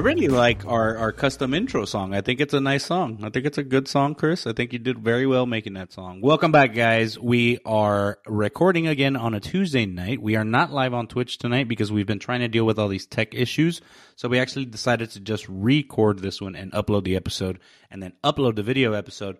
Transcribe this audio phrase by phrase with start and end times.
[0.00, 2.14] really like our, our custom intro song.
[2.14, 3.20] I think it's a nice song.
[3.22, 4.46] I think it's a good song, Chris.
[4.46, 6.20] I think you did very well making that song.
[6.22, 7.18] Welcome back, guys.
[7.18, 10.22] We are recording again on a Tuesday night.
[10.22, 12.88] We are not live on Twitch tonight because we've been trying to deal with all
[12.88, 13.82] these tech issues.
[14.16, 17.58] So we actually decided to just record this one and upload the episode
[17.90, 19.36] and then upload the video episode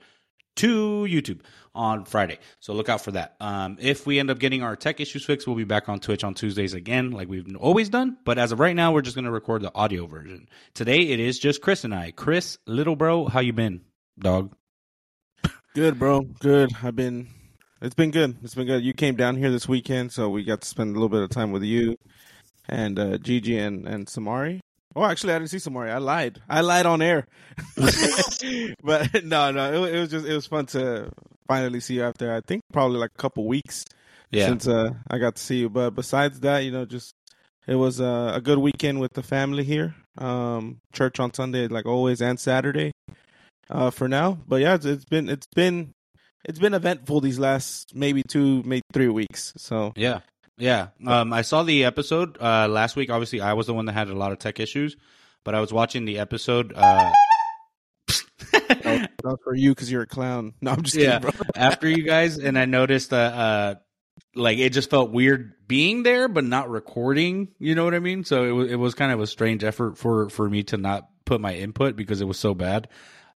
[0.57, 1.41] to YouTube
[1.75, 2.39] on Friday.
[2.59, 3.37] So look out for that.
[3.41, 6.25] Um, if we end up getting our tech issues fixed, we'll be back on Twitch
[6.25, 8.17] on Tuesdays again, like we've always done.
[8.25, 10.49] But as of right now, we're just going to record the audio version.
[10.75, 12.11] Today, it is just Chris and I.
[12.11, 13.83] Chris, little bro, how you been,
[14.19, 14.55] dog?
[15.75, 16.23] Good, bro.
[16.23, 16.73] Good.
[16.83, 17.29] I've been.
[17.81, 18.37] It's been good.
[18.43, 18.83] It's been good.
[18.83, 21.31] You came down here this weekend, so we got to spend a little bit of
[21.31, 21.97] time with you
[22.69, 24.61] and uh, Gigi and and Samari.
[24.97, 25.91] Oh, actually, I didn't see Samari.
[25.91, 26.41] I lied.
[26.49, 27.27] I lied on air.
[27.77, 31.11] but no, no, it, it, was just it was fun to
[31.47, 33.85] finally see you after I think probably like a couple weeks
[34.31, 34.47] yeah.
[34.47, 35.71] since uh, I got to see you.
[35.71, 37.15] But besides that, you know, just
[37.67, 39.95] it was uh, a good weekend with the family here.
[40.19, 42.93] Um, church on Sunday, like always, and Saturday
[43.69, 44.39] uh, for now.
[44.47, 45.93] But yeah, it's, it's been it's been
[46.45, 49.53] it's been eventful these last maybe two, maybe three weeks.
[49.57, 50.21] So yeah,
[50.61, 53.11] yeah, um, I saw the episode uh, last week.
[53.11, 54.97] Obviously, I was the one that had a lot of tech issues,
[55.45, 56.73] but I was watching the episode.
[56.77, 57.11] Uh...
[59.25, 60.55] Not for you because you're a clown.
[60.61, 61.19] No, I'm just yeah.
[61.19, 63.75] Kidding, After you guys, and I noticed that uh,
[64.35, 67.49] like it just felt weird being there, but not recording.
[67.59, 68.25] You know what I mean?
[68.25, 71.09] So it was it was kind of a strange effort for for me to not
[71.25, 72.89] put my input because it was so bad.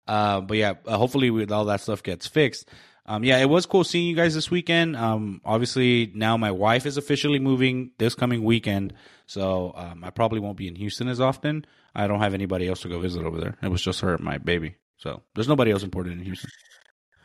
[0.06, 2.69] Uh, but yeah, uh, hopefully with all that stuff gets fixed
[3.07, 4.97] um, yeah, it was cool seeing you guys this weekend.
[4.97, 8.95] Um, obviously now my wife is officially moving this coming weekend,
[9.27, 11.67] so um, I probably won't be in Houston as often.
[11.95, 13.57] I don't have anybody else to go visit over there.
[13.63, 16.51] It was just her and my baby, so there's nobody else important in Houston.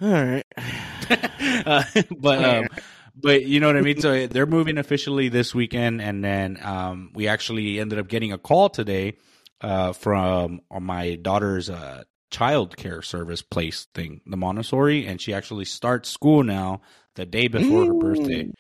[0.01, 0.45] All right,
[1.66, 1.84] uh,
[2.18, 2.68] but um,
[3.16, 4.00] but you know what I mean.
[4.01, 8.38] So they're moving officially this weekend, and then um, we actually ended up getting a
[8.38, 9.18] call today
[9.62, 15.66] uh, from my daughter's uh, child care service place thing, the Montessori, and she actually
[15.66, 16.81] starts school now
[17.16, 17.88] the day before mm.
[17.88, 18.44] her birthday.
[18.44, 18.53] Mm.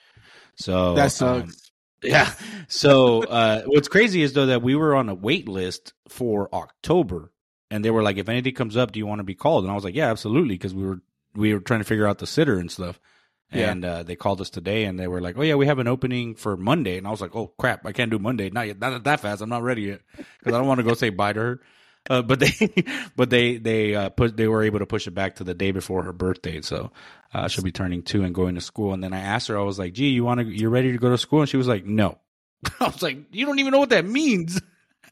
[0.55, 1.21] So that um, sucks.
[1.21, 1.53] Um,
[2.03, 2.33] yeah.
[2.67, 7.31] So uh, what's crazy is though that we were on a wait list for October,
[7.71, 9.71] and they were like, "If anything comes up, do you want to be called?" And
[9.71, 11.01] I was like, "Yeah, absolutely," because we were
[11.35, 12.99] we were trying to figure out the sitter and stuff.
[13.51, 13.71] Yeah.
[13.71, 15.87] And uh, they called us today, and they were like, "Oh yeah, we have an
[15.87, 18.49] opening for Monday." And I was like, "Oh crap, I can't do Monday.
[18.49, 19.41] Not yet, not that fast.
[19.41, 21.61] I'm not ready yet because I don't want to go say bye to her."
[22.09, 22.73] Uh, but they,
[23.15, 25.71] but they, they uh, put, they were able to push it back to the day
[25.71, 26.61] before her birthday.
[26.61, 26.91] So
[27.33, 28.93] uh, she'll be turning two and going to school.
[28.93, 30.45] And then I asked her, I was like, "Gee, you want to?
[30.45, 32.17] You're ready to go to school?" And she was like, "No."
[32.79, 34.59] I was like, "You don't even know what that means."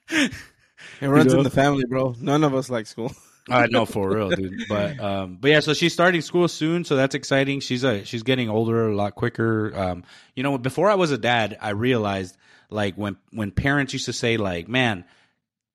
[1.02, 1.40] It runs you know?
[1.40, 2.16] in the family, bro.
[2.20, 3.12] None of us like school.
[3.50, 4.68] I know for real, dude.
[4.68, 7.62] But um, but yeah, so she's starting school soon, so that's exciting.
[7.62, 9.72] She's a she's getting older a lot quicker.
[9.76, 10.04] Um,
[10.36, 12.38] you know, before I was a dad, I realized
[12.70, 15.06] like when when parents used to say like, "Man,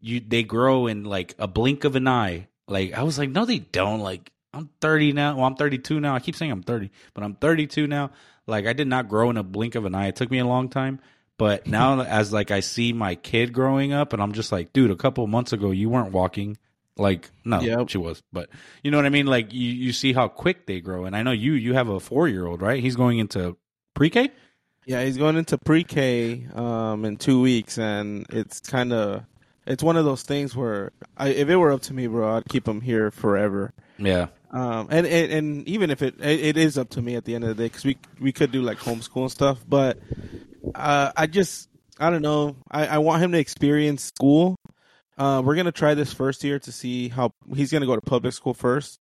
[0.02, 2.48] you they grow in like a blink of an eye.
[2.68, 4.00] Like I was like, no, they don't.
[4.00, 5.36] Like I'm 30 now.
[5.36, 6.14] Well, I'm 32 now.
[6.14, 8.10] I keep saying I'm 30, but I'm 32 now.
[8.46, 10.08] Like I did not grow in a blink of an eye.
[10.08, 11.00] It took me a long time.
[11.38, 14.91] But now, as like I see my kid growing up, and I'm just like, dude,
[14.91, 16.58] a couple months ago you weren't walking.
[16.98, 17.88] Like no, yep.
[17.88, 18.50] she was, but
[18.82, 19.24] you know what I mean.
[19.24, 21.98] Like you, you see how quick they grow, and I know you, you have a
[21.98, 22.82] four year old, right?
[22.82, 23.56] He's going into
[23.94, 24.30] pre K.
[24.84, 29.24] Yeah, he's going into pre K um, in two weeks, and it's kind of
[29.66, 32.48] it's one of those things where I, if it were up to me, bro, I'd
[32.48, 33.72] keep him here forever.
[33.98, 34.28] Yeah.
[34.50, 37.44] Um, and, and, and even if it it is up to me at the end
[37.44, 39.98] of the day, because we we could do like homeschool and stuff, but
[40.74, 41.68] uh, I just
[41.98, 42.56] I don't know.
[42.70, 44.56] I, I want him to experience school.
[45.16, 48.34] Uh, we're gonna try this first year to see how he's gonna go to public
[48.34, 48.98] school first.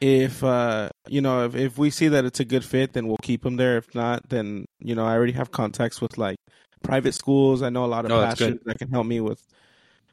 [0.00, 3.18] If uh, you know, if if we see that it's a good fit, then we'll
[3.22, 3.76] keep him there.
[3.76, 6.38] If not, then you know, I already have contacts with like
[6.82, 7.62] private schools.
[7.62, 9.40] I know a lot of oh, pastors that can help me with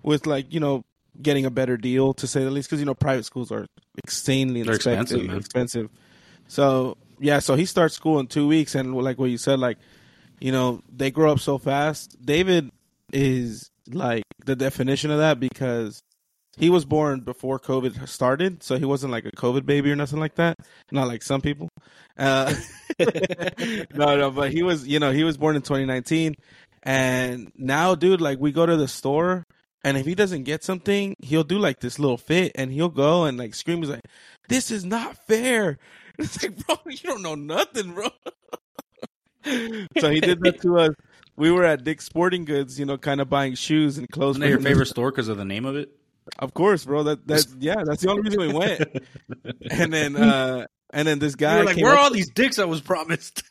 [0.03, 0.83] with like you know
[1.21, 3.67] getting a better deal to say the least because you know private schools are
[4.03, 5.89] insanely expensive, expensive.
[6.47, 9.77] So yeah, so he starts school in two weeks, and like what you said, like
[10.39, 12.17] you know they grow up so fast.
[12.23, 12.71] David
[13.11, 16.01] is like the definition of that because
[16.57, 20.19] he was born before COVID started, so he wasn't like a COVID baby or nothing
[20.19, 20.57] like that.
[20.91, 21.69] Not like some people.
[22.17, 22.53] Uh,
[23.93, 26.35] no, no, but he was, you know, he was born in 2019,
[26.83, 29.45] and now, dude, like we go to the store
[29.83, 33.25] and if he doesn't get something, he'll do like this little fit and he'll go
[33.25, 33.79] and like scream.
[33.79, 34.05] He's like,
[34.47, 35.77] this is not fair.
[36.19, 38.09] It's like, bro, you don't know nothing, bro.
[39.45, 40.91] so he did that to us.
[41.37, 44.31] We were at Dick's Sporting Goods, you know, kind of buying shoes and clothes.
[44.35, 45.89] Isn't that your favorite store because of the name of it?
[46.37, 47.03] Of course, bro.
[47.03, 48.81] That that yeah, that's the only reason we went.
[49.71, 52.81] and then uh and then this guy like, where are all these dicks I was
[52.81, 53.43] promised?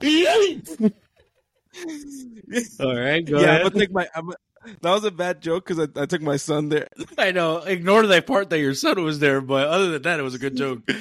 [2.80, 3.60] All right, go yeah, ahead.
[3.62, 4.08] I'm gonna take my.
[4.14, 4.30] I'm,
[4.82, 6.86] that was a bad joke because I, I took my son there.
[7.18, 7.58] I know.
[7.58, 10.38] Ignore that part that your son was there, but other than that, it was a
[10.38, 10.80] good joke.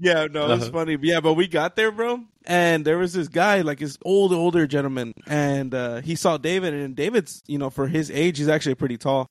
[0.00, 0.72] Yeah, no, it's Uh-huh.
[0.72, 0.98] funny.
[1.02, 4.66] Yeah, but we got there, bro, and there was this guy, like this old, older
[4.66, 8.74] gentleman, and uh, he saw David, and David's, you know, for his age, he's actually
[8.74, 9.28] pretty tall,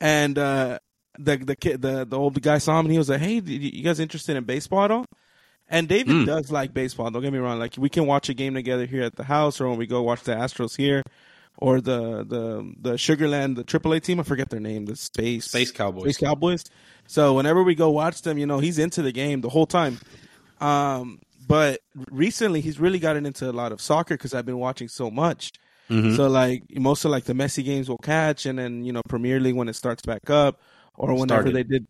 [0.00, 0.78] and uh,
[1.18, 3.82] the the kid, the the old guy saw him, and he was like, "Hey, you
[3.84, 5.04] guys interested in baseball at all?"
[5.70, 6.26] And David Mm.
[6.26, 7.10] does like baseball.
[7.10, 7.58] Don't get me wrong.
[7.58, 10.02] Like we can watch a game together here at the house, or when we go
[10.02, 11.02] watch the Astros here,
[11.58, 14.18] or the the the Sugar Land, the AAA team.
[14.18, 14.86] I forget their name.
[14.86, 16.04] The Space Space Cowboys.
[16.04, 16.64] Space Cowboys.
[17.06, 19.98] So whenever we go watch them, you know, he's into the game the whole time.
[20.60, 21.80] Um, but
[22.10, 25.52] recently he's really gotten into a lot of soccer because I've been watching so much.
[25.90, 26.16] Mhm.
[26.16, 29.40] So like most of like the Messi games will catch, and then you know Premier
[29.40, 30.60] League when it starts back up,
[30.94, 31.54] or whenever Started.
[31.54, 31.86] they did.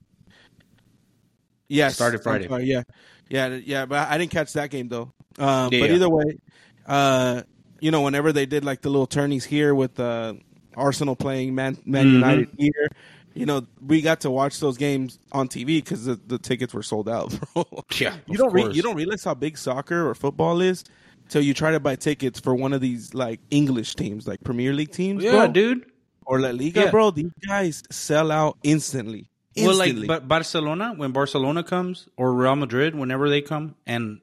[1.68, 2.48] Yes, Started Friday.
[2.48, 2.82] sorry, yeah,
[3.28, 3.86] yeah, yeah.
[3.86, 5.12] But I didn't catch that game though.
[5.38, 5.94] Um, Yeah, but yeah.
[5.96, 6.38] either way,
[6.86, 7.42] uh,
[7.80, 10.34] you know, whenever they did like the little tourneys here with uh,
[10.76, 12.12] Arsenal playing Man Man Mhm.
[12.14, 12.88] United here,
[13.34, 16.82] you know, we got to watch those games on TV because the, the tickets were
[16.82, 17.64] sold out, bro.
[18.00, 20.84] Yeah, you don't re- you don't realize how big soccer or football is
[21.28, 24.72] till you try to buy tickets for one of these like English teams, like Premier
[24.72, 25.84] League teams, Yeah, bro, dude.
[26.24, 26.90] or La Liga, Yeah.
[26.90, 27.10] bro.
[27.10, 29.28] These guys sell out instantly.
[29.66, 34.20] Well, like, but Barcelona, when Barcelona comes, or Real Madrid, whenever they come, and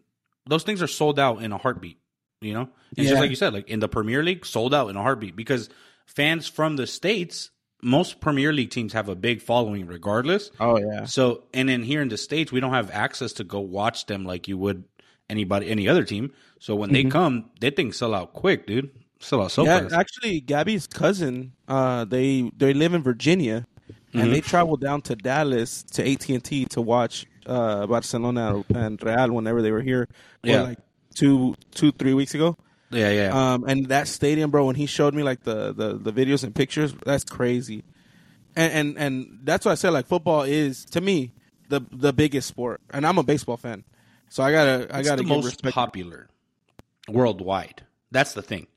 [0.47, 1.97] those things are sold out in a heartbeat.
[2.41, 3.09] You know, it's Yeah.
[3.11, 5.69] just like you said, like in the Premier League, sold out in a heartbeat because
[6.05, 7.49] fans from the states,
[7.81, 10.51] most Premier League teams have a big following, regardless.
[10.59, 13.59] oh yeah, So, and then here in the states, we don't have access to go
[13.61, 14.83] watch them like you would
[15.29, 16.31] anybody any other team.
[16.59, 18.91] So when they come, they things sell out quick, dude.
[19.19, 19.79] Sell out so yeah.
[19.81, 19.93] fast.
[19.93, 23.65] Actually, Gabby's cousin, uh, they they live in Virginia,
[24.15, 24.23] Mm-hmm.
[24.23, 29.01] and they traveled down to Dallas to AT and T to watch uh, Barcelona and
[29.03, 30.07] Real whenever they were here.
[30.43, 30.61] Yeah.
[30.61, 30.79] like
[31.13, 32.57] two two three weeks ago.
[32.91, 33.53] yeah, yeah.
[33.53, 36.55] Um, and that stadium, bro, when he showed me like the, the, the videos and
[36.55, 37.83] pictures, that's crazy.
[38.55, 41.33] And, and and that's why I said like football is to me
[41.67, 43.83] the the biggest sport, and I'm a baseball fan,
[44.29, 45.75] so I gotta I it's gotta the most respect.
[45.75, 46.29] popular
[47.09, 47.83] worldwide.
[48.11, 48.67] That's the thing.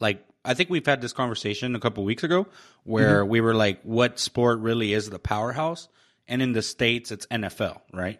[0.00, 2.46] Like I think we've had this conversation a couple weeks ago
[2.84, 3.30] where Mm-hmm.
[3.30, 5.88] we were like, what sport really is the powerhouse?
[6.28, 8.18] And in the states, it's NFL, right?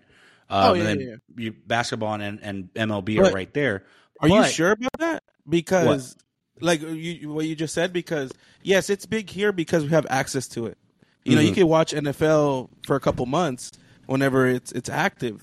[0.51, 3.85] Um, Oh, yeah, and then yeah, You, basketball and, and MLB But are right there.
[4.21, 5.23] Are you sure about that?
[5.49, 6.17] Because
[6.61, 8.33] like you what you just said, because
[8.63, 10.77] yes, it's big here because we have access to it.
[11.25, 11.55] You know, you Mhm.
[11.55, 13.71] can watch NFL for a couple months
[14.07, 15.43] whenever it's it's active.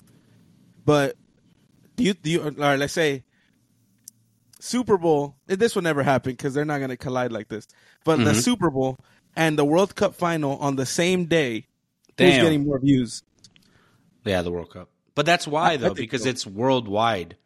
[0.84, 1.16] But
[1.96, 3.24] do you do you right, let's say
[4.60, 7.66] Super Bowl, this will never happen because they're not going to collide like this.
[8.04, 8.42] But the Mhm.
[8.42, 8.98] Super Bowl
[9.36, 11.66] and the World Cup final on the same day,
[12.18, 13.22] who's getting more views?
[14.24, 14.90] Yeah, the World Cup.
[15.14, 16.28] But that's why I though, because so.
[16.28, 17.36] it's worldwide.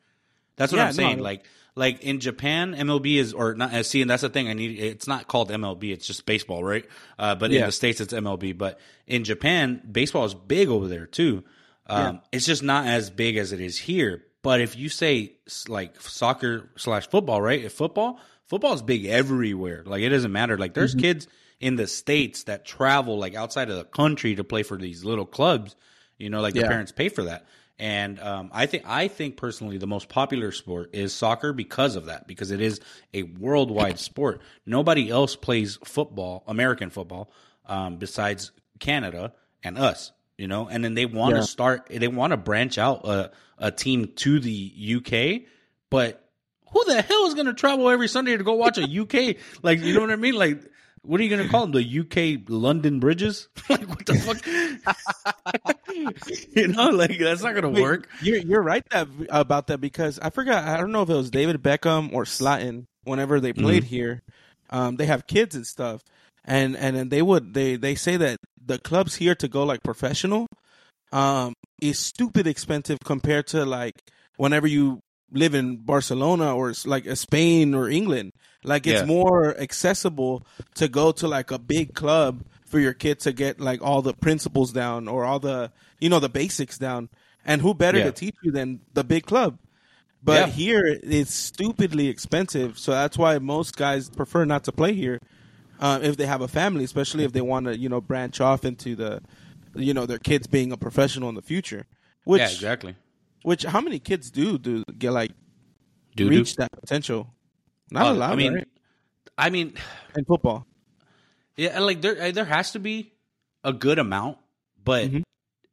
[0.56, 1.16] That's what Yeah, I'm saying.
[1.18, 1.22] no.
[1.22, 1.44] Like
[1.74, 4.48] like in Japan, MLB is or not uh, see, and that's the thing.
[4.48, 6.84] I need it's not called MLB, it's just baseball, right?
[7.18, 8.56] Uh, but in the States it's MLB.
[8.56, 11.44] But in Japan, baseball is big over there too.
[11.86, 14.24] Um, it's just not as big as it is here.
[14.42, 15.34] But if you say
[15.68, 17.62] like soccer slash football, right?
[17.64, 19.82] If football, football is big everywhere.
[19.86, 20.58] Like it doesn't matter.
[20.58, 20.80] Like Mm-hmm.
[20.80, 21.28] there's kids
[21.60, 25.26] in the states that travel like outside of the country to play for these little
[25.26, 25.76] clubs.
[26.18, 26.68] You know, like their Yeah.
[26.68, 27.46] parents pay for that.
[27.78, 32.06] And um, I think I think personally the most popular sport is soccer because of
[32.06, 32.80] that because it is
[33.14, 34.40] a worldwide sport.
[34.66, 37.32] Nobody else plays football, American football,
[37.66, 39.32] um, besides Canada
[39.64, 40.12] and us.
[40.42, 41.46] You know, and then they want to Yeah.
[41.46, 41.86] start.
[41.88, 45.42] They want to branch out a, a team to the UK,
[45.88, 46.28] but
[46.72, 49.36] who the hell is going to travel every Sunday to go watch a UK?
[49.62, 50.34] like, you know what I mean?
[50.34, 50.60] Like,
[51.02, 51.70] what are you going to call them?
[51.70, 53.50] The UK London Bridges?
[53.68, 54.44] like, what the fuck?
[56.56, 58.08] you know, like that's not going to work.
[58.18, 60.64] You're you're right that about that because I forgot.
[60.64, 62.86] I don't know if it was David Beckham or Zlatan.
[63.04, 63.62] Whenever they Mm-hmm.
[63.62, 64.22] played here,
[64.70, 66.02] um, they have kids and stuff,
[66.44, 69.82] and and then they would they they say that the clubs here to go like
[69.82, 70.46] professional,
[71.12, 73.94] um, is stupid expensive compared to like
[74.36, 75.00] whenever you
[75.30, 78.32] live in Barcelona or like uh, Spain or England.
[78.64, 79.06] Like it's Yeah.
[79.06, 83.82] more accessible to go to like a big club for your kid to get like
[83.82, 87.08] all the principles down or all the you know the basics down.
[87.44, 88.04] And who better Yeah.
[88.04, 89.58] to teach you than the big club?
[90.22, 90.46] But Yeah.
[90.46, 95.18] here it's stupidly expensive, so that's why most guys prefer not to play here
[95.82, 98.64] uh, if they have a family, especially if they want to you know branch off
[98.64, 99.20] into the
[99.74, 101.84] you know their kids being a professional in the future.
[102.24, 102.94] Which yeah, exactly.
[103.42, 105.32] which how many kids do do get like
[106.16, 107.34] Do reach that potential?
[107.90, 108.32] Not a lot.
[108.32, 108.68] I mean, right?
[109.36, 109.74] I mean,
[110.16, 110.66] in football.
[111.56, 113.12] yeah, like there there has to be
[113.64, 114.38] a good amount,
[114.84, 115.22] but Mhm.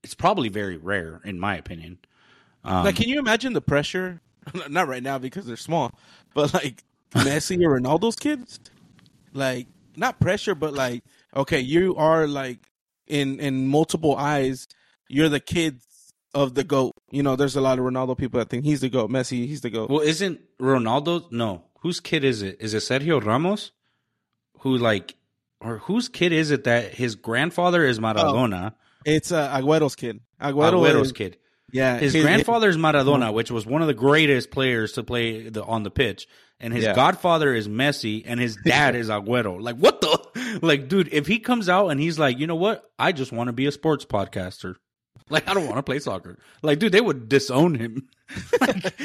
[0.03, 1.99] it's probably very rare, in my opinion.
[2.63, 4.21] Um, like, can you imagine the pressure?
[4.69, 5.91] Not right now because they're small,
[6.33, 8.59] but like Messi or Ronaldo's kids,
[9.33, 9.67] like
[9.99, 11.03] not pressure, but like
[11.35, 12.59] okay, you are like
[13.07, 14.67] in in multiple eyes,
[15.07, 15.85] you're the kids
[16.33, 16.93] of the goat.
[17.11, 19.09] You know, there's a lot of Ronaldo people that think he's the goat.
[19.09, 19.89] Messi, he's the goat.
[19.89, 21.31] Well, isn't Ronaldo?
[21.31, 22.57] No, whose kid is it?
[22.59, 23.71] Is it Sergio Ramos?
[24.61, 25.15] Who like,
[25.61, 28.73] or whose kid is it that his grandfather is Maradona?
[29.05, 30.19] It's uh, Agüero's kid.
[30.41, 31.37] Agüero Agüero's is- kid.
[31.71, 35.49] Yeah, His his- grandfather is Maradona, which was one of the greatest players to play
[35.49, 36.27] the, on the pitch,
[36.59, 36.93] and his Yeah.
[36.95, 39.61] godfather is Messi, and his dad is Agüero.
[39.61, 40.19] Like what the?
[40.63, 42.83] Like, dude, if he comes out and he's like, you know what?
[42.97, 44.75] I just want to be a sports podcaster.
[45.29, 46.39] Like, I don't want to play soccer.
[46.63, 48.07] Like, dude, they would disown him.
[48.59, 48.99] Like,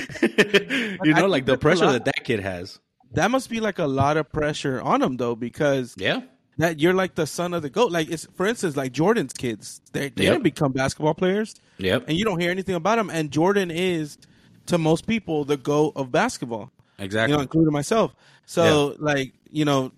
[1.05, 2.79] you know, like the think that's a pressure that that kid has.
[3.13, 6.23] that must be like a lot of pressure on him though, because Yeah.
[6.59, 7.91] that you're like the son of the goat.
[7.93, 10.33] Like it's for instance, like Jordan's kids, they they Yep.
[10.35, 12.05] didn't become basketball players, Yep.
[12.09, 13.11] and you don't hear anything about him.
[13.11, 14.19] And Jordan is,
[14.67, 16.71] to most people, the goat of basketball.
[16.99, 17.33] Exactly.
[17.33, 18.15] you know, including myself.
[18.47, 19.91] So, like, you know,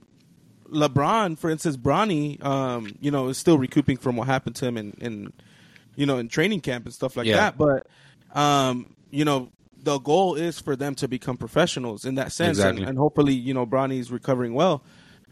[0.70, 4.76] LeBron, for instance, Bronny, um, you know, is still recouping from what happened to him
[4.76, 5.32] in, in
[5.94, 7.36] you know, in training camp and stuff like Yeah.
[7.36, 7.58] that.
[7.58, 7.86] But,
[8.38, 9.50] um, you know,
[9.82, 12.82] the goal is for them to become professionals in that sense, Exactly.
[12.82, 14.82] and, and hopefully, you know, Bronny's recovering well.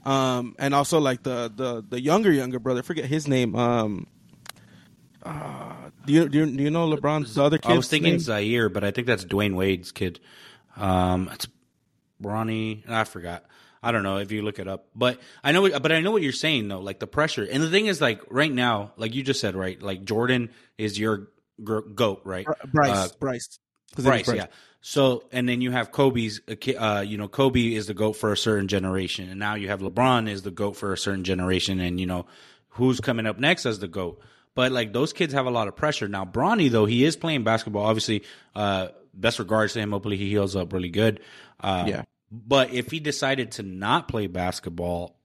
[0.04, 3.56] Um, and also like the the the younger younger brother, forget his name.
[3.56, 4.06] Um,
[5.24, 7.72] uh, do you do you, do you know LeBron's other kid?
[7.72, 10.20] I was thinking Zaire, but I think that's Dwyane Wade's kid.
[10.76, 11.48] Um, it's
[12.22, 12.88] Bronny.
[12.88, 13.44] I forgot.
[13.82, 15.68] I don't know if you look it up, but I know.
[15.78, 16.80] But I know what you're saying though.
[16.80, 19.80] Like the pressure, and the thing is, like right now, like you just said, right?
[19.80, 21.28] Like Jordan is your
[21.62, 22.46] gr- goat, right?
[22.72, 22.90] Bryce.
[22.90, 23.58] Uh, Bryce.
[23.96, 24.46] Name is Bryce, yeah.
[24.86, 28.32] So, and then you have Kobe's, uh, uh, you know, Kobe is the GOAT for
[28.32, 29.30] a certain generation.
[29.30, 31.80] And now you have LeBron is the GOAT for a certain generation.
[31.80, 32.26] And, you know,
[32.68, 34.20] who's coming up next as the GOAT?
[34.54, 36.06] But, like, those kids have a lot of pressure.
[36.08, 37.84] Now, Bronny, though, he is playing basketball.
[37.86, 38.22] Obviously,
[38.54, 39.90] uh, best regards to him.
[39.92, 41.20] Hopefully he heals up really good.
[41.60, 42.02] Uh, Yeah.
[42.30, 45.16] But if he decided to not play basketball,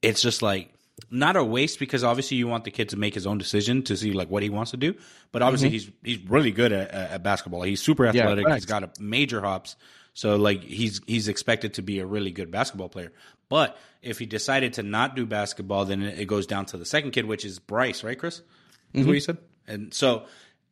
[0.00, 0.72] it's just like
[1.10, 3.96] not a waste because obviously you want the kid to make his own decision to
[3.96, 4.94] see like what he wants to do.
[5.32, 7.62] But obviously he's he's really good at, at basketball.
[7.62, 8.16] He's super Mm-hmm.
[8.16, 8.54] Yeah, athletic.
[8.54, 9.74] he's got a major hops.
[10.14, 13.12] So like he's he's expected to be a really good basketball player.
[13.48, 17.10] But if he decided to not do basketball, then it goes down to the second
[17.10, 18.40] kid, which is Bryce, right, Chris?
[18.92, 19.08] Is Mm-hmm.
[19.08, 19.38] what you said.
[19.66, 20.24] And so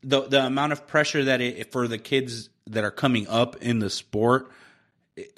[0.02, 3.78] the the amount of pressure that it for the kids that are coming up in
[3.78, 4.50] the sport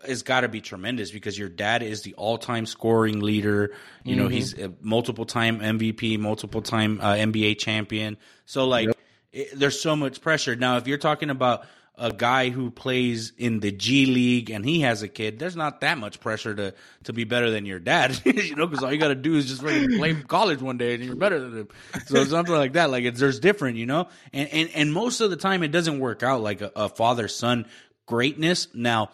[0.06, 3.72] has got to be tremendous because your dad is the all-time scoring leader.
[4.04, 8.16] You know, he's a multiple-time MVP, multiple-time uh, NBA champion.
[8.44, 8.90] So like,
[9.32, 10.54] it, there's so much pressure.
[10.54, 14.80] Now, if you're talking about a guy who plays in the G League and he
[14.80, 18.20] has a kid, there's not that much pressure to to be better than your dad.
[18.24, 21.04] you know, because all you got to do is just play college one day and
[21.04, 21.68] you're better than him.
[22.06, 24.08] So something like that, like it's there's different, you know.
[24.32, 27.28] And and and most of the time, it doesn't work out like a, a father
[27.28, 27.66] son
[28.06, 28.68] greatness.
[28.74, 29.10] Now,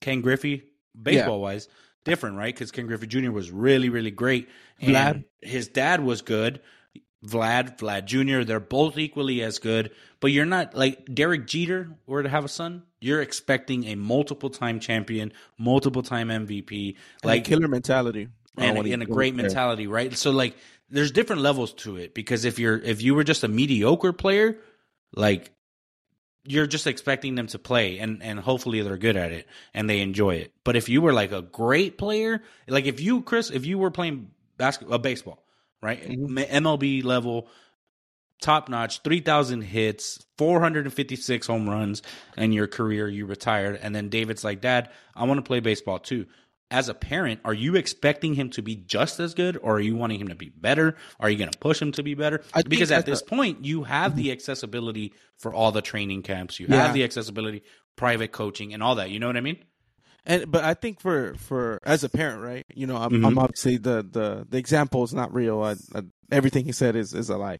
[0.00, 0.64] Ken Griffey,
[1.00, 1.68] baseball wise,
[2.04, 2.54] different, right?
[2.54, 3.30] Because Ken Griffey Jr.
[3.30, 4.48] was really, really great.
[4.80, 5.24] And Vlad.
[5.40, 6.60] his dad was good.
[7.26, 9.92] Vlad, Vlad Jr., they're both equally as good.
[10.20, 14.50] But you're not like Derek Jeter were to have a son, you're expecting a multiple
[14.50, 19.44] time champion, multiple time MVP, like like killer mentality and, he- and a great there.
[19.44, 20.16] mentality, right?
[20.16, 20.56] So like
[20.90, 24.58] there's different levels to it because if you're if you were just a mediocre player,
[25.14, 25.50] like
[26.44, 30.00] you're just expecting them to play and and hopefully they're good at it and they
[30.00, 30.52] enjoy it.
[30.64, 33.90] But if you were like a great player, like if you Chris, if you were
[33.90, 35.44] playing basketball, uh, baseball,
[35.82, 36.38] right, Mm-hmm.
[36.38, 37.48] MLB level,
[38.40, 42.02] top notch, three thousand hits, four hundred and fifty six home runs
[42.36, 45.98] in your career, you retired, and then David's like, Dad, I want to play baseball
[45.98, 46.26] too.
[46.70, 49.94] As a parent, are you expecting him to be just as good, or are you
[49.94, 50.96] wanting him to be better?
[51.20, 52.42] Are you going to push him to be better?
[52.54, 56.58] I Because at this a- point, you have the accessibility for all the training camps.
[56.58, 56.76] You Yeah.
[56.86, 57.62] have the accessibility,
[57.96, 59.10] private coaching, and all that.
[59.10, 59.58] You know what I mean?
[60.24, 62.64] And but I think for for as a parent, right?
[62.74, 63.26] You know, I'm, Mhm.
[63.26, 65.60] I'm obviously the the the example is not real.
[65.62, 67.58] I, I, everything he said is is a lie.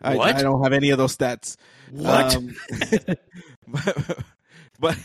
[0.00, 0.36] I, What?
[0.36, 1.56] I don't have any of those stats.
[1.90, 2.36] What?
[2.36, 2.54] Um,
[3.66, 4.18] but,
[4.78, 4.98] but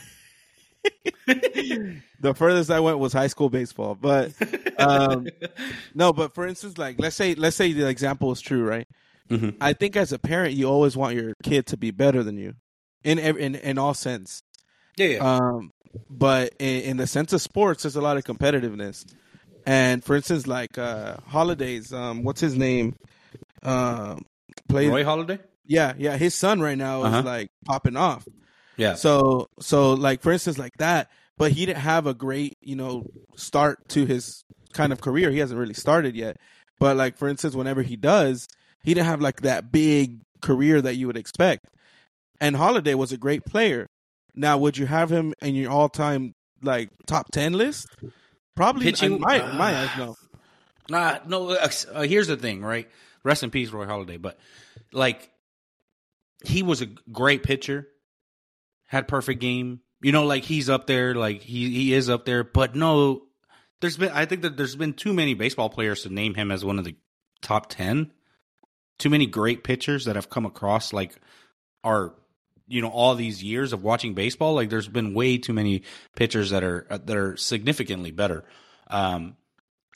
[1.28, 3.96] the furthest I went was high school baseball.
[3.96, 4.32] But
[4.78, 5.28] um,
[5.94, 8.88] no, but for instance, like let's say let's say the example is true, right?
[9.30, 9.58] Mhm.
[9.62, 12.54] I think as a parent, you always want your kid to be better than you,
[13.04, 14.42] in in in all sense.
[14.98, 15.20] Yeah, yeah.
[15.38, 15.72] Um,
[16.10, 19.06] but in, in the sense of sports, there's a lot of competitiveness.
[19.66, 22.96] And for instance, like uh, holidays, um, what's his name?
[23.64, 24.26] Um,
[24.68, 24.90] plays.
[24.90, 25.40] Roy Halladay.
[25.66, 26.18] Yeah, yeah.
[26.18, 27.20] His son right now Uh-huh.
[27.20, 28.26] is like popping off.
[28.78, 28.96] Yeah.
[28.96, 31.10] So, so like for instance, like that.
[31.38, 33.06] But he didn't have a great, you know,
[33.38, 34.44] start to his
[34.74, 35.32] kind of career.
[35.32, 36.38] He hasn't really started yet.
[36.80, 38.48] But like for instance, whenever he does,
[38.84, 41.66] he didn't have like that big career that you would expect.
[42.42, 43.88] And Holliday was a great player.
[44.36, 47.88] Now, would you have him in your all-time like top ten list?
[48.56, 50.16] Probably Pitching- in my in my eyes, no.
[50.90, 51.50] Nah, no.
[51.52, 52.90] Uh, uh, here's the thing, right?
[53.24, 54.22] Rest in peace, Roy Halladay.
[54.22, 54.40] But
[54.92, 55.30] like,
[56.44, 57.88] he was a great pitcher,
[58.88, 59.82] had perfect game.
[60.02, 62.44] You know, like he's up there, like he he is up there.
[62.44, 63.24] But no,
[63.82, 66.66] there's been I think that there's been too many baseball players to name him as
[66.66, 66.96] one of the
[67.42, 68.12] top ten.
[68.98, 71.16] Too many great pitchers that have come across, like
[71.84, 72.14] are
[72.70, 74.54] you know all these years of watching baseball.
[74.54, 75.84] Like there's been way too many
[76.16, 78.46] pitchers that are uh, that are significantly better.
[78.88, 79.36] Um,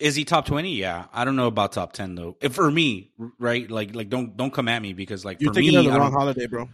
[0.01, 0.75] is he top twenty?
[0.75, 2.35] Yeah, I don't know about top ten though.
[2.41, 3.69] If for me, right?
[3.69, 5.99] Like, like don't don't come at me because like You're for thinking me, of the
[5.99, 6.67] wrong holiday, bro.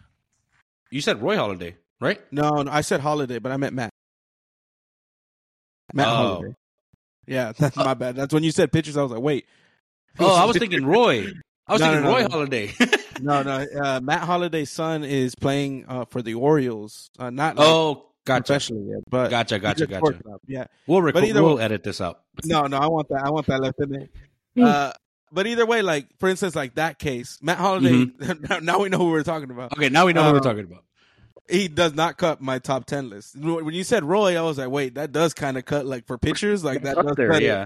[0.89, 2.19] you said Roy Halladay, right?
[2.31, 3.91] No, no, I said holiday, but I meant Matt.
[5.93, 6.11] Matt Oh.
[6.15, 6.55] Holliday.
[7.27, 8.15] Yeah, that's my bad.
[8.15, 9.45] That's when you said pitchers I was like, wait.
[10.17, 11.27] Oh, I was thinking Roy.
[11.67, 12.23] I was No, thinking no, Roy.
[12.23, 12.95] Halladay.
[13.21, 13.65] no, no.
[13.83, 17.09] Uh, Matt Holliday's son is playing uh, for the Orioles.
[17.19, 19.99] Uh, not like, oh, gotcha, professionally yet, but gotcha, gotcha, gotcha.
[19.99, 20.65] shortstop, Yeah.
[20.87, 22.21] We'll record, either we'll way- edit this out.
[22.45, 22.77] No, no.
[22.77, 23.23] I want that.
[23.25, 24.09] I want that left in there.
[24.55, 24.63] Hmm.
[24.63, 24.91] Uh,
[25.31, 28.11] but either way, like for instance, like that case, Matt Holliday.
[28.49, 29.73] now, now we know who we're talking about.
[29.73, 30.83] Okay, now we know what we're Uh, talking about.
[31.47, 33.35] He does not cut my top ten list.
[33.35, 36.17] When you said Roy, I was like, wait, that does kind of cut like for
[36.19, 37.65] pitchers, like that does there, cut yeah,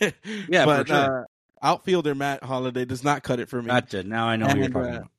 [0.00, 0.14] it.
[0.48, 1.20] Yeah, for but sure.
[1.22, 1.24] uh,
[1.64, 3.68] outfielder Matt Holliday does not cut it for me.
[3.68, 4.02] gotcha.
[4.04, 5.10] Now I know what you're And, talking uh, about.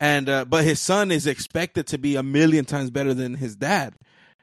[0.00, 3.54] and uh, but his son is expected to be a million times better than his
[3.56, 3.94] dad.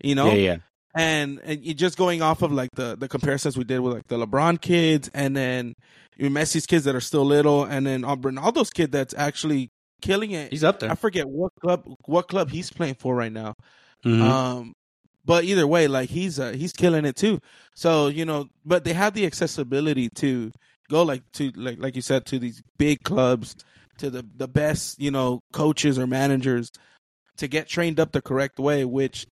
[0.04, 0.58] You know, Yeah, yeah.
[0.96, 4.18] and and just going off of like the the comparisons we did with like the
[4.26, 5.76] LeBron kids, and then
[6.20, 9.70] Messi's kids that are still little, and then uh, Ronaldo's kid that's actually
[10.02, 10.52] killing it.
[10.52, 10.92] He's up there.
[10.92, 13.56] I forget what club what club he's playing for right now.
[14.06, 14.22] Mhm.
[14.22, 14.74] Um,
[15.24, 17.40] but either way, like he's uh, he's killing it too.
[17.76, 20.52] So you know, but they have the accessibility to
[20.92, 23.56] go like to like like you said to these big clubs,
[23.98, 26.70] to the the best you know coaches or managers
[27.38, 28.86] to get trained up the correct way.
[28.86, 29.26] Which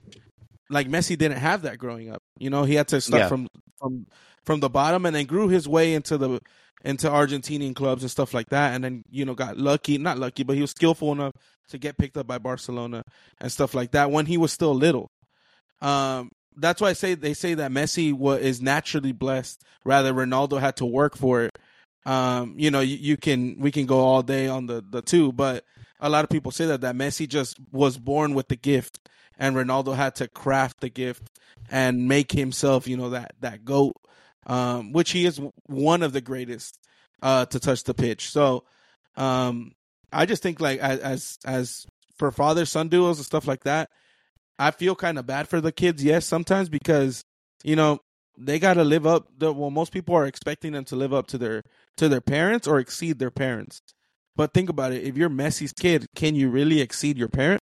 [0.69, 2.22] like Messi didn't have that growing up.
[2.39, 3.28] You know, he had to start Yeah.
[3.28, 3.48] from
[3.80, 4.08] from
[4.45, 6.39] from the bottom and then grew his way into the
[6.86, 10.43] into Argentinian clubs and stuff like that, and then you know got lucky, not lucky,
[10.43, 11.34] but he was skillful enough
[11.69, 13.04] to get picked up by Barcelona
[13.41, 15.10] and stuff like that when he was still little.
[15.82, 20.60] Um, that's why I say they say that Messi was is naturally blessed, rather Ronaldo
[20.60, 21.58] had to work for it.
[22.06, 25.32] Um, you know, you, you can we can go all day on the the two,
[25.32, 25.64] but
[26.00, 29.00] a lot of people say that that Messi just was born with the gift,
[29.38, 31.30] and Ronaldo had to craft the gift
[31.70, 33.96] and make himself, you know, that that goat,
[34.48, 36.80] um, which he is one of the greatest
[37.22, 38.30] uh, to touch the pitch.
[38.30, 38.64] So,
[39.16, 39.74] um,
[40.12, 41.86] I just think like as as, as
[42.18, 43.90] for father son duels and stuff like that,
[44.60, 46.04] I feel kind of bad for the kids.
[46.04, 47.24] Yes, sometimes because
[47.63, 48.00] you know
[48.38, 49.28] they got to live up.
[49.38, 51.63] The, well, most people are expecting them to live up to their
[51.98, 53.80] to their parents or exceed their parents.
[54.36, 57.62] But think about it: if you're Messi's kid, can you really exceed your parent?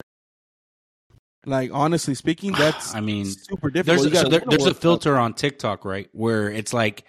[1.46, 3.83] Like honestly speaking, that's I mean, super difficult.
[3.83, 5.00] there's a, so there, there's a work up.
[5.00, 7.05] filter on TikTok, right, where it's like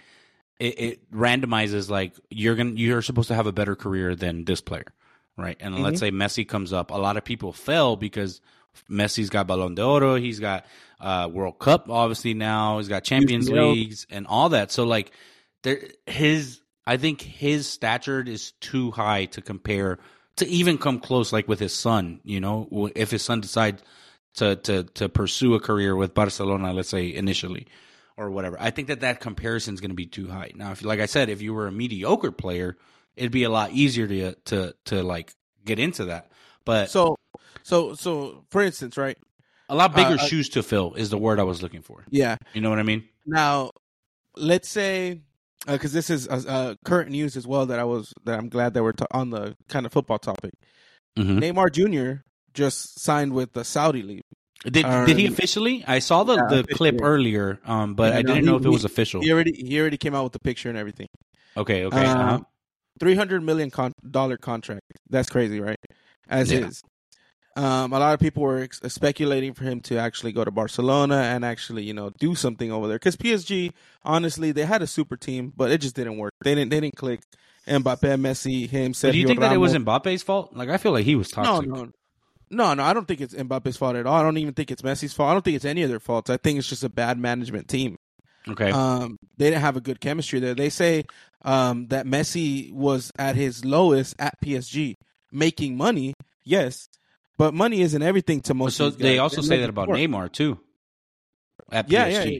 [0.59, 4.61] it, it randomizes like you're gonna you're supposed to have a better career than this
[4.61, 4.85] player,
[5.37, 5.57] right?
[5.59, 5.99] And let's Mm-hmm.
[5.99, 8.41] say Messi comes up, a lot of people fell because
[8.89, 10.65] Messi's got Ballon d'Oro, he's got
[10.99, 13.73] uh, World Cup, obviously now he's got Champions UCL.
[13.73, 14.71] Leagues and all that.
[14.71, 15.11] So like,
[15.63, 19.99] there his I think his stature is too high to compare
[20.37, 22.19] to even come close, like with his son.
[22.23, 23.81] You know, if his son decides
[24.35, 27.67] to to to pursue a career with Barcelona, let's say initially,
[28.17, 28.57] or whatever.
[28.59, 30.51] I think that that comparison is going to be too high.
[30.55, 32.77] Now, if like I said, if you were a mediocre player,
[33.15, 35.33] it'd be a lot easier to to to like
[35.65, 36.31] get into that.
[36.65, 37.17] But So,
[37.61, 39.17] so, so, for instance, right?
[39.69, 42.03] a lot bigger uh, uh, shoes to fill is the word I was looking for.
[42.09, 42.35] Yeah.
[42.53, 43.05] You know what I mean?
[43.25, 43.71] Now,
[44.35, 45.21] let's say
[45.65, 48.73] because this is uh, uh, current news as well that I was that I'm glad
[48.73, 50.51] that we're ta- on the kind of football topic.
[51.17, 51.39] Mhm.
[51.39, 52.21] Neymar Jr.
[52.53, 54.21] just signed with the Saudi league.
[54.65, 55.83] Did Uh, did he officially?
[55.87, 58.61] I saw the, Yeah, the clip earlier, um, but Yeah, I didn't he- know if
[58.63, 59.21] it he- was official.
[59.21, 61.07] He already he already came out with the picture and everything.
[61.55, 62.05] Okay, okay.
[62.05, 62.39] Uh, uh-huh.
[62.99, 64.81] Three hundred million con- dollar contract.
[65.09, 65.79] That's crazy, right?
[66.29, 66.67] As Yeah.
[66.67, 66.81] is.
[67.55, 71.17] Um, a lot of people were ex- speculating for him to actually go to Barcelona
[71.17, 72.95] and actually, you know, do something over there.
[72.97, 73.71] Because PSG,
[74.03, 76.33] honestly, they had a super team, but it just didn't work.
[76.43, 76.71] They didn't.
[76.71, 77.21] They didn't click.
[77.67, 78.91] Mbappe, Messi, him.
[79.01, 79.85] But do you Sergio think that it was Ramos.
[80.03, 80.55] Mbappe's fault?
[80.55, 81.69] Like I feel like he was No, toxic.
[81.69, 81.89] no,
[82.49, 82.83] no, no.
[82.83, 84.15] I don't think it's Mbappe's fault at all.
[84.15, 85.29] I don't even think it's Messi's fault.
[85.29, 86.29] I don't think it's any of their faults.
[86.29, 87.97] I think it's just a bad management team.
[88.49, 88.71] Okay.
[88.71, 90.53] Um, they didn't have a good chemistry there.
[90.55, 91.05] They say
[91.43, 94.95] um, that Messi was at his lowest at PSG,
[95.31, 96.13] making money.
[96.43, 96.89] Yes,
[97.37, 98.77] but money isn't everything to most.
[98.77, 99.89] so they also They're say that about.
[99.89, 100.59] Neymar too.
[101.71, 102.31] At Yeah, PSG.
[102.31, 102.39] yeah,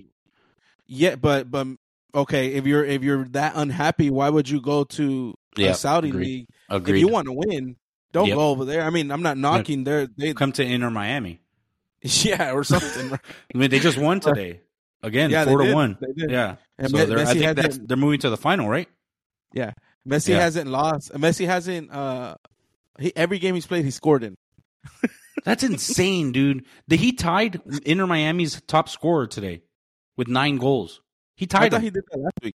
[1.09, 1.15] yeah.
[1.15, 1.67] But but
[2.13, 6.09] okay, if you're if you're that unhappy, why would you go to Yeah, a Saudi
[6.09, 6.25] agreed.
[6.25, 6.47] league?
[6.69, 6.95] Agreed.
[6.95, 7.75] If you want to win,
[8.11, 8.35] don't Yep.
[8.37, 8.83] go over there.
[8.83, 11.41] I mean, I'm not knocking their they come to Inter Miami.
[12.01, 13.13] yeah or something.
[13.13, 14.59] I mean, they just won today.
[15.01, 15.73] again, Yeah, four to did.
[15.73, 15.97] one.
[16.01, 16.33] They.
[16.33, 18.89] Yeah, And so they're, I think that's, they're moving to the final, right?
[19.53, 19.71] Yeah,
[20.07, 20.39] Messi Yeah.
[20.39, 21.13] hasn't lost.
[21.13, 21.91] Messi hasn't.
[21.91, 22.35] Uh,
[22.99, 24.35] he, every game he's played, he scored in.
[25.43, 26.65] That's insane, dude.
[26.87, 29.61] The, he tied Inter Miami's top scorer today
[30.15, 31.01] with nine goals.
[31.35, 31.83] He I tied thought him.
[31.83, 32.55] he did that last week.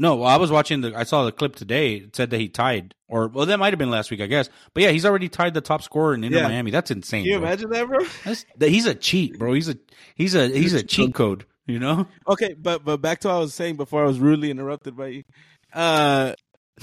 [0.00, 0.96] No, I was watching the.
[0.96, 1.94] I saw the clip today.
[1.94, 4.48] It said that he tied, or well, that might have been last week, I guess.
[4.72, 6.48] But yeah, he's already tied the top scorer in Inter Yeah.
[6.48, 6.70] Miami.
[6.70, 7.24] That's insane.
[7.24, 7.48] Can you bro.
[7.48, 7.98] imagine that, bro?
[8.24, 9.52] That's, that, he's a cheat, bro.
[9.54, 9.76] He's a
[10.14, 11.46] he's a he's a cheat code.
[11.66, 12.06] You know?
[12.28, 15.08] Okay, but but back to what I was saying before I was rudely interrupted by
[15.08, 15.24] you.
[15.72, 16.34] Uh,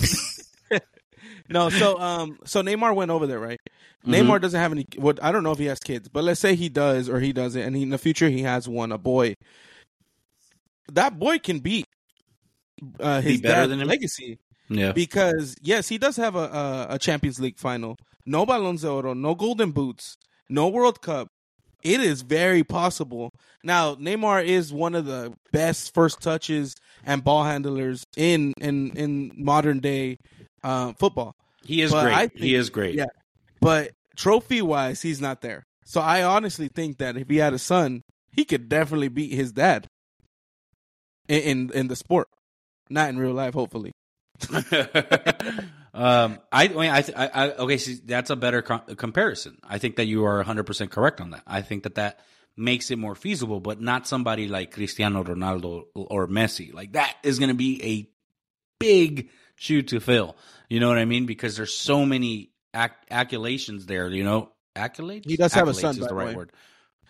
[1.49, 3.59] no, so um, so Neymar went over there, right?
[4.05, 4.13] Mm-hmm.
[4.13, 4.85] Neymar doesn't have any.
[4.97, 7.33] What I don't know if he has kids, but let's say he does or he
[7.33, 9.35] doesn't, and he, in the future he has one, a boy.
[10.91, 11.87] That boy can beat
[12.99, 13.87] uh, Be his better dad's than him?
[13.87, 14.91] legacy Yeah.
[14.91, 19.35] because yes, he does have a, a a Champions League final, no Ballon d'Oro, no
[19.35, 20.17] Golden Boots,
[20.49, 21.29] no World Cup.
[21.83, 23.31] It is very possible.
[23.63, 29.31] Now, Neymar is one of the best first touches and ball handlers in in in
[29.35, 30.17] modern day
[30.65, 31.35] uh, football.
[31.63, 32.31] He is But great.
[32.31, 32.95] Think- he is great.
[32.95, 33.05] yeah.
[33.61, 35.63] But trophy wise, he's not there.
[35.85, 38.01] So I honestly think that if he had a son,
[38.31, 39.87] he could definitely beat his dad
[41.27, 42.27] in in, in the sport,
[42.89, 43.53] not in real life.
[43.53, 43.91] Hopefully.
[45.93, 47.77] um, I, I mean, I, I, I okay.
[47.77, 49.57] See, that's a better co- comparison.
[49.63, 51.43] I think that you are 100 percent correct on that.
[51.47, 52.19] I think that that
[52.57, 56.73] makes it more feasible, but not somebody like Cristiano Ronaldo or Messi.
[56.73, 58.09] Like that is going to be a
[58.79, 60.35] big shoe to fill.
[60.69, 61.25] You know what I mean?
[61.25, 64.09] Because there's so many ac- accolations there.
[64.09, 65.27] You know, accolades.
[65.29, 66.35] He does have a son, Is the right way.
[66.35, 66.51] word.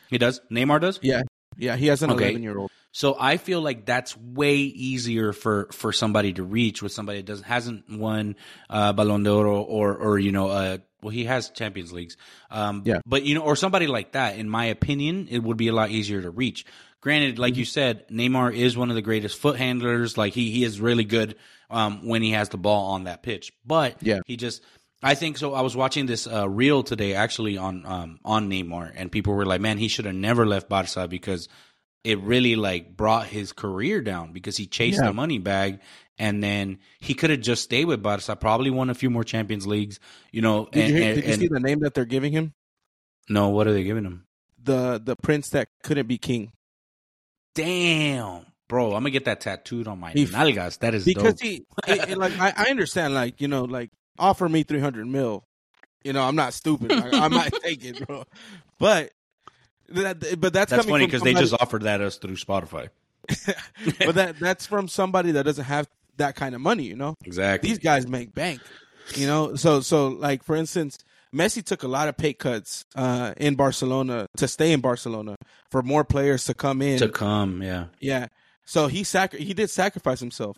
[0.09, 0.41] He does.
[0.51, 0.99] Neymar does.
[1.01, 1.23] Yeah,
[1.57, 1.75] yeah.
[1.75, 2.25] He has an Okay.
[2.25, 2.71] eleven year old.
[2.91, 7.25] So I feel like that's way easier for, for somebody to reach with somebody that
[7.25, 8.35] doesn't hasn't won
[8.69, 12.15] uh, Ballon d'Or or or you know uh well he has Champions Leagues
[12.49, 12.99] um Yeah.
[13.05, 15.89] but you know or somebody like that in my opinion it would be a lot
[15.91, 16.65] easier to reach.
[17.01, 20.17] Granted, like you said, Neymar is one of the greatest foot handlers.
[20.17, 21.35] Like he he is really good
[21.69, 24.19] um when he has the ball on that pitch, but Yeah.
[24.25, 24.61] he just
[25.03, 25.53] I think so.
[25.53, 29.45] I was watching this uh, reel today, actually on um, on Neymar, and people were
[29.45, 31.47] like, "Man, he should have never left Barca because
[32.03, 35.07] it really like brought his career down because he chased Yeah.
[35.07, 35.79] the money bag,
[36.17, 39.67] and then he could have just stayed with Barca, probably won a few more Champions
[39.67, 39.99] Leagues,
[40.31, 42.05] you know." Did, and, you, hear- and- did you and- see the name that they're
[42.05, 42.53] giving him?
[43.29, 44.25] no, what are they giving him?
[44.63, 46.51] The the prince that couldn't be king
[47.53, 50.79] Damn, bro, I'm gonna get that tattooed on my He- nalgas.
[50.79, 51.41] That is because dope.
[51.41, 55.07] he it- it, like I, I understand like you know like offer me three hundred
[55.07, 55.45] mil.
[56.03, 56.91] You know I'm not stupid.
[56.91, 58.25] I, I might take it, bro.
[58.79, 59.11] But
[59.89, 62.89] that but that's That's funny because they just offered that us through Spotify.
[64.05, 66.83] but that that's from somebody that doesn't have that kind of money.
[66.83, 67.15] You know.
[67.25, 67.69] Exactly.
[67.69, 68.61] these guys make bank.
[69.15, 70.97] You know, so so like for instance,
[71.33, 75.35] Messi took a lot of pay cuts uh, in Barcelona to stay in Barcelona
[75.69, 76.97] for more players to come in.
[76.99, 77.85] to come, yeah.
[77.99, 78.27] yeah,
[78.65, 80.57] so he sacri- he did sacrifice himself.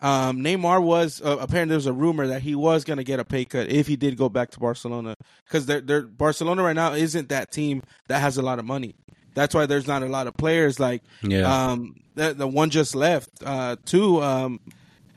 [0.00, 3.20] Um, Neymar was uh, apparently there was a rumor that he was going to get
[3.20, 5.14] a pay cut if he did go back to Barcelona
[5.46, 8.96] because they're, they're Barcelona right now isn't that team that has a lot of money.
[9.34, 11.70] That's why there's not a lot of players like Yeah.
[11.70, 14.58] um the, the one just left uh two um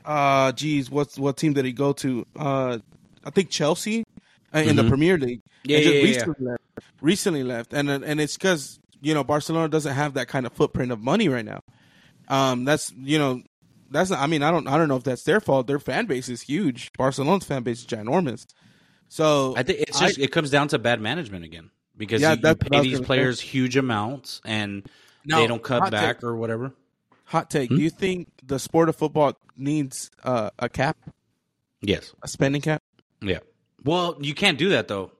[0.04, 2.78] uh geez what's what team did he go to uh
[3.24, 4.04] I think Chelsea
[4.54, 4.88] uh, in the Mhm.
[4.88, 6.62] Premier League Yeah, yeah, yeah, recently left
[7.00, 10.92] recently left and and it's because you know Barcelona doesn't have that kind of footprint
[10.92, 11.60] of money right now
[12.28, 13.42] um that's you know
[13.90, 16.06] that's not, I mean I don't I don't know if that's their fault their fan
[16.06, 18.46] base is huge Barcelona's fan base is ginormous
[19.08, 22.38] so I think it's just it comes down to bad management again because Yeah, you,
[22.42, 23.06] you I pay these gonna say.
[23.06, 24.88] players huge amounts and
[25.24, 26.24] Now, they don't cut back take.
[26.24, 26.72] or whatever.
[27.24, 27.76] hot take Hmm?
[27.76, 30.96] do you think the sport of football needs uh, a cap
[31.80, 32.12] Yes.
[32.22, 32.82] a spending cap
[33.20, 33.38] Yeah.
[33.84, 35.12] Well, you can't do that though.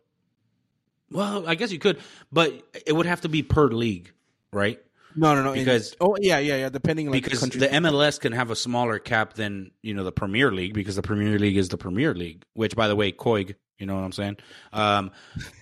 [1.13, 1.99] Well, I guess you could,
[2.33, 2.53] but
[2.85, 4.11] it would have to be per league,
[4.53, 4.81] right?
[5.17, 5.53] No, no, no.
[5.53, 6.69] in- Because- oh yeah, yeah, yeah.
[6.69, 10.13] Depending like because the the MLS can have a smaller cap than you know the
[10.13, 13.55] Premier League because the Premier League is the Premier League, which by the way, COIG,
[13.79, 14.37] you know what I'm saying?
[14.73, 15.11] Um,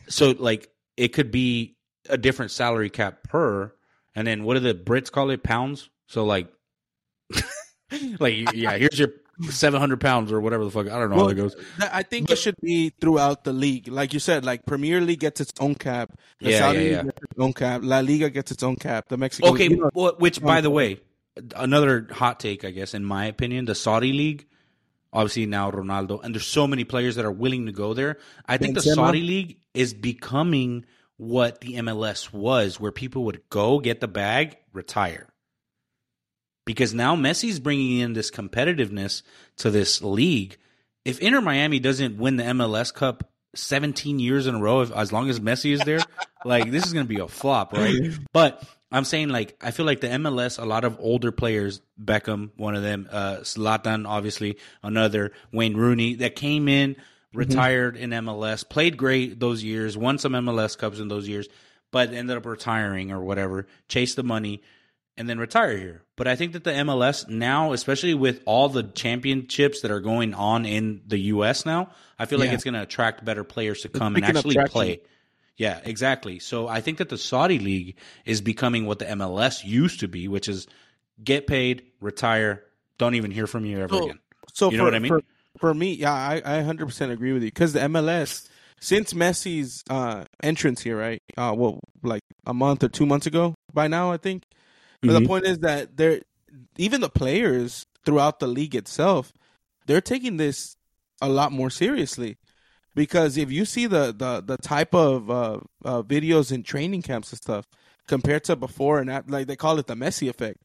[0.09, 1.77] so like it could be
[2.09, 3.73] a different salary cap per,
[4.15, 5.43] and then what do the Brits call it?
[5.43, 5.89] Pounds.
[6.09, 6.49] So like,
[8.19, 9.09] like yeah, here's your
[9.51, 10.87] 700 pounds or whatever the fuck.
[10.87, 11.57] I don't know Well, how it goes.
[11.81, 14.45] I think it should be throughout the league, like you said.
[14.45, 17.03] Like Premier League gets its own cap, the Yeah, Saudi yeah, League yeah.
[17.05, 19.51] gets its own cap, La Liga gets its own cap, the Mexican.
[19.53, 21.01] Okay, know, well, which by the way,
[21.57, 24.47] another hot take, I guess, in my opinion, the Saudi league,
[25.13, 28.19] obviously now Ronaldo, and there's so many players that are willing to go there.
[28.47, 30.85] I think the Saudi league is becoming
[31.17, 35.29] what the MLS was, where people would go get the bag, retire.
[36.65, 39.23] Because now Messi's bringing in this competitiveness
[39.57, 40.57] to this league.
[41.05, 45.13] If Inter Miami doesn't win the MLS Cup 17 years in a row, if, as
[45.13, 46.01] long as Messi is there,
[46.45, 48.13] like this is going to be a flop, right?
[48.33, 52.51] But I'm saying like I feel like the MLS, a lot of older players, Beckham,
[52.57, 56.97] one of them, uh, Zlatan, obviously another, Wayne Rooney, that came in,
[57.33, 61.49] retired in MLS, played great those years, won some MLS cups in those years,
[61.91, 64.63] but ended up retiring or whatever, chased the money,
[65.17, 66.03] and then retire here.
[66.17, 70.35] But I think that the MLS now, especially with all the championships that are going
[70.35, 73.89] on in the US now, I feel like it's going to attract better players to
[73.89, 75.01] come and actually play.
[75.57, 76.41] Yeah, exactly.
[76.41, 80.27] So I think that the Saudi league is becoming what the MLS used to be,
[80.27, 80.67] which is
[81.23, 82.65] get paid, retire,
[82.99, 84.19] don't even hear from you ever So- again.
[84.53, 85.09] So You for, know what I mean?
[85.09, 85.23] For,
[85.59, 88.49] for me, yeah, I, I 100% agree with you because the MLS,
[88.81, 91.23] since Messi's uh, entrance here, right?
[91.37, 94.45] Uh, well, like a month or two months ago by now, I think.
[95.07, 96.21] But the point is that they're
[96.77, 99.33] even the players throughout the league itself,
[99.87, 100.77] they're taking this
[101.21, 102.37] a lot more seriously.
[102.95, 107.33] Because if you see the the, the type of uh, uh, videos in training camps
[107.33, 107.67] and stuff
[108.07, 110.59] compared to before and after, like they call it the Messi effect.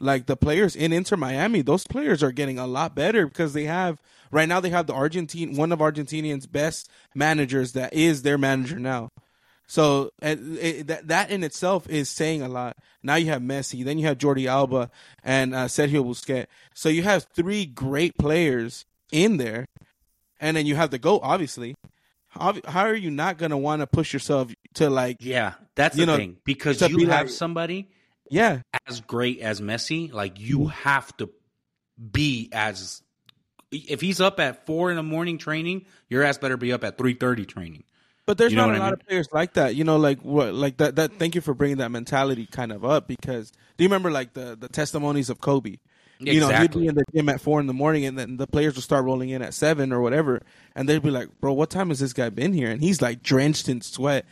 [0.00, 3.64] Like the players in Inter Miami, those players are getting a lot better because they
[3.64, 4.00] have
[4.32, 8.78] right now they have the Argentine one of Argentinian's best managers that is their manager
[8.78, 9.10] now.
[9.72, 12.76] So it, that that in itself is saying a lot.
[13.02, 14.90] Now you have Messi, then you have Jordi Alba
[15.24, 16.44] and uh, Sergio Busquets.
[16.74, 19.64] So you have three great players in there,
[20.38, 21.20] and then you have the goat.
[21.22, 21.74] Obviously,
[22.28, 26.04] how, how are you not gonna want to push yourself to like Yeah, that's You
[26.04, 26.36] the know, thing.
[26.44, 27.88] Because you be have like- somebody
[28.30, 31.30] yeah as great as Messi, like you have to
[32.12, 33.00] be as
[33.70, 36.98] if he's up at four in the morning training, your ass better be up at
[36.98, 37.84] three thirty training.
[38.26, 38.92] But there's You know not a I lot mean?
[38.94, 39.74] of players like that.
[39.74, 40.96] You know, like what, like that.
[40.96, 41.18] That.
[41.18, 44.56] Thank you for bringing that mentality kind of up because do you remember like the
[44.58, 45.78] the testimonies of Kobe?
[46.20, 48.46] You know, he'd be in the gym at four in the morning, and then the
[48.46, 50.40] players would start rolling in at seven or whatever,
[50.76, 53.24] and they'd be like, "Bro, what time has this guy been here?" And he's like
[53.24, 54.24] drenched in sweat,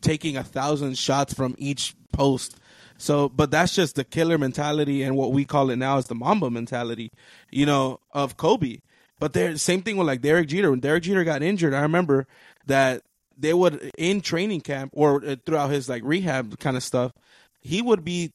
[0.00, 2.56] taking a thousand shots from each post.
[2.98, 6.16] So, but that's just the killer mentality, and what we call it now is the
[6.16, 7.12] Mamba mentality,
[7.48, 8.78] you know, of Kobe.
[9.20, 10.70] But there, same thing with like Derek Jeter.
[10.70, 12.26] When Derek Jeter got injured, I remember
[12.66, 13.02] that
[13.40, 17.12] they would in training camp or uh, throughout his like rehab kind of stuff,
[17.60, 18.30] he would be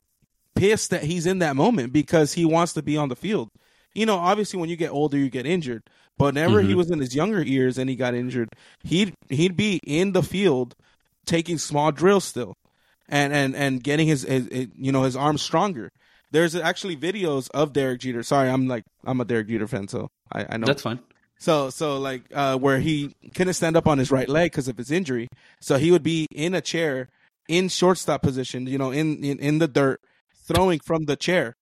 [0.56, 3.50] pissed that he's in that moment because he wants to be on the field.
[3.94, 5.84] You know, obviously when you get older you get injured,
[6.18, 6.78] but whenever he Mhm.
[6.78, 8.50] was in his younger years and he got injured,
[8.84, 10.76] he'd he'd be in the field
[11.26, 12.54] taking small drills still,
[13.10, 15.90] and and and getting his, his, his you know his arms stronger.
[16.32, 18.24] There's actually videos of Derek Jeter.
[18.24, 21.00] Sorry, I'm like I'm a Derek Jeter fan, so I, I know That's fine.
[21.40, 24.78] So so like uh, where he couldn't stand up on his right leg because of
[24.78, 25.28] his injury.
[25.60, 27.10] So he would be in a chair
[27.48, 30.02] in shortstop position, you know, in in, in the dirt,
[30.48, 31.56] throwing from the chair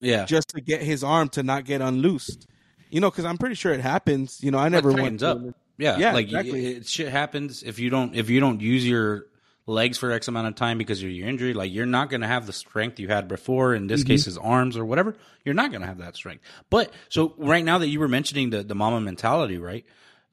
[0.00, 0.24] Yeah.
[0.24, 2.46] just to get his arm to not get unloosed.
[2.90, 4.42] You know, because I'm pretty sure it happens.
[4.42, 5.38] You know, I never went up.
[5.76, 6.66] Yeah, Yeah, like exactly.
[6.66, 9.26] it, it- shit happens if you don't if you don't use your
[9.68, 11.52] legs for X amount of time because of your injury.
[11.54, 13.74] Like you're not going to have the strength you had before.
[13.74, 13.88] In Mm-hmm.
[13.88, 15.14] this case, his arms or whatever.
[15.44, 16.42] You're not going to have that strength.
[16.70, 19.84] But so right now that you were mentioning the the Mamba mentality, right?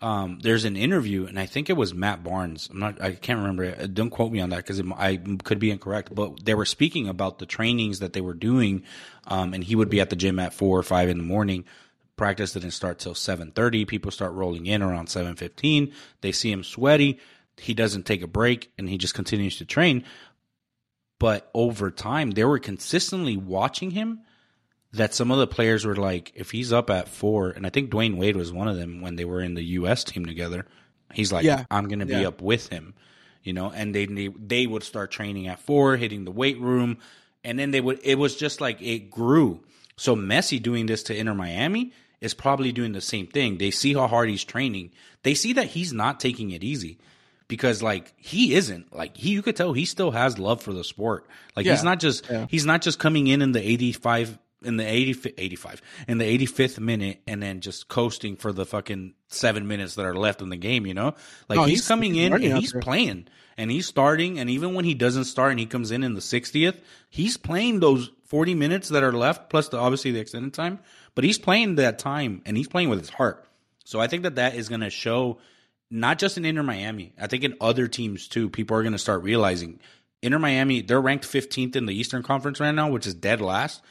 [0.02, 2.68] Um, there's an interview, and I think it was Matt Barnes.
[2.70, 3.02] I'm not.
[3.02, 3.76] I can't remember.
[3.80, 6.14] Uh, Don't quote me on that because I could be incorrect.
[6.14, 8.84] But they were speaking about the trainings that they were doing,
[9.26, 11.66] um, and he would be at the gym at four or five in the morning
[12.18, 17.20] practice didn't start till 7.30 people start rolling in around 7.15 they see him sweaty
[17.58, 20.04] he doesn't take a break and he just continues to train.
[21.20, 24.22] But over time they were consistently watching him
[24.94, 27.90] that some of the players were like if he's up at four and i think
[27.90, 30.66] dwyane wade was one of them when they were in the us team together
[31.14, 31.66] he's like Yeah.
[31.70, 32.30] i'm gonna be Yeah.
[32.30, 32.94] up with him
[33.44, 33.70] you know?
[33.72, 36.98] And they, they they would start training at four hitting the weight room.
[37.44, 39.64] And then they would it was just like it grew.
[39.98, 43.60] So messi doing this to inter miami is probably doing the same thing.
[43.60, 44.92] They see how hard he's training.
[45.22, 46.98] They see that he's not taking it easy
[47.48, 48.94] because like he isn't.
[48.96, 51.26] Like he you could tell he still has love for the sport.
[51.56, 52.48] Like he's not just Yeah.
[52.50, 56.80] he's not just coming in in the 85 in the 80, 85 in the 85th
[56.80, 60.58] minute and then just coasting for the fucking 7 minutes that are left in the
[60.58, 61.14] game you know?
[61.48, 62.82] Like No, he's, he's- coming he's in and he's there.
[62.82, 63.28] playing
[63.58, 66.20] and he's starting and even when he doesn't start and he comes in in the
[66.22, 66.80] 60th
[67.12, 70.80] he's playing those 40 minutes that are left plus the obviously the extended time
[71.14, 73.46] but he's playing that time and he's playing with his heart.
[73.84, 75.38] So i think that that is going to show
[76.00, 77.14] not just in Inter Miami.
[77.20, 79.80] I think in other teams too, people are going to start realizing
[80.22, 83.82] Inter Miami, they're ranked 15th in the Eastern Conference right now, which is dead last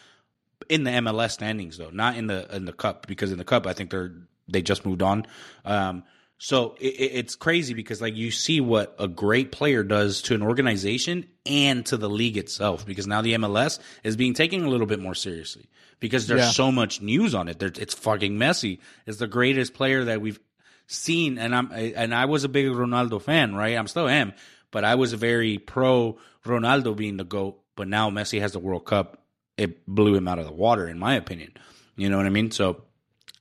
[0.69, 3.67] in the MLS standings though, not in the in the cup because in the cup
[3.67, 4.13] I think they're
[4.49, 5.27] they just moved on.
[5.65, 6.05] Um,
[6.39, 10.35] so it, it- it's crazy because like you see what a great player does to
[10.35, 14.69] an organization and to the league itself because now the MLS is being taken a
[14.69, 15.69] little bit more seriously
[16.01, 16.51] because there's Yeah.
[16.51, 17.59] so much news on it.
[17.59, 18.81] There, it's fucking messy.
[19.07, 20.41] It's the greatest player that we've
[20.87, 23.77] seen, and I'm and I was a big Ronaldo fan, right?
[23.77, 24.33] I'm still am,
[24.71, 28.85] but I was very pro Ronaldo being the goat but now Messi has the World
[28.85, 29.23] Cup.
[29.57, 31.53] It blew him out of the water, in my opinion.
[31.97, 32.51] You know what I mean?
[32.51, 32.83] So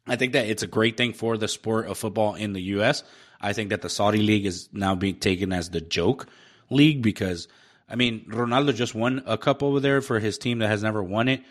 [0.08, 3.04] I think that it's a great thing for the sport of football in the U.S.
[3.42, 6.28] I think that the Saudi league is now being taken as the joke
[6.70, 7.48] league because,
[7.90, 11.02] I mean, Ronaldo just won a cup over there for his team that has never
[11.02, 11.42] won it.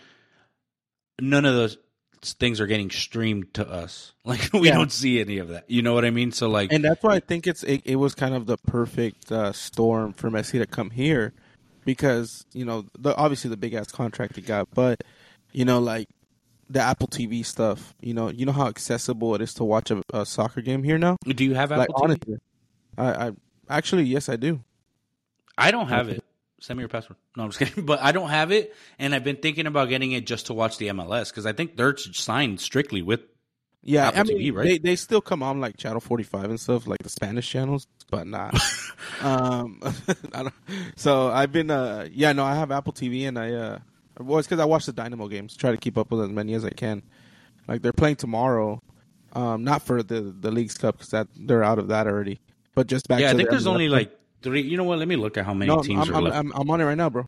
[1.21, 1.77] None of those
[2.23, 4.13] things are getting streamed to us.
[4.25, 4.75] Like we Yeah.
[4.75, 5.69] don't see any of that.
[5.69, 6.31] You know what I mean?
[6.31, 9.33] So like, and that's why I think it's it, it was kind of the perfect
[9.33, 11.33] uh, storm for Messi to come here,
[11.85, 15.03] because you know the obviously the big ass contract he got, but
[15.53, 16.07] you know like
[16.71, 17.95] the Apple TV stuff.
[18.01, 20.99] You know you know how accessible it is to watch a, a soccer game here
[20.99, 21.17] now.
[21.27, 22.05] do you have Apple like TV?
[22.05, 22.39] honestly,
[22.97, 23.33] I, I
[23.69, 24.61] actually yes I do.
[25.59, 26.23] I don't have it.
[26.63, 27.17] Send me your password.
[27.37, 27.85] No, I'm just kidding.
[27.85, 30.79] But I don't have it, and I've been thinking about getting it just to watch
[30.79, 33.21] the MLS because I think they're signed strictly with.
[33.85, 34.65] Yeah, Apple I mean, TV, right?
[34.65, 37.89] They they still come on like Channel Forty Five and stuff, like the Spanish channels,
[38.11, 38.55] but not.
[39.23, 39.81] um,
[40.33, 40.55] I don't,
[40.95, 43.79] so I've been uh yeah no I have Apple TV and I uh
[44.21, 46.55] well it's because I watch the Dynamo games, try to keep up with as many
[46.55, 47.03] as I can.
[47.67, 48.81] Like they're playing tomorrow,
[49.33, 52.39] um not for the the league's cup because that they're out of that already,
[52.77, 53.19] but just back.
[53.19, 53.71] yeah, to I think the there's MLS.
[53.71, 54.63] only like three.
[54.63, 54.99] You know what?
[54.99, 56.37] Let me look at how many no teams I'm, are I'm, left.
[56.37, 57.27] I'm, I'm on it right now, bro.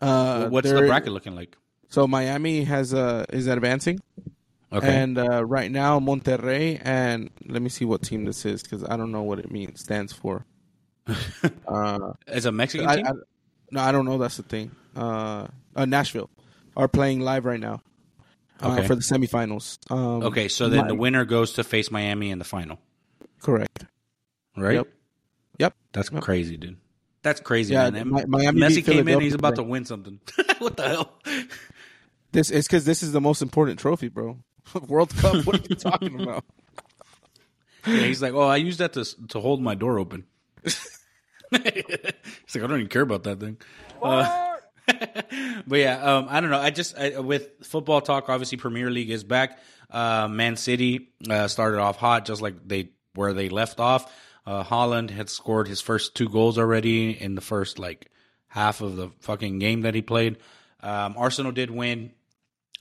[0.00, 1.56] Uh, What's the bracket looking like?
[1.88, 4.00] So Miami has uh is advancing.
[4.72, 8.82] Okay, And uh, right now, Monterrey and let me see what team this is because
[8.82, 10.44] I don't know what it means stands for.
[11.68, 13.06] uh, it's a Mexican I, team.
[13.06, 13.12] I,
[13.70, 14.18] no, I don't know.
[14.18, 14.72] That's the thing.
[14.96, 15.46] Uh,
[15.76, 16.28] uh, Nashville
[16.76, 17.82] are playing live right now
[18.62, 18.86] uh, Okay.
[18.86, 19.78] for the semifinals.
[19.92, 22.80] Um, okay, so then the winner goes to face Miami in the final,
[23.40, 23.84] correct.
[24.56, 24.74] right?
[24.74, 24.88] Yep.
[25.58, 25.74] Yep.
[25.92, 26.22] That's Yep.
[26.22, 26.76] crazy, dude.
[27.22, 28.10] That's crazy, Yeah, man.
[28.12, 29.20] Mi- Miami Messi came in.
[29.20, 30.20] He's about to win something.
[30.58, 31.18] what the hell?
[32.32, 34.38] This is because this is the most important trophy, bro.
[34.88, 35.46] World Cup.
[35.46, 36.44] What are you talking about?
[37.86, 40.24] Yeah, he's like, oh, I use that to to hold my door open.
[40.62, 40.80] he's
[41.60, 42.16] like,
[42.54, 43.58] I don't even care about that thing.
[44.02, 44.54] Uh,
[45.66, 46.58] but yeah, um, I don't know.
[46.58, 49.58] I just I, with football talk, obviously Premier League is back.
[49.90, 54.10] Uh, Man City uh, started off hot, just like they where they left off.
[54.46, 58.10] Uh, Haaland had scored his first two goals already in the first like
[58.48, 60.36] half of the fucking game that he played.
[60.80, 62.12] Um, Arsenal did win.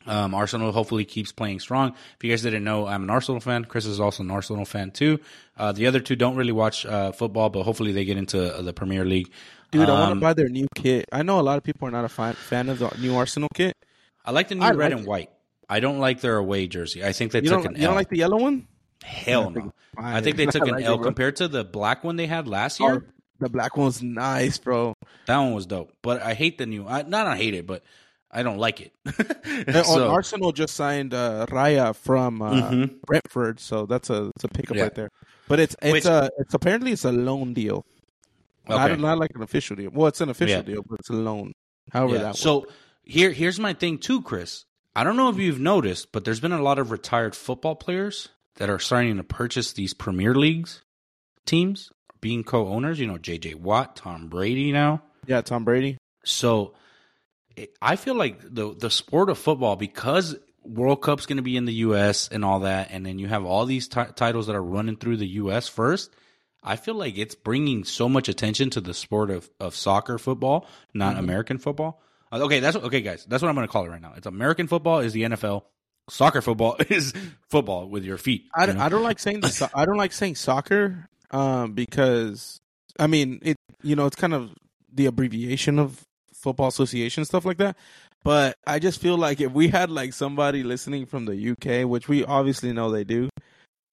[0.06, 1.92] Um, Arsenal hopefully keeps playing strong.
[2.18, 3.64] If you guys didn't know, I'm an Arsenal fan.
[3.64, 5.20] Chris is also an Arsenal fan too.
[5.58, 8.62] Uh, the other two don't really watch uh, football, but hopefully they get into uh,
[8.62, 9.32] the Premier League.
[9.72, 11.08] Dude, I want Um, to buy their new kit.
[11.14, 13.48] I know a lot of people are not a fan, fan of the new Arsenal
[13.56, 13.78] kit.
[14.26, 15.30] I like the new I red like and white.
[15.70, 17.04] I don't like their away jersey.
[17.06, 17.88] I think they You took an you L.
[17.88, 18.68] don't like the yellow one?
[19.04, 19.74] Hell no.
[19.98, 21.04] I think they took an like L bro.
[21.06, 23.06] compared to the black one they had last Oh, year.
[23.40, 24.96] the black one's nice, bro.
[25.28, 25.92] That one was dope.
[26.02, 26.88] But I hate the new.
[26.88, 27.84] I, not I hate it, but
[28.32, 28.94] I don't like it.
[29.86, 33.02] So- Arsenal just signed uh, Raya from uh, Mhm.
[33.06, 34.84] Brentford, so that's a it's a pickup Yeah.
[34.84, 35.10] right there.
[35.48, 37.86] But it's it's Which- a it's apparently it's a loan deal,
[38.68, 39.02] not, Okay.
[39.02, 39.92] not like an official deal.
[39.94, 40.62] Well, it's an official Yeah.
[40.64, 41.54] deal, but it's a loan.
[41.92, 42.22] However Yeah.
[42.24, 42.66] that So
[43.04, 44.66] here, here's my thing too, Chris.
[44.96, 48.30] I don't know if you've noticed, but there's been a lot of retired football players
[48.56, 50.82] that are starting to purchase these Premier Leagues
[51.46, 53.00] teams, being co-owners.
[53.00, 53.56] You know, J.J.
[53.56, 55.02] Watt, Tom Brady now.
[55.28, 55.98] yeah, Tom Brady.
[56.26, 56.74] So
[57.56, 61.58] it, I feel like the the sport of football because World Cup's going to be
[61.58, 62.30] in the U.S.
[62.32, 65.18] and all that, and then you have all these ti titles that are running through
[65.18, 65.68] the U.S.
[65.68, 66.12] first.
[66.66, 70.66] I feel like it's bringing so much attention to the sport of, of soccer football,
[70.94, 72.02] not American football.
[72.32, 73.26] Uh, Okay, that's okay, guys.
[73.26, 74.14] That's what I'm going to call it right now.
[74.16, 75.64] It's American football is the NFL.
[76.10, 77.14] Soccer football is
[77.50, 78.46] football with your feet.
[78.56, 78.78] I don't?
[78.78, 82.60] I don't like saying the, so- I don't like saying soccer um, because
[83.00, 84.52] I mean it you know it's kind of
[84.94, 87.78] the abbreviation of football association stuff like that.
[88.24, 92.08] But I just feel like if we had like somebody listening from the UK, which
[92.08, 93.30] we obviously know they do,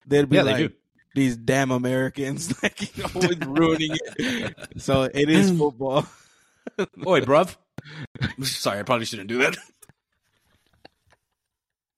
[0.07, 0.73] they'd be Yeah, like
[1.15, 4.55] these damn Americans like always ruining it.
[4.79, 6.07] So it is football.
[7.07, 7.57] Oi, bruv.
[8.43, 9.57] Sorry, I probably shouldn't do that.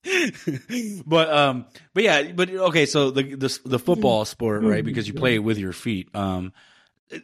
[1.07, 2.87] but um, but yeah, but okay.
[2.87, 4.85] So the the the football sport, right?
[4.85, 6.15] Because you play it with your feet.
[6.15, 6.53] Um,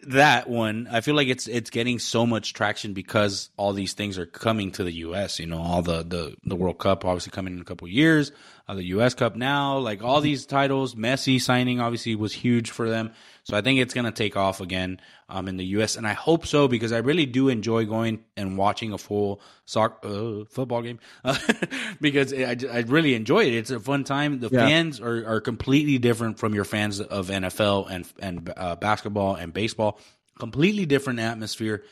[0.05, 4.19] that one, I feel like it's it's getting so much traction because all these things
[4.19, 5.39] are coming to the U.S.
[5.39, 8.33] You know, all the the the World Cup obviously coming in a couple of years.
[8.69, 9.15] Uh, the U.S.
[9.15, 13.13] Cup now, like all these titles, Messi signing obviously was huge for them.
[13.45, 15.01] So I think it's gonna take off again
[15.31, 15.97] um, in the U.S.
[15.97, 20.07] and I hope so because I really do enjoy going and watching a full soccer
[20.07, 20.99] uh, football game
[22.01, 23.55] because I, I really enjoy it.
[23.55, 24.41] It's a fun time.
[24.41, 24.67] The Yeah.
[24.67, 29.53] fans are, are completely different from your fans of NFL and and uh, basketball and
[29.53, 29.99] baseball.
[30.39, 31.85] Completely different atmosphere.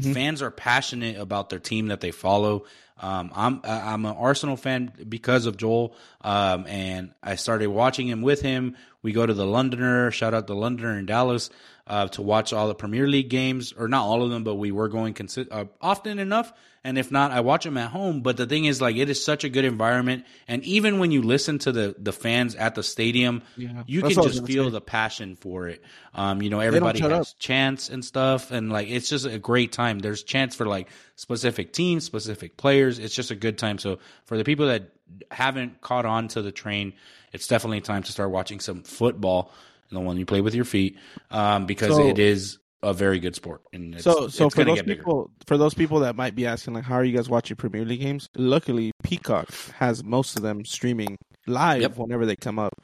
[0.00, 2.64] Fans are passionate about their team that they follow.
[3.00, 8.22] Um, I'm I'm an Arsenal fan because of Joel, um, and I started watching him
[8.22, 8.76] with him.
[9.02, 10.10] We go to the Londoner.
[10.12, 11.50] Shout out the Londoner in Dallas.
[11.86, 14.72] uh, to watch all the Premier League games, or not all of them, but we
[14.72, 16.52] were going consi- uh, often enough.
[16.86, 18.20] And if not, I watch them at home.
[18.20, 21.22] But the thing is, like, it is such a good environment, and even when you
[21.22, 23.84] listen to the the fans at the stadium, Yeah.
[23.86, 24.70] you can what I was just feel say.
[24.70, 25.82] the passion for it.
[26.14, 27.38] Um, you know, everybody has up.
[27.38, 29.98] chants and stuff, and like it's just a great time.
[29.98, 32.98] There's chants for like specific teams, specific players.
[32.98, 33.78] It's just a good time.
[33.78, 34.90] So for the people that
[35.30, 36.92] haven't caught on to the train,
[37.32, 39.52] it's definitely time to start watching some football,
[39.90, 40.98] the one you play with your feet,
[41.30, 43.62] um, because So- it is a very good sport.
[43.72, 44.96] And it's, so so for those bigger.
[44.96, 47.84] people for those people that might be asking like how are you guys watching Premier
[47.84, 48.28] League games?
[48.36, 51.16] Luckily, Peacock has most of them streaming
[51.46, 51.96] live Yep.
[51.96, 52.74] whenever they come up.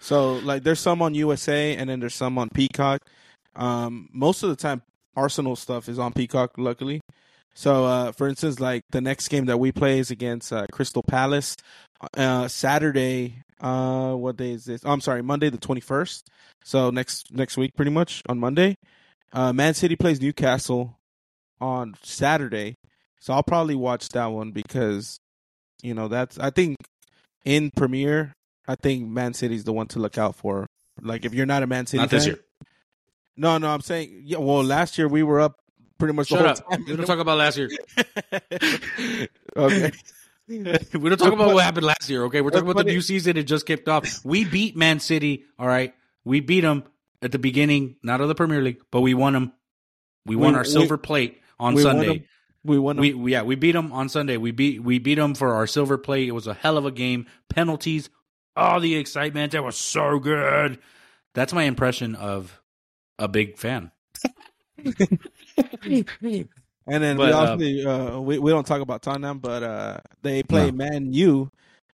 [0.00, 3.00] So like there's some on USA and then there's some on Peacock.
[3.56, 4.82] Um, most of the time,
[5.16, 6.52] Arsenal stuff is on Peacock.
[6.58, 7.00] Luckily,
[7.54, 11.02] so uh, for instance, like the next game that we play is against uh, Crystal
[11.02, 11.56] Palace.
[12.16, 13.42] Uh, Saturday.
[13.58, 14.82] Uh, what day is this?
[14.84, 16.24] Oh, I'm sorry, Monday the 21st.
[16.62, 18.76] So next next week, pretty much on Monday.
[19.32, 20.98] Uh, Man City plays Newcastle
[21.60, 22.76] on Saturday,
[23.20, 25.18] so I'll probably watch that one because
[25.82, 26.76] you know that's I think
[27.44, 28.32] in Premier,
[28.66, 30.66] I think Man City's the one to look out for.
[31.00, 32.40] Like if you're not a Man City Not this year.
[33.36, 34.38] no, no, I'm saying yeah.
[34.38, 35.56] Well, last year we were up
[35.98, 36.70] pretty much the whole up.
[36.70, 36.84] time.
[36.86, 37.68] We don't talk about last year.
[39.56, 39.92] okay.
[40.48, 42.24] we don't talk about what happened last year.
[42.24, 43.36] Okay, we're talking about the new season.
[43.36, 44.24] It just kicked off.
[44.24, 45.44] We beat Man City.
[45.58, 45.92] All right,
[46.24, 46.84] we beat them
[47.22, 49.52] at the beginning, not of the Premier League, but we won them.
[50.24, 52.06] We won We- our we- silver plate on we Sunday.
[52.18, 52.24] them.
[52.64, 52.96] We won.
[52.96, 54.36] We, we yeah, we beat them on Sunday.
[54.38, 56.28] We beat we beat them for our silver plate.
[56.28, 57.26] It was a hell of a game.
[57.48, 58.10] Penalties,
[58.56, 59.52] all the excitement.
[59.52, 60.78] That was so good.
[61.34, 62.60] That's my impression of
[63.18, 63.92] a big fan.
[66.88, 67.36] And then But, we uh,
[67.84, 70.76] also uh, we we don't talk about Tottenham, but uh, they play No.
[70.76, 71.50] Man U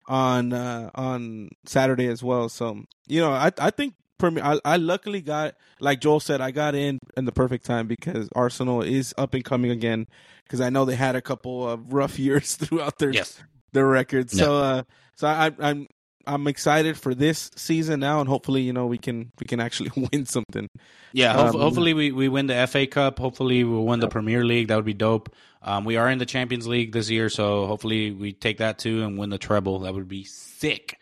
[0.06, 2.50] on uh, on Saturday as well.
[2.50, 4.44] So you know, I I think Premier.
[4.44, 8.30] I, I luckily got like Joel said, I got in in the perfect time because
[8.34, 10.08] Arsenal is up and coming again.
[10.44, 13.42] Because I know they had a couple of rough years throughout their Yes.
[13.74, 14.30] their record.
[14.32, 14.84] So uh,
[15.16, 15.88] so I, I'm
[16.28, 19.92] I'm excited for this season now, and hopefully you know we can we can actually
[20.14, 20.68] win something.
[21.14, 23.18] Yeah, hope, Um, hopefully we, we win the FA Cup.
[23.20, 24.68] Hopefully we'll win the Premier League.
[24.70, 25.34] That would be dope.
[25.64, 29.04] Um, we are in the Champions League this year, so hopefully we take that too
[29.04, 29.80] and win the treble.
[29.80, 31.00] That would be sick.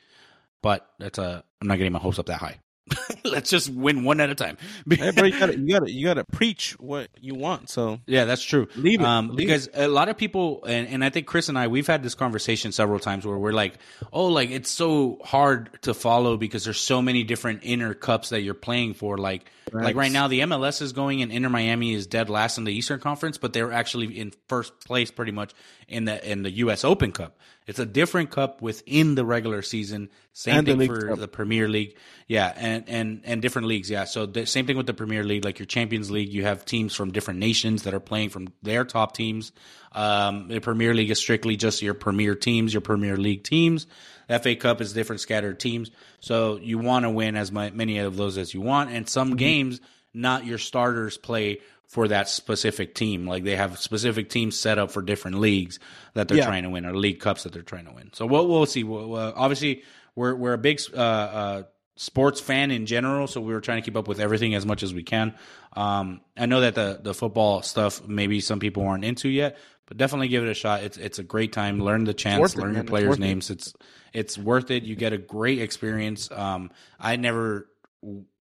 [0.61, 2.59] But that's a I'm not getting my hopes up that high.
[3.23, 4.57] Let's just win one at a time.
[4.89, 7.69] Hey, bro, you gotta you gotta you gotta preach what you want.
[7.69, 8.67] So Yeah, that's true.
[8.75, 9.05] Leave it.
[9.05, 11.87] Um, Leave because a lot of people, and, and I think Chris and I, we've
[11.87, 13.75] had this conversation several times where we're like,
[14.11, 18.41] oh, like it's so hard to follow because there's so many different inner cups that
[18.41, 19.17] you're playing for.
[19.17, 19.95] Like, like Right.
[19.95, 22.99] right now, the MLS is going and Inter Miami is dead last in the Eastern
[22.99, 25.53] Conference, but they're actually in first place pretty much
[25.87, 26.83] in the in the U.S.
[26.83, 27.37] Open Cup.
[27.69, 30.09] It's a different cup within the regular season.
[30.33, 31.19] Same And thing League for Cup.
[31.19, 31.95] the Premier League,
[32.27, 34.05] yeah, and and and different leagues, yeah.
[34.05, 36.95] So the same thing with the Premier League, like your Champions League, you have teams
[36.95, 39.51] from different nations that are playing from their top teams.
[39.91, 43.87] Um, the Premier League is strictly just your Premier teams, your Premier League teams.
[44.27, 47.99] The FA Cup is different scattered teams, so you want to win as my, many
[47.99, 48.91] of those as you want.
[48.91, 49.37] And some Mm-hmm.
[49.37, 49.81] games,
[50.13, 51.59] not your starters play
[51.89, 53.25] for that specific team.
[53.27, 55.79] Like they have specific teams set up for different leagues
[56.13, 56.45] that they're Yeah.
[56.45, 58.11] trying to win, or league cups that they're trying to win.
[58.13, 58.83] So we'll we'll see.
[58.83, 59.81] We'll, uh, obviously,
[60.15, 61.63] we're we're a big uh, uh,
[61.95, 64.83] sports fan in general, so we were trying to keep up with everything as much
[64.83, 65.33] as we can.
[65.73, 69.97] Um, I know that the the football stuff maybe some people aren't into yet, but
[69.97, 70.83] definitely give it a shot.
[70.83, 71.79] It's it's a great time.
[71.79, 73.19] Learn the chants, it, learn your It's players' it.
[73.19, 73.49] names.
[73.49, 73.73] It's
[74.13, 74.83] it's worth it.
[74.83, 76.29] You get a great experience.
[76.31, 76.69] Um,
[76.99, 77.67] I never.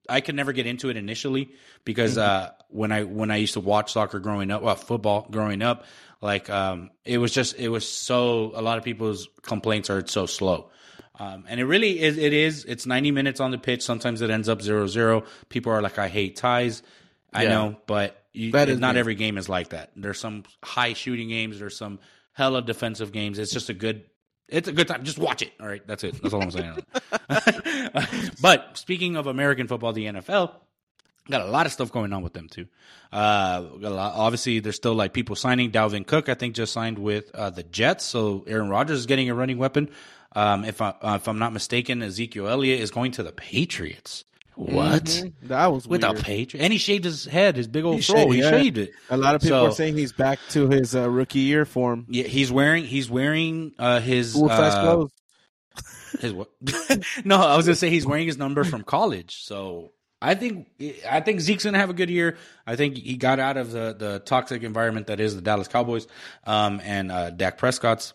[0.08, 1.52] I could never get into it initially
[1.84, 5.62] because uh, when I when I used to watch soccer growing up, well, football growing
[5.62, 5.84] up,
[6.20, 8.52] like um, it was just it was so.
[8.54, 10.70] A lot of people's complaints are it's so slow,
[11.18, 12.18] um, and it really is.
[12.18, 12.64] It is.
[12.64, 13.82] It's ninety minutes on the pitch.
[13.82, 15.24] Sometimes it ends up 0-0.
[15.48, 16.82] People are like, I hate ties.
[17.32, 17.48] I Yeah.
[17.50, 19.00] know, but you, not me.
[19.00, 19.92] every game is like that.
[19.96, 21.58] There's some high shooting games.
[21.58, 21.98] There's some
[22.32, 23.38] hella defensive games.
[23.38, 24.04] It's just a good.
[24.52, 25.02] It's a good time.
[25.02, 25.52] Just watch it.
[25.60, 26.20] All right, that's it.
[26.22, 26.84] That's all I'm saying.
[28.40, 30.52] but speaking of American football, the NFL
[31.30, 32.66] got a lot of stuff going on with them too.
[33.12, 35.70] Uh, lot, obviously, there's still like people signing.
[35.70, 39.30] Dalvin Cook, I think, just signed with uh, the Jets, so Aaron Rodgers is getting
[39.30, 39.88] a running weapon.
[40.34, 44.24] Um, if I uh, if I'm not mistaken, Ezekiel Elliott is going to the Patriots.
[44.54, 45.04] What?
[45.04, 45.32] Mhm.
[45.44, 46.18] That was With weird.
[46.18, 48.16] a Patriot, and he shaved his head, his big old He throw.
[48.16, 48.50] shaved- he yeah.
[48.50, 48.90] shaved it.
[49.10, 52.06] A lot of people So- are saying he's back to his uh, rookie year form.
[52.08, 55.10] Yeah, he's wearing he's wearing uh, his Full size uh, clothes.
[56.20, 56.50] His what?
[57.24, 59.42] no, I was gonna say he's wearing his number from college.
[59.44, 60.68] So I think
[61.10, 62.36] I think Zeke's gonna have a good year.
[62.66, 66.06] I think he got out of the the toxic environment that is the Dallas Cowboys,
[66.46, 68.12] um, and uh, Dak Prescott's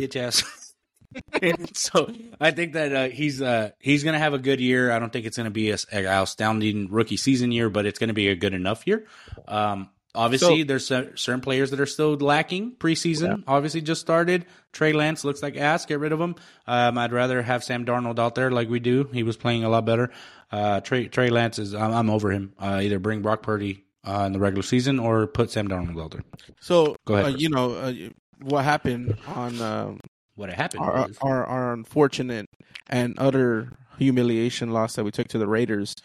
[0.00, 0.42] bitch ass.
[1.74, 4.90] so I think that uh, he's uh, he's going to have a good year.
[4.90, 7.98] I don't think it's going to be a, a astounding rookie season year, but it's
[7.98, 9.06] going to be a good enough year.
[9.46, 13.44] Um, obviously, So- there's cer- certain players that are still lacking preseason.
[13.46, 14.46] Obviously, just started.
[14.72, 15.86] Trey Lance looks like ass.
[15.86, 16.34] Get rid of him.
[16.66, 19.04] Um, I'd rather have Sam Darnold out there like we do.
[19.12, 20.10] He was playing a lot better.
[20.50, 22.52] Uh, Trey Trey Lance is I'm, I'm over him.
[22.58, 26.10] Uh, either bring Brock Purdy uh, in the regular season or put Sam Darnold out
[26.12, 26.24] there.
[26.60, 28.10] So Go ahead, uh, you know
[28.42, 30.00] what happened on um,
[30.38, 30.84] What happened?
[30.84, 32.48] our, was- our our unfortunate
[32.88, 35.96] and utter humiliation loss that we took to the Raiders,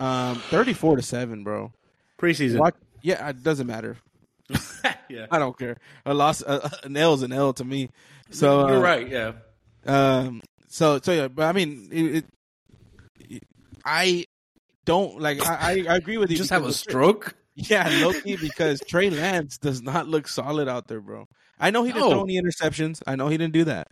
[0.00, 1.72] um, thirty-four to seven, bro.
[2.20, 2.58] preseason.
[2.58, 2.74] What?
[3.00, 3.96] Yeah, it doesn't matter.
[5.08, 5.26] yeah.
[5.30, 5.76] I don't care.
[6.04, 7.90] A loss, uh, an L is an L to me.
[8.30, 9.08] So You're uh, right.
[9.08, 9.32] Yeah.
[9.86, 10.42] Um.
[10.66, 12.24] So so yeah, but I mean, it,
[13.30, 13.42] it,
[13.84, 14.24] I
[14.84, 15.40] don't like.
[15.46, 16.36] I I, I agree with you.
[16.36, 17.36] just have a stroke.
[17.54, 21.28] Yeah, Loki, because Trey Lance does not look solid out there, bro.
[21.60, 22.10] I know he didn't No.
[22.10, 23.02] throw any interceptions.
[23.06, 23.88] I know he didn't do that,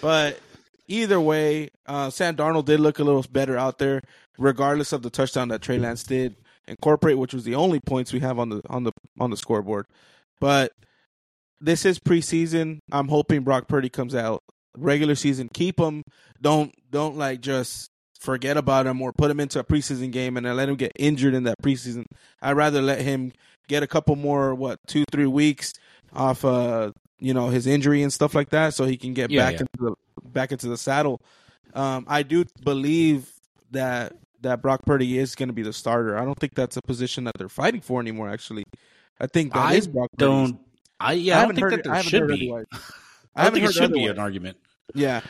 [0.00, 0.40] but
[0.88, 4.02] either way, uh, Sam Darnold did look a little better out there,
[4.38, 6.36] regardless of the touchdown that Trey Lance did
[6.66, 9.86] incorporate, which was the only points we have on the on the on the scoreboard.
[10.40, 10.72] But
[11.60, 12.78] this is preseason.
[12.90, 14.42] I'm hoping Brock Purdy comes out
[14.76, 15.48] regular season.
[15.52, 16.02] Keep him.
[16.40, 17.88] Don't don't like just
[18.18, 20.92] forget about him or put him into a preseason game and then let him get
[20.96, 22.04] injured in that preseason.
[22.40, 23.32] I'd rather let him
[23.68, 25.72] get a couple more what two three weeks
[26.14, 29.44] off uh you know his injury and stuff like that so he can get Yeah,
[29.46, 29.60] back yeah.
[29.60, 31.20] into the back into the saddle.
[31.74, 33.30] Um, I do believe
[33.70, 36.18] that that Brock Purdy is going to be the starter.
[36.18, 38.28] I don't think that's a position that they're fighting for anymore.
[38.28, 38.64] Actually,
[39.20, 40.10] I think that is I Brock.
[40.18, 40.50] Purdy's.
[40.50, 40.60] Don't.
[41.00, 41.38] I yeah.
[41.38, 42.48] I, don't haven't think heard that there should be.
[42.50, 42.66] otherwise.
[43.34, 44.58] I, I think it should be an argument.
[44.94, 45.20] Yeah.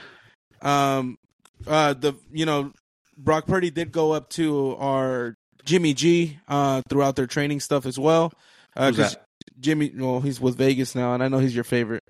[0.61, 1.19] Um
[1.67, 2.73] uh the you know
[3.17, 7.99] Brock Purdy did go up to our Jimmy G uh throughout their training stuff as
[7.99, 8.33] well.
[8.77, 9.27] Uh Who's that?
[9.63, 12.05] Jimmy well he's with Vegas now and I know he's your favorite.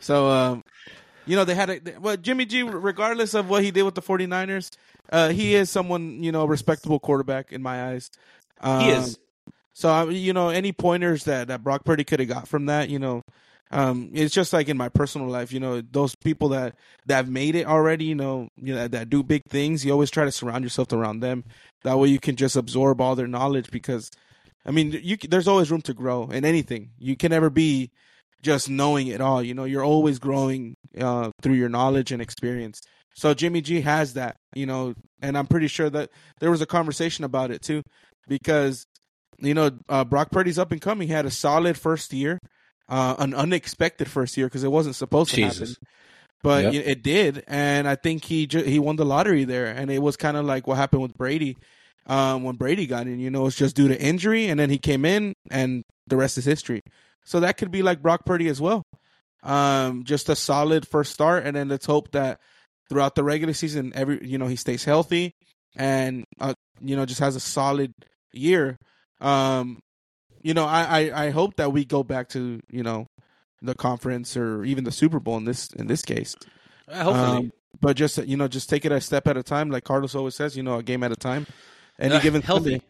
[0.00, 0.62] So um
[1.26, 4.02] you know they had a well Jimmy G regardless of what he did with the
[4.02, 4.70] 49ers,
[5.10, 8.10] uh he is someone, you know, a respectable quarterback in my eyes.
[8.60, 9.18] Um, He is.
[9.72, 12.88] so I- you know, any pointers that that Brock Purdy could have got from that,
[12.88, 13.22] you know,
[13.72, 16.76] um, it's just like in my personal life, you know, those people that
[17.06, 19.84] that have made it already, you know, you know that do big things.
[19.84, 21.42] You always try to surround yourself around them.
[21.82, 23.70] That way, you can just absorb all their knowledge.
[23.72, 24.10] Because,
[24.66, 26.90] I mean, you there's always room to grow in anything.
[26.98, 27.90] You can never be
[28.42, 29.42] just knowing it all.
[29.42, 32.80] You know, you're always growing uh, through your knowledge and experience.
[33.14, 36.10] So Jimmy G has that, you know, and I'm pretty sure that
[36.40, 37.82] there was a conversation about it too,
[38.28, 38.84] because
[39.38, 41.08] you know uh, Brock Purdy's up and coming.
[41.08, 42.38] He had a solid first year,
[42.88, 45.76] uh, an unexpected first year because it wasn't supposed to happen,
[46.42, 46.86] but Yep.
[46.86, 50.16] it did, and I think he ju- he won the lottery there, and it was
[50.16, 51.56] kind of like what happened with Brady.
[52.06, 54.78] Um, when Brady got in, you know, it's just due to injury, and then he
[54.78, 56.82] came in, and the rest is history.
[57.24, 58.84] So that could be like Brock Purdy as well.
[59.42, 62.40] Um, just a solid first start, and then let's hope that
[62.88, 65.32] throughout the regular season, every you know he stays healthy,
[65.76, 67.92] and uh, you know just has a solid
[68.32, 68.78] year.
[69.20, 69.80] Um,
[70.42, 73.06] you know, I, I I hope that we go back to you know
[73.62, 76.36] the conference or even the Super Bowl in this in this case.
[76.88, 77.38] Hopefully.
[77.38, 80.14] Um, but just you know, just take it a step at a time, like Carlos
[80.14, 80.56] always says.
[80.56, 81.46] You know, a game at a time.
[81.98, 82.82] Any Uh, given healthy.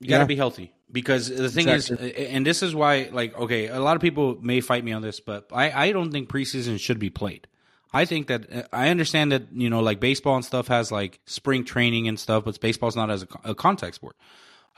[0.00, 0.26] You got to Yeah.
[0.26, 4.02] be healthy because the thing is, and this is why, like, okay, a lot of
[4.02, 7.46] people may fight me on this, but I, I don't think preseason should be played.
[7.92, 11.64] I think that I understand that you know, like baseball and stuff has like spring
[11.64, 14.16] training and stuff, but baseball's not as a, a contact sport.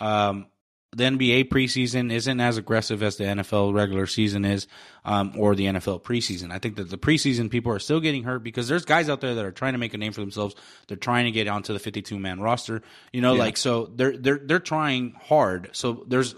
[0.00, 0.46] Um,
[0.95, 4.66] the NBA preseason isn't as aggressive as the NFL regular season is,
[5.05, 6.53] um, or the NFL preseason.
[6.53, 9.34] I think that the preseason people are still getting hurt because there's guys out there
[9.34, 10.55] that are trying to make a name for themselves.
[10.88, 12.82] They're trying to get onto the 52 man roster.
[13.12, 15.70] You know, like so they're they're they're trying hard.
[15.72, 16.34] So there's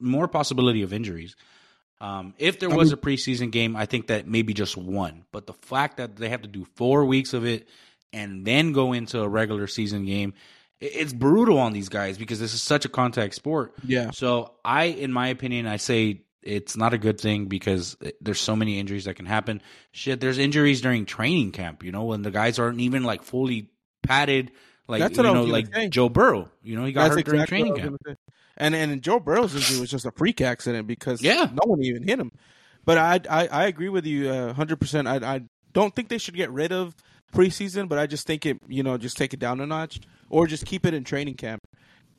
[0.00, 1.36] more possibility of injuries.
[2.00, 5.24] Um, if there was a preseason game, I think that maybe just one.
[5.32, 7.68] But the fact that they have to do four weeks of it
[8.12, 10.34] and then go into a regular season game,
[10.80, 13.74] it's brutal on these guys because this is such a contact sport.
[13.84, 14.10] Yeah.
[14.10, 18.54] So I, in my opinion, I say it's not a good thing because there's so
[18.54, 19.62] many injuries that can happen.
[19.92, 21.82] Shit, there's injuries during training camp.
[21.82, 23.70] You know, when the guys aren't even like fully
[24.02, 24.52] padded.
[24.88, 25.88] Like That's you know, like say.
[25.88, 26.48] Joe Burrow.
[26.62, 28.18] You know, he got That's hurt during training what I was camp.
[28.56, 31.50] And and Joe Burrow's injury was just a freak accident because Yeah.
[31.52, 32.30] no one even hit him.
[32.84, 35.08] But I I, I agree with you uh, hundred percent.
[35.08, 35.40] I I
[35.72, 36.94] don't think they should get rid of
[37.32, 40.00] preseason, but I just think it you know just take it down a notch
[40.30, 41.66] or just keep it in training camp.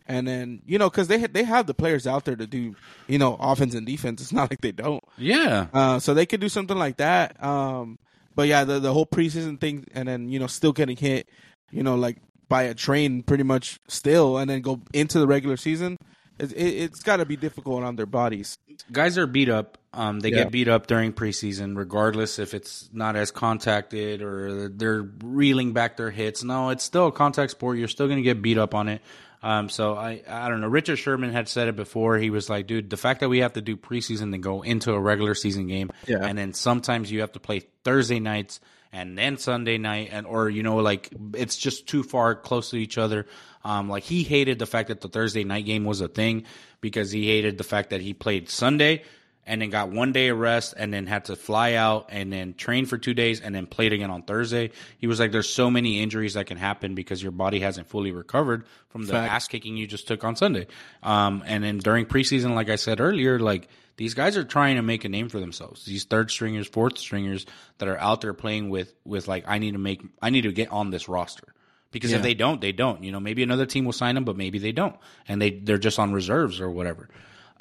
[0.09, 2.75] And then you know because they ha- they have the players out there to do
[3.07, 4.21] you know offense and defense.
[4.21, 5.03] It's not like they don't.
[5.17, 5.67] Yeah.
[5.73, 7.41] Uh, so they could do something like that.
[7.43, 7.99] Um,
[8.35, 11.27] but yeah, the the whole preseason thing, and then you know still getting hit,
[11.71, 15.57] you know, like by a train pretty much still, and then go into the regular
[15.57, 15.97] season.
[16.39, 18.57] It, it, it's got to be difficult on their bodies.
[18.91, 20.43] guys are beat up Um, they Yeah.
[20.43, 25.97] get beat up during preseason, regardless if it's not as contacted or they're reeling back
[25.97, 26.43] their hits.
[26.43, 27.77] No, it's still a contact sport.
[27.77, 29.01] You're still going to get beat up on it.
[29.41, 30.67] Um, so I, I don't know.
[30.67, 32.17] Richard Sherman had said it before.
[32.17, 34.91] He was like, dude, the fact that we have to do preseason to go into
[34.93, 36.17] a regular season game, Yeah.
[36.25, 38.59] and then sometimes you have to play Thursday nights
[38.91, 42.77] and then Sunday night, and or you know, like it's just too far close to
[42.77, 43.27] each other.
[43.63, 46.45] Um, like he hated the fact that the Thursday night game was a thing
[46.81, 49.03] because he hated the fact that he played Sunday
[49.47, 52.53] and then got one day of rest and then had to fly out and then
[52.53, 54.71] train for two days and then played again on Thursday.
[54.99, 58.11] He was like, there's so many injuries that can happen because your body hasn't fully
[58.11, 59.31] recovered from the Facts.
[59.31, 60.67] ass kicking you just took on Sunday.
[61.01, 64.81] Um, and then during preseason, like I said earlier, like these guys are trying to
[64.83, 65.85] make a name for themselves.
[65.85, 67.45] These third stringers, fourth stringers
[67.79, 70.51] that are out there playing with, with like, I need to make, I need to
[70.51, 71.53] get on this roster.
[71.89, 72.17] Because Yeah.
[72.17, 73.01] if they don't, they don't.
[73.03, 75.77] You know, maybe another team will sign them, but maybe they don't, and they they're
[75.77, 77.07] just on reserves or whatever.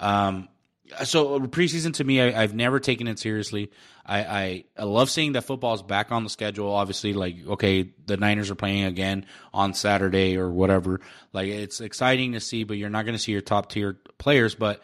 [0.00, 0.48] Um,
[1.04, 3.70] so uh, preseason to me, I, I've never taken it seriously.
[4.04, 6.72] I, I, I love seeing that football's back on the schedule.
[6.72, 11.00] Obviously, like okay, the Niners are playing again on Saturday or whatever.
[11.32, 14.54] Like it's exciting to see, but you're not going to see your top tier players.
[14.54, 14.82] But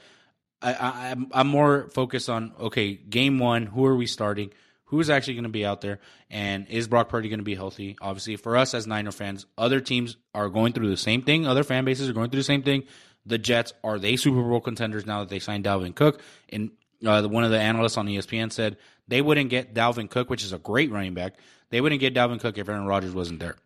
[0.60, 3.66] I, I, I'm I'm more focused on okay, game one.
[3.66, 4.52] Who are we starting?
[4.86, 6.00] Who is actually going to be out there?
[6.30, 7.96] And is Brock Purdy going to be healthy?
[8.02, 11.46] Obviously, for us as Niner fans, other teams are going through the same thing.
[11.46, 12.82] Other fan bases are going through the same thing.
[13.26, 16.20] The Jets are they Super Bowl contenders now that they signed Dalvin Cook?
[16.48, 16.70] And
[17.04, 18.76] uh, one of the analysts on ESPN said
[19.08, 21.34] they wouldn't get Dalvin Cook, which is a great running back.
[21.70, 23.56] They wouldn't get Dalvin Cook if Aaron Rodgers wasn't there.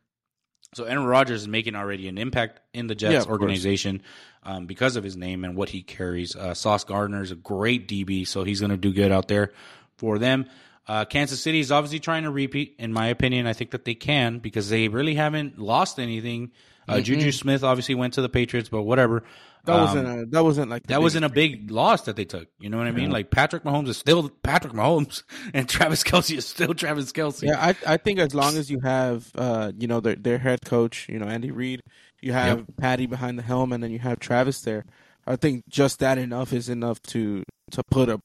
[0.75, 3.33] So Aaron Rodgers is making already an impact in the Jets course.
[3.33, 4.03] organization
[4.43, 6.37] um, because of his name and what he carries.
[6.37, 9.53] Uh, Sauce Gardner is a great DB, so he's going to do good out there
[9.97, 10.47] for them.
[10.89, 13.47] Uh, Kansas City is obviously trying to repeat, in my opinion.
[13.47, 16.53] I think that they can because they really haven't lost anything.
[16.89, 19.25] Uh, Juju Smith obviously went to the Patriots, but whatever.
[19.65, 22.47] That Um, wasn't a, that wasn't like that wasn't a big loss that they took.
[22.61, 23.11] You know what I mean?
[23.11, 25.25] Like Patrick Mahomes is still Patrick Mahomes,
[25.55, 27.43] and Travis Kelce is still Travis Kelce.
[27.43, 30.61] Yeah, I I think as long as you have uh you know their their head
[30.65, 31.81] coach, you know Andy Reid,
[32.23, 34.85] you have Patty behind the helm, and then you have Travis there.
[35.27, 38.21] I think just that enough is enough to to put a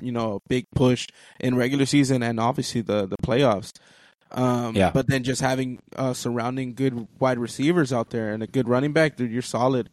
[0.00, 1.06] you know a big push
[1.40, 3.72] in regular season and obviously the the playoffs.
[4.30, 4.90] Um, Yeah.
[4.92, 8.92] But then just having uh, surrounding good wide receivers out there and a good running
[8.92, 9.90] back, dude, you're solid.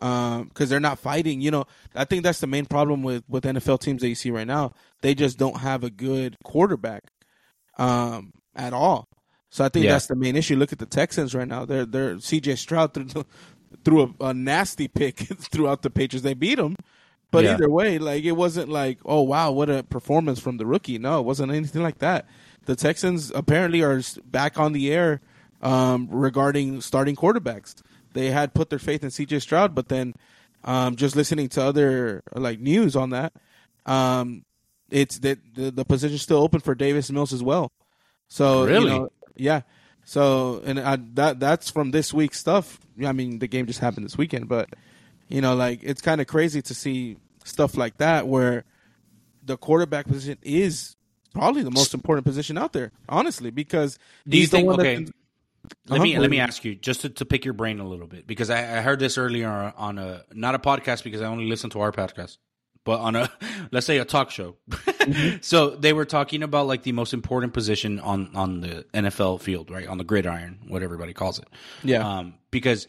[0.00, 1.40] Because they're not fighting.
[1.40, 4.32] You know, I think that's the main problem with with NFL teams that you see
[4.32, 4.72] right now.
[5.00, 7.04] They just don't have a good quarterback
[7.78, 9.06] um, at all.
[9.50, 9.92] So I think Yeah.
[9.92, 10.56] that's the main issue.
[10.56, 11.64] Look at the Texans right now.
[11.64, 13.24] They're they're CJ Stroud threw,
[13.84, 15.18] threw a, a nasty pick
[15.52, 16.24] throughout the Patriots.
[16.24, 16.74] They beat him,
[17.30, 17.52] but Yeah.
[17.52, 20.98] either way, like it wasn't like oh wow what a performance from the rookie.
[20.98, 22.26] No, it wasn't anything like that.
[22.66, 25.20] The Texans apparently are back on the air
[25.62, 27.82] um, regarding starting quarterbacks.
[28.12, 30.14] They had put their faith in CJ Stroud, but then
[30.64, 33.32] um, just listening to other like news on that,
[33.86, 34.44] um,
[34.90, 37.72] it's that the, the position's still open for Davis Mills as well.
[38.28, 38.90] So you Really?
[38.90, 39.62] know, yeah.
[40.04, 42.78] So and I, that that's from this week's stuff.
[43.04, 44.68] I mean, the game just happened this weekend, but
[45.28, 48.64] you know, like it's kind of crazy to see stuff like that where
[49.44, 50.96] the quarterback position is
[51.32, 54.68] probably the most important position out there, honestly, because Do you think?
[54.68, 55.14] that Okay, can-
[55.88, 58.06] let Uh-huh, me let me ask you just to, to pick your brain a little
[58.08, 61.46] bit because I, I heard this earlier on a not a podcast because I only
[61.48, 62.38] listen to our podcast,
[62.84, 63.30] but on a
[63.70, 64.56] let's say a talk show.
[64.70, 65.36] Mm-hmm.
[65.40, 69.70] so they were talking about like the most important position on on the NFL field,
[69.70, 71.46] right on the gridiron, what everybody calls it.
[71.84, 72.06] Yeah.
[72.18, 72.88] Um, because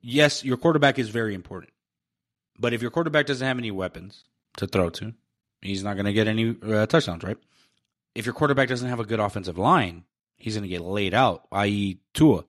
[0.00, 1.72] yes, your quarterback is very important,
[2.58, 4.24] but if your quarterback doesn't have any weapons
[4.56, 5.14] to throw to,
[5.62, 7.38] he's not going to get any uh, touchdowns, right?
[8.14, 10.04] If your quarterback doesn't have a good offensive line,
[10.36, 12.44] he's going to get laid out, i.e., Tua.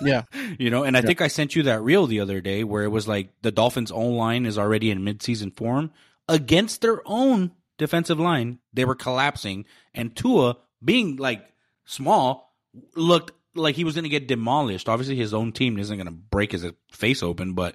[0.00, 0.22] yeah,
[0.58, 2.88] You know, and I think I sent you that reel the other day where it
[2.88, 5.90] was like the Dolphins' own line is already in midseason form
[6.28, 8.58] against their own defensive line.
[8.72, 11.46] They were collapsing, and Tua, being like
[11.84, 12.54] small,
[12.94, 14.88] looked like he was going to get demolished.
[14.88, 17.74] Obviously, his own team isn't going to break his face open, but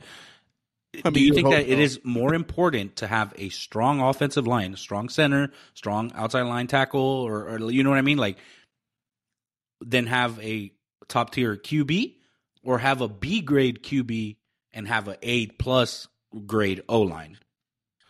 [0.93, 1.81] I do mean, you you think that it so.
[1.81, 7.01] is more important to have a strong offensive line, strong center, strong outside line tackle,
[7.01, 8.37] or, or you know what I mean, like,
[9.79, 10.71] than have a
[11.07, 12.15] top tier QB,
[12.63, 14.35] or have a B grade QB
[14.73, 16.07] and have a A plus
[16.45, 17.37] grade O line?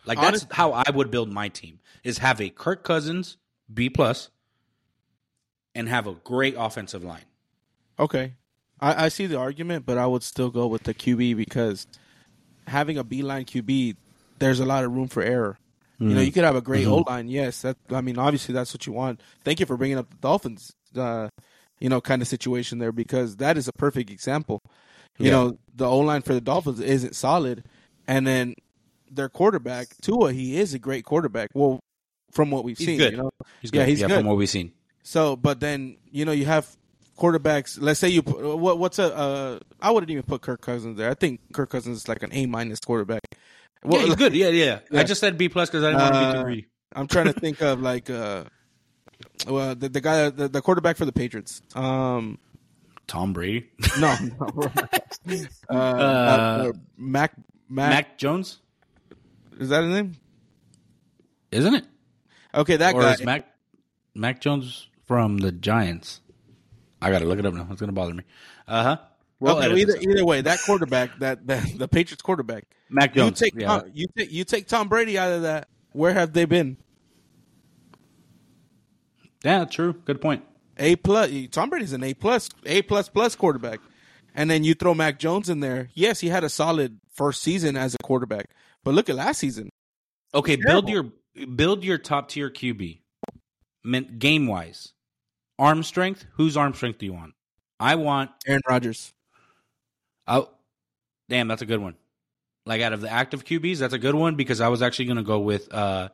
[0.04, 3.36] Like that's how I would build my team: is have a Kirk Cousins
[3.72, 4.30] B plus,
[5.74, 7.24] and have a great offensive line.
[7.98, 8.34] Okay,
[8.80, 11.86] I, I see the argument, but I would still go with the QB because
[12.66, 13.96] having a B line QB,
[14.38, 15.58] there's a lot of room for error.
[15.98, 17.28] You know, you could have a great O line.
[17.28, 19.20] Yes, that I mean, obviously that's what you want.
[19.44, 21.28] Thank you for bringing up the Dolphins, uh,
[21.78, 24.58] you know, kind of situation there because that is a perfect example.
[25.18, 25.30] You Yeah.
[25.30, 27.62] know, the O line for the Dolphins isn't solid,
[28.08, 28.54] and then
[29.08, 31.50] their quarterback Tua, he is a great quarterback.
[31.54, 31.78] Well,
[32.32, 33.12] from what we've He's seen, good.
[33.12, 33.30] you know.
[33.60, 33.88] He's Yeah, good.
[33.88, 34.16] he's yeah, good.
[34.16, 34.72] from what we've seen.
[35.04, 36.76] So, but then you know you have
[37.22, 37.78] quarterbacks.
[37.80, 41.10] Let's say you put what what's a uh, I wouldn't even put Kirk Cousins there.
[41.10, 43.22] I think Kirk Cousins is like an A minus quarterback.
[43.84, 44.34] Well, yeah, he's good.
[44.34, 45.00] Yeah, yeah, Yeah.
[45.00, 46.66] I just said B plus because I didn't want to be Uh, too greedy.
[46.94, 48.44] I'm trying to think of like uh,
[49.46, 51.62] well the, the guy the, the quarterback for the Patriots.
[51.74, 52.38] Um,
[53.06, 53.68] Tom Brady,
[53.98, 54.70] no, no.
[55.70, 57.32] uh, uh, Mac,
[57.68, 58.58] Mac Mac Jones,
[59.58, 60.16] is that his name?
[61.50, 61.84] isn't it?
[62.54, 63.12] Okay, that or guy.
[63.12, 63.46] is Mac
[64.14, 66.20] Mac Jones from the Giants?
[67.02, 67.66] I gotta look it up now.
[67.70, 68.22] It's gonna bother me.
[68.66, 68.96] Uh huh.
[69.40, 73.40] Well, okay, either either way, that quarterback, that, that the Patriots quarterback, Mac you Jones.
[73.40, 73.66] take yeah.
[73.66, 75.68] Tom, you take you take Tom Brady out of that.
[75.90, 76.76] Where have they been?
[79.44, 79.94] yeah, true.
[80.04, 80.44] Good point.
[80.78, 81.30] A plus.
[81.50, 83.80] Tom Brady's an A plus, A plus plus quarterback,
[84.32, 85.90] and then you throw Mac Jones in there.
[85.92, 88.46] Yes, he had a solid first season as a quarterback,
[88.84, 89.70] but look at last season.
[90.32, 91.10] Okay, build your
[91.56, 93.00] build your top tier QB.
[94.18, 94.92] Game wise,
[95.62, 96.26] arm strength.
[96.34, 97.34] Whose arm strength do you want?
[97.78, 98.30] I want.
[98.46, 99.12] Aaron Rodgers.
[100.26, 100.50] Oh,
[101.28, 101.94] damn, that's a good one.
[102.66, 105.22] Like out of the active QBs, that's a good one because I was actually gonna
[105.22, 106.10] go with uh,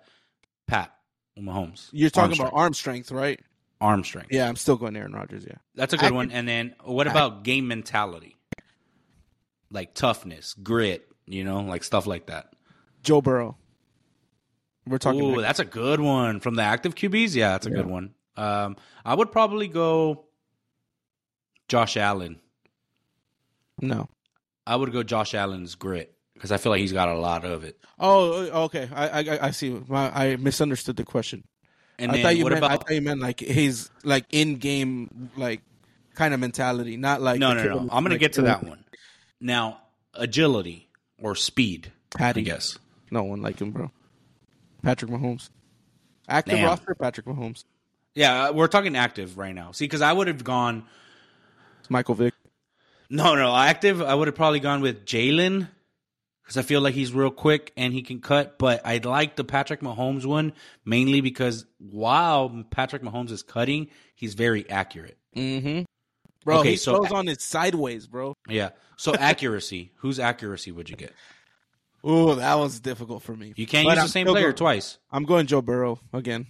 [0.67, 0.95] Pat
[1.39, 1.89] Mahomes.
[1.93, 3.41] You're talking Arm about arm strength, right?
[3.81, 4.31] arm strength.
[4.33, 5.45] Yeah, I'm still going Aaron Rodgers.
[5.47, 6.31] Yeah, That's a good Active- one.
[6.33, 8.37] And then what about game mentality?
[9.71, 12.55] Like toughness, grit, you know, like stuff like that.
[13.03, 13.57] Joe Burrow.
[14.87, 15.21] We're talking.
[15.23, 16.41] Ooh, that's a good one.
[16.41, 18.15] From the active QBs, yeah, that's a good one.
[18.39, 20.27] Um, I would probably go
[21.69, 22.41] Josh Allen.
[23.81, 24.09] no.
[24.67, 27.65] I would go Josh Allen's grit because I feel like he's got a lot of
[27.65, 27.79] it.
[27.99, 28.87] Oh, okay.
[28.95, 29.81] I I, I see.
[29.89, 31.45] My, I misunderstood the question.
[31.99, 32.65] And I thought you what meant.
[32.65, 35.63] I about thought you meant like his like in game like
[36.15, 37.79] kind of mentality, not like no, no, no?
[37.81, 38.85] I'm gonna like, get to that one.
[39.41, 39.81] Now,
[40.13, 42.43] agility or speed, Patty.
[42.43, 42.79] I guess.
[43.11, 43.91] No one like him, bro.
[44.83, 45.49] Patrick Mahomes.
[46.29, 46.67] Active Damn.
[46.67, 47.65] roster, Patrick Mahomes.
[48.19, 49.71] Yeah, we're talking active right now.
[49.71, 50.85] See, because I would have gone
[51.89, 52.35] Michael Vick.
[53.09, 54.03] No, no, active.
[54.03, 55.69] I would have probably gone with Jalen
[56.43, 58.59] because I feel like he's real quick and he can cut.
[58.59, 60.53] But I like the Patrick Mahomes one
[60.85, 65.17] mainly because while Patrick Mahomes is cutting, he's very accurate.
[65.37, 65.83] Mm-hmm.
[66.45, 68.35] Bro, Okay, he so- throws on it sideways, bro.
[68.49, 68.71] Yeah.
[68.97, 69.93] So accuracy.
[69.99, 71.13] Whose accuracy would you get?
[72.05, 73.53] Ooh, that was difficult for me.
[73.57, 74.99] You can't But use I'm the same player going- twice.
[75.13, 76.47] I'm going Joe Burrow again.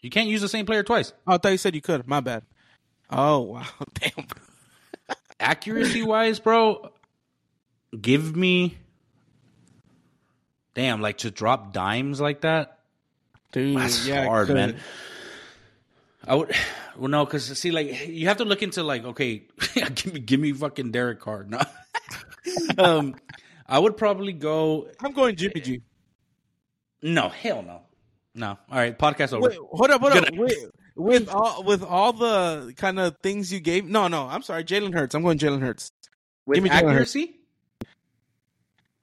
[0.00, 1.12] You can't use the same player twice.
[1.26, 2.06] Oh, I thought you said you could.
[2.06, 2.42] My bad.
[3.10, 4.26] Oh wow, damn.
[5.38, 6.90] Accuracy wise, bro,
[8.00, 8.78] give me.
[10.74, 12.80] Damn, like to drop dimes like that.
[13.52, 14.76] Dude, That's yeah, hard, man.
[16.26, 16.54] I would,
[16.96, 19.44] well, no, because see, like you have to look into like, okay,
[19.94, 21.44] give me, give me fucking Derek Carr.
[21.44, 21.60] No,
[22.78, 23.14] um,
[23.66, 24.88] I would probably go.
[25.00, 25.82] I'm going Jimmy G.
[27.02, 27.82] No, hell no,
[28.36, 28.48] no.
[28.48, 29.48] All right, podcast over.
[29.48, 30.24] Wait, hold up, hold up.
[30.32, 30.56] Wait,
[30.94, 33.86] with all with all the kind of things you gave.
[33.86, 35.14] No, no, I'm sorry, Jalen Hurts.
[35.14, 35.90] I'm going Jalen Hurts.
[36.44, 37.16] With give me Jalen Hurts.
[37.16, 37.36] accuracy,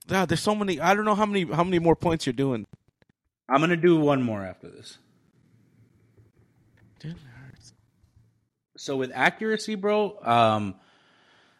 [0.08, 0.80] God, there's so many.
[0.80, 2.66] I don't know how many how many more points you're doing.
[3.50, 4.98] I'm gonna do one more after this.
[7.00, 7.74] Jalen Hurts.
[8.78, 10.76] So with accuracy, bro, um,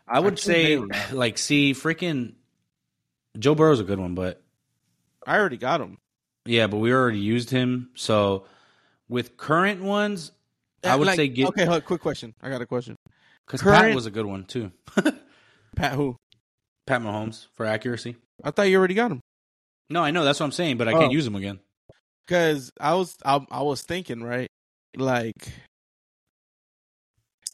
[0.08, 2.34] I would Actually, say like see freaking
[3.38, 4.42] Joe Burrow's a good one, but
[5.26, 5.98] I already got him.
[6.46, 7.90] Yeah, but we already used him.
[7.96, 8.46] So
[9.10, 10.32] with current ones,
[10.84, 11.66] I would Like, say get okay.
[11.66, 12.34] Hold, quick question.
[12.42, 12.96] I got a question.
[13.46, 14.72] because Pat was a good one too.
[15.76, 16.16] Pat, who?
[16.86, 18.16] Pat Mahomes for accuracy.
[18.44, 19.22] I thought you already got him.
[19.90, 21.00] No, I know that's what I'm saying, but I Oh.
[21.00, 21.60] can't use him again.
[22.26, 24.48] Because I was I, I was thinking right,
[24.98, 25.52] like,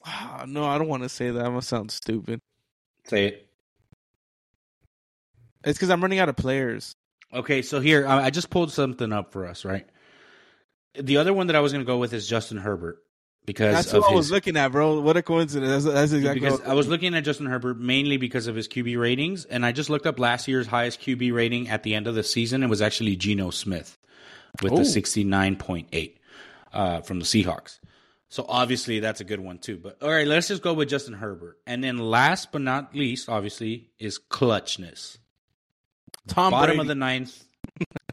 [0.06, 1.40] ah, no, I don't want to say that.
[1.40, 2.40] I'm gonna sound stupid.
[3.06, 3.50] Say it.
[5.64, 6.94] It's because I'm running out of players.
[7.34, 9.86] Okay, so here I just pulled something up for us, right?
[11.00, 13.04] The other one that I was going to go with is Justin Herbert
[13.46, 15.00] because That's what I was looking at, bro.
[15.00, 15.84] What a coincidence.
[15.84, 18.68] That's, that's exactly because what- I was looking at Justin Herbert mainly because of his
[18.68, 22.08] QB ratings, and I just looked up last year's highest QB rating at the end
[22.08, 22.64] of the season.
[22.64, 23.98] It was actually Geno Smith
[24.64, 26.18] with the sixty nine point eight
[26.74, 27.80] uh, from the Seahawks.
[28.30, 29.78] So obviously that's a good one too.
[29.78, 33.30] But all right, let's just go with Justin Herbert, and then last but not least,
[33.30, 35.19] obviously, is clutchness.
[36.30, 36.82] Tom bottom Brady.
[36.82, 37.44] of the ninth.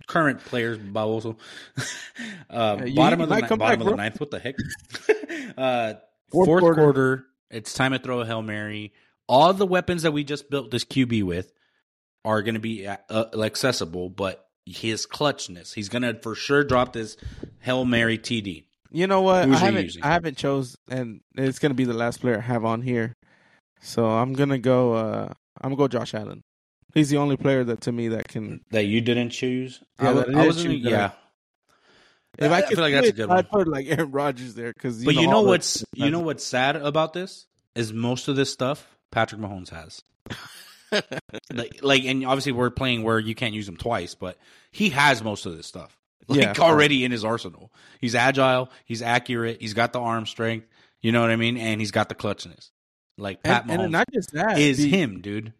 [0.07, 1.37] Current players, Bob also.
[2.51, 4.21] uh, Yeah, bottom of the ni- bottom back, of the ninth.
[4.21, 4.55] What the heck?
[5.59, 5.95] uh,
[6.31, 6.83] Fourth fourth, quarter.
[6.83, 7.27] quarter.
[7.51, 8.93] It's time to throw a hail mary.
[9.29, 11.53] All the weapons that we just built this QB with
[12.25, 16.63] are going to be uh, uh, accessible, but his clutchness, he's going to for sure
[16.65, 17.17] drop this
[17.61, 18.65] hail mary TD.
[18.93, 19.47] You know what?
[19.47, 20.03] Who's I haven't using?
[20.05, 23.13] I haven't chose, and it's gonna be the last player I have on here.
[23.81, 24.95] So I'm gonna go.
[24.95, 25.29] uh
[25.61, 26.43] I'm gonna go Josh Allen.
[26.97, 28.61] He's the only player that to me that can.
[28.71, 29.83] that you didn't choose.
[30.01, 30.67] Yeah, I, that I I didn't wasn't.
[30.75, 30.83] choose.
[30.85, 31.11] Yeah,
[32.39, 33.31] If I, I could feel like that's a good.
[33.31, 35.05] I'd put like Aaron Rodgers there because.
[35.05, 38.97] but you know what's you know what's sad about this is most of this stuff
[39.13, 40.03] Patrick Mahomes has.
[41.53, 44.39] like, like, and obviously we're playing where you can't use him twice, but
[44.71, 45.97] he has most of this stuff.
[46.29, 46.55] Like Yeah.
[46.59, 47.73] already in his arsenal.
[48.01, 48.71] He's agile.
[48.85, 49.61] He's accurate.
[49.61, 50.67] He's got the arm strength.
[51.01, 51.57] You know what I mean?
[51.57, 52.71] And he's got the clutchness.
[53.19, 55.53] Like Pat and, Mahomes and not just that is do, him, dude.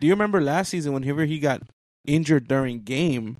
[0.00, 1.62] Do you remember last season whenever he got
[2.06, 3.36] injured during game,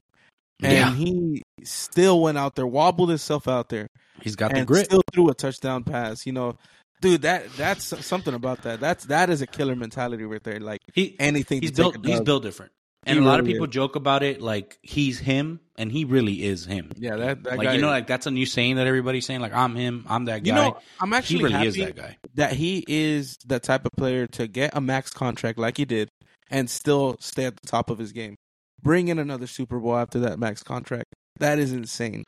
[0.63, 0.95] and Yeah.
[0.95, 3.89] he still went out there, wobbled himself out there,
[4.23, 4.85] He's got the grit.
[4.87, 6.27] still threw a touchdown pass.
[6.27, 6.59] You know,
[7.01, 8.79] dude, that that's something about that.
[8.81, 10.61] That's that is a killer mentality right there.
[10.61, 11.63] Like he anything.
[11.63, 12.05] he's built.
[12.05, 12.73] He's built different.
[13.07, 13.71] And He a lot of people is.
[13.71, 16.91] joke about it, like he's him, and he really is him.
[16.99, 17.75] Yeah, that, that like guy.
[17.77, 19.41] you know, like that's a new saying that everybody's saying.
[19.41, 20.05] Like I'm him.
[20.07, 20.49] I'm that guy.
[20.49, 22.17] you know, I'm actually he really happy is that guy.
[22.35, 26.11] that he is the type of player to get a max contract like he did
[26.51, 28.37] and still stay at the top of his game.
[28.83, 31.15] Bring in another Super Bowl after that max contract.
[31.39, 32.25] That is insane.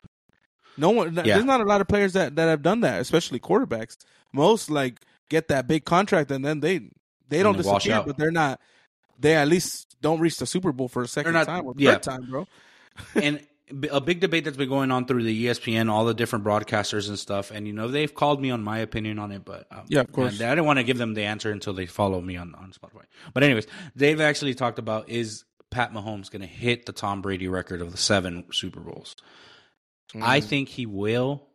[0.77, 1.13] No one.
[1.13, 1.23] Yeah.
[1.23, 3.97] There's not a lot of players that, that have done that, especially quarterbacks.
[4.31, 4.99] Most like
[5.29, 6.89] get that big contract and then they
[7.29, 8.59] they don't disappear, but they're not.
[9.19, 11.81] They at least don't reach the Super Bowl for a 2nd not- time or third
[11.81, 11.97] yeah.
[11.97, 12.47] time, bro.
[13.15, 13.39] and
[13.91, 17.17] a big debate that's been going on through the ESPN, all the different broadcasters and
[17.17, 17.49] stuff.
[17.51, 20.11] And you know, they've called me on my opinion on it, but um, Yeah, of
[20.11, 20.39] course.
[20.41, 23.03] I didn't want to give them the answer until they follow me on on Spotify.
[23.33, 27.47] But anyways, they've actually talked about is Pat Mahomes going to hit the Tom Brady
[27.47, 29.15] record of the seven Super Bowls?
[30.21, 30.43] I Mm.
[30.43, 31.47] think he will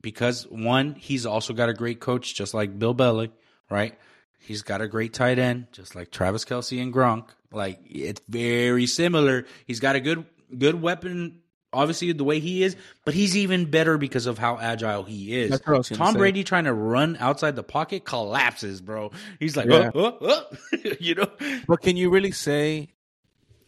[0.00, 3.32] because one, he's also got a great coach, just like Bill Belichick,
[3.70, 3.98] right?
[4.38, 7.30] He's got a great tight end, just like Travis Kelce and Gronk.
[7.50, 9.46] Like it's very similar.
[9.66, 10.24] He's got a good
[10.56, 11.40] good weapon,
[11.72, 15.50] obviously the way he is, but he's even better because of how agile he is.
[15.50, 16.18] That's what I was Tom say.
[16.18, 19.10] Brady trying to run outside the pocket collapses, bro.
[19.40, 19.90] He's like, Yeah.
[19.94, 20.90] oh, oh, oh.
[21.00, 21.28] you know.
[21.66, 22.88] But can you really say?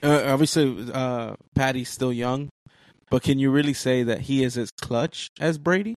[0.02, 2.48] Uh, obviously, uh, Patty's still young,
[3.10, 5.94] but can you really say that he is as clutch as Brady?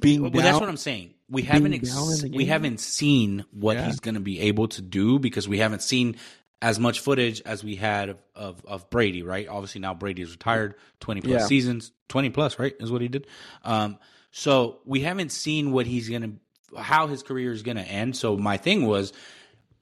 [0.00, 1.14] Being Well, down, that's what I'm saying.
[1.28, 3.86] We haven't ex- we haven't seen what Yeah.
[3.86, 6.16] he's going to be able to do because we haven't seen
[6.62, 9.46] as much footage as we had of, of, of Brady, right?
[9.48, 11.46] Obviously now Brady is retired, 20 plus Yeah.
[11.46, 12.74] seasons, 20 plus, right?
[12.80, 13.26] Is what he did.
[13.62, 13.98] Um,
[14.30, 16.32] so we haven't seen what he's going to
[16.80, 18.16] how his career is going to end.
[18.16, 19.12] So my thing was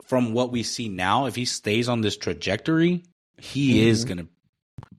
[0.07, 3.03] from what we see now, if he stays on this trajectory,
[3.39, 3.89] he Mm-hmm.
[3.89, 4.29] is going to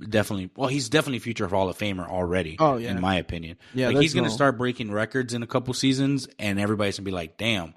[0.10, 2.92] definitely well he's definitely future hall of famer already Oh, yeah.
[2.92, 6.60] in my opinion Yeah, like he's gonna start breaking records in a couple seasons and
[6.60, 7.74] everybody's gonna be like damn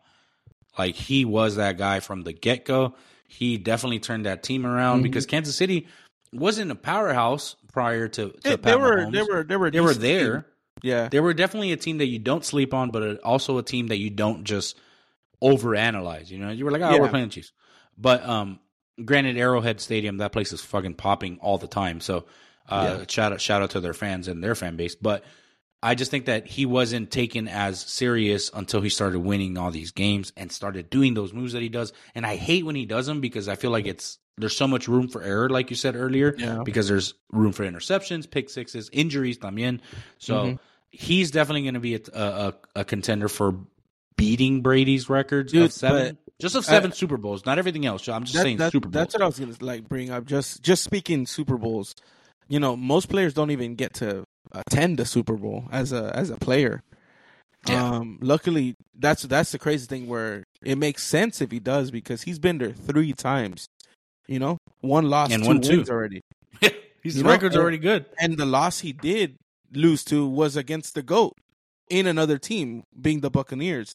[0.78, 2.94] like he was that guy from the get-go
[3.28, 5.02] he definitely turned that team around Mhm.
[5.04, 5.86] because kansas city
[6.32, 10.32] wasn't a powerhouse prior to, to They, were, they were, they were, they were there
[10.34, 10.44] team.
[10.82, 13.86] Yeah, they were definitely a team that you don't sleep on but also a team
[13.88, 14.76] that you don't just
[15.42, 17.00] overanalyze you know you were like oh Yeah.
[17.00, 17.52] we're playing the chiefs
[17.96, 18.58] but um
[19.04, 22.24] granted arrowhead stadium that place is fucking popping all the time so
[22.68, 23.04] uh Yeah.
[23.08, 25.24] shout out shout out to their fans and their fan base but
[25.82, 29.90] i just think that he wasn't taken as serious until he started winning all these
[29.92, 33.06] games and started doing those moves that he does and i hate when he does
[33.06, 35.96] them because i feel like it's there's so much room for error like you said
[35.96, 36.62] earlier Yeah.
[36.64, 39.80] because there's room for interceptions pick sixes injuries también
[40.18, 40.58] so Mhm.
[40.90, 43.54] he's definitely going to be a, a, a contender for
[44.16, 48.08] beating Brady's records Dude, of seven, just of seven Super Bowls, not everything else.
[48.08, 48.94] I'm just That- saying that- Super Bowls.
[49.00, 50.24] That's what I was gonna like bring up.
[50.24, 51.94] Just, just speaking Super Bowls.
[52.48, 56.30] You know, most players don't even get to attend the Super Bowl as a as
[56.30, 56.82] a player.
[57.68, 57.84] Yeah.
[57.90, 62.22] Um, luckily, that's that's the crazy thing where it makes sense if he does because
[62.22, 63.66] he's been there three times.
[64.26, 65.76] You know, one loss And two two.
[65.78, 66.20] wins already.
[67.02, 68.06] His You record's and- already good.
[68.20, 69.36] and the loss he did
[69.72, 71.34] lose to was against the goat
[71.88, 73.94] in another team, being the Buccaneers.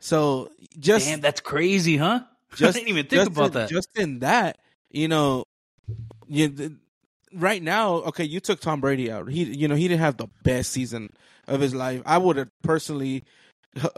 [0.00, 2.20] So just Damn, that's crazy, huh?
[2.56, 3.68] just I didn't even think about in, that.
[3.68, 4.58] Just in that,
[4.90, 5.44] you know,
[6.28, 6.76] you
[7.34, 9.28] right now, okay, you took Tom Brady out.
[9.28, 11.10] He, you know, he didn't have the best season
[11.46, 12.02] of his life.
[12.06, 13.24] I would have personally,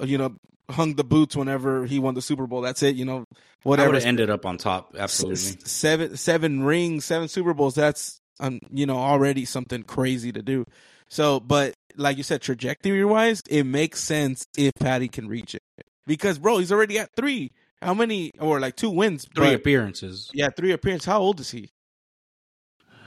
[0.03, 0.37] you know,
[0.71, 2.61] hung the boots whenever he won the Super Bowl.
[2.61, 2.97] That's it.
[2.97, 3.91] You know, I whatever.
[3.91, 4.95] would have ended up on top.
[4.99, 5.37] Absolutely.
[5.37, 7.75] seven seven rings, seven Super Bowls.
[7.75, 10.65] That's um, you know already something crazy to do.
[11.09, 15.63] So, but like you said, trajectory wise, it makes sense if Patty can reach it
[16.07, 17.51] because bro, he's already at three.
[17.83, 19.27] How many or like two wins?
[19.35, 20.31] Three but- appearances.
[20.35, 21.07] yeah, three appearances.
[21.07, 21.71] How old is he?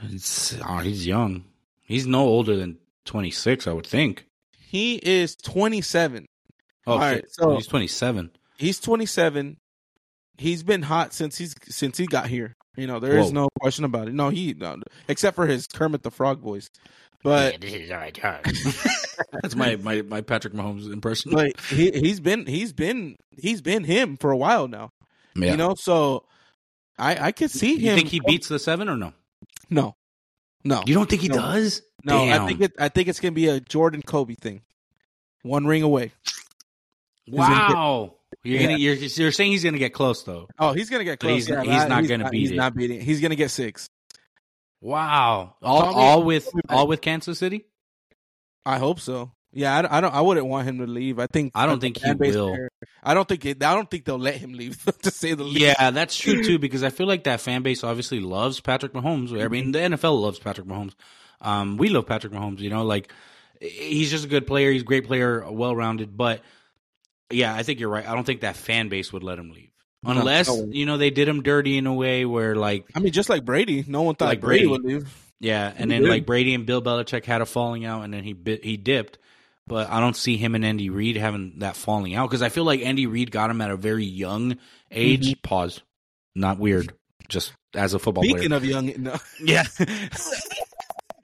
[0.04, 1.44] It's, oh, he's young.
[1.82, 4.26] He's no older than 26, I would think.
[4.58, 6.26] He is twenty seven.
[6.86, 8.30] Oh, All right, so- he's 27.
[8.56, 9.56] He's twenty seven.
[10.38, 12.54] He's been hot since he's since he got here.
[12.76, 13.32] You know, there is Whoa.
[13.32, 14.14] no question about it.
[14.14, 14.76] No, he no,
[15.08, 16.70] except for his Kermit the Frog voice.
[17.24, 18.16] But this is all right.
[19.42, 21.32] That's my, my, my Patrick Mahomes impression.
[21.32, 24.90] but he he's been he's been he's been him for a while now.
[25.34, 25.50] yeah.
[25.50, 26.24] You know, so
[26.96, 27.96] I I could see You him.
[27.96, 29.12] think he beats the seven or no?
[29.70, 29.96] No,
[30.64, 31.36] no, You don't think he No.
[31.36, 31.82] does?
[32.04, 32.26] no.
[32.26, 32.42] Damn.
[32.42, 32.72] I think it.
[32.78, 34.62] I think it's gonna be a Jordan Kobe thing.
[35.42, 36.12] One ring away.
[37.30, 38.14] gonna get- Wow.
[38.42, 38.66] You're Yeah.
[38.68, 40.48] gonna you're, you're saying he's gonna get close though.
[40.58, 41.46] Oh, he's gonna get But close.
[41.46, 42.56] he's- yeah, he's not gonna beat He's it.
[42.56, 43.00] not beating.
[43.00, 43.88] He's gonna get six.
[44.80, 45.54] Wow.
[45.62, 47.66] All all with all with Kansas City?
[48.64, 49.32] I hope so.
[49.52, 50.14] Yeah, I, don't- I don't.
[50.14, 51.18] I wouldn't want him to leave.
[51.18, 51.52] I think.
[51.54, 52.52] I don't think he will.
[52.52, 52.70] there-
[53.02, 53.44] I don't think.
[53.46, 54.82] It, I don't think they'll let him leave.
[55.02, 55.60] to say the least.
[55.60, 56.58] Yeah, that's true too.
[56.58, 59.32] Because I feel like that fan base obviously loves Patrick Mahomes.
[59.42, 60.92] I mean, the NFL loves Patrick Mahomes.
[61.40, 62.60] Um, we love Patrick Mahomes.
[62.60, 63.12] You know, like
[63.60, 64.70] he's just a good player.
[64.70, 66.16] He's a great player, well rounded.
[66.16, 66.42] But
[67.30, 68.06] yeah, I think you're right.
[68.06, 69.70] I don't think that fan base would let him leave
[70.04, 70.68] unless no way.
[70.72, 73.44] you know they did him dirty in a way where like I mean, just like
[73.44, 74.70] Brady, no one thought Like Brady, Brady.
[74.70, 75.30] would leave.
[75.40, 76.10] yeah, and He then did.
[76.10, 79.18] like Brady and Bill Belichick had a falling out, and then he bit, he dipped.
[79.66, 82.64] But I don't see him and Andy Reid having that falling out because I feel
[82.64, 84.56] like Andy Reid got him at a very young
[84.90, 85.28] age.
[85.28, 85.40] Mm-hmm.
[85.42, 85.82] Pause.
[86.34, 86.92] Not weird.
[87.28, 88.38] Just as a football player.
[88.38, 89.16] Speaking of young, no.
[89.40, 89.64] Yeah.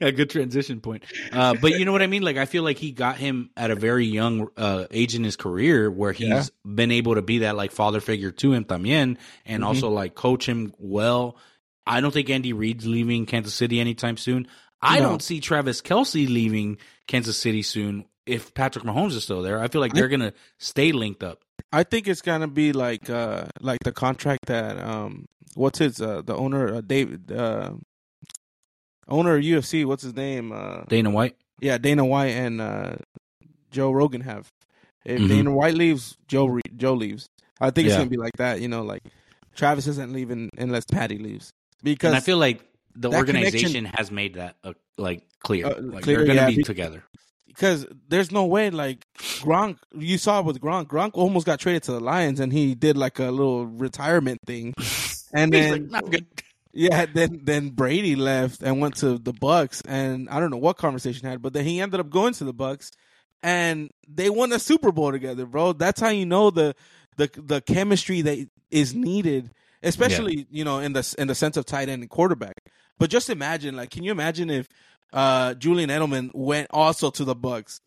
[0.01, 1.03] a good transition point.
[1.32, 2.22] Uh, but you know what I mean?
[2.22, 5.37] Like, I feel like he got him at a very young uh, age in his
[5.37, 6.45] career where he's Yeah.
[6.64, 9.16] been able to be that like father figure to him también
[9.47, 9.66] and Mhm.
[9.66, 11.37] also like coach him well.
[11.87, 14.49] I don't think Andy Reid's leaving Kansas City anytime soon.
[14.82, 15.09] I No.
[15.09, 16.76] don't see Travis Kelce leaving
[17.09, 19.61] Kansas City soon if Patrick Mahomes is still there.
[19.61, 21.41] I feel like they're going to stay linked up.
[21.72, 26.22] I think it's gonna be like uh like the contract that um what's his uh
[26.24, 27.72] the owner uh, David uh
[29.09, 31.37] owner of UFC what's his name uh Dana White.
[31.61, 32.97] yeah Dana White and uh
[33.70, 34.49] Joe Rogan have
[35.05, 35.29] if Mhm.
[35.29, 37.29] Dana White leaves Joe Re- Joe leaves
[37.61, 37.99] I think it's Yeah.
[38.01, 39.03] gonna be like that you know like
[39.55, 41.51] Travis isn't leaving unless Patty leaves
[41.83, 42.61] because And I feel like
[42.95, 45.66] the organization has made that uh, like clear.
[45.66, 47.03] Uh, like clear, they're going to yeah, be be- together.
[47.57, 51.92] Because there's no way like Gronk you saw with Gronk Gronk almost got traded to
[51.92, 54.74] the Lions and he did like a little retirement thing
[55.32, 56.26] and He's then like, not good.
[56.78, 60.76] Yeah, then then Brady left and went to the Bucks, and I don't know what
[60.76, 62.90] conversation had, but then he ended up going to the Bucks,
[63.42, 65.72] and they won a Super Bowl together, bro.
[65.72, 66.76] That's how you know the
[67.16, 69.52] the the chemistry that is needed,
[69.82, 72.57] especially you know in the in the sense of tight end and quarterback.
[72.98, 74.68] But just imagine, like, can you imagine if
[75.12, 77.80] uh Julian Edelman went also to the Bucks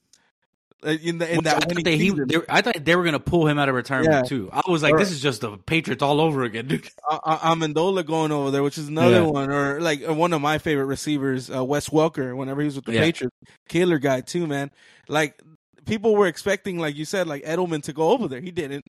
[0.81, 3.03] Uh, in the in Which I that thought they, he, they, I thought they were
[3.03, 4.21] gonna pull him out of retirement Yeah.
[4.23, 4.49] too.
[4.53, 6.87] I was like, Or- this is just the Patriots all over again, dude.
[7.11, 9.39] uh, Amendola going over there, which is another Yeah.
[9.39, 12.33] one, or like uh, one of my favorite receivers, uh, Wes Welker.
[12.35, 13.01] Whenever he was with the Yeah.
[13.01, 13.35] Patriots,
[13.67, 14.71] killer guy too, man.
[15.09, 15.41] Like
[15.85, 18.39] people were expecting, like you said, like Edelman to go over there.
[18.39, 18.85] He didn't,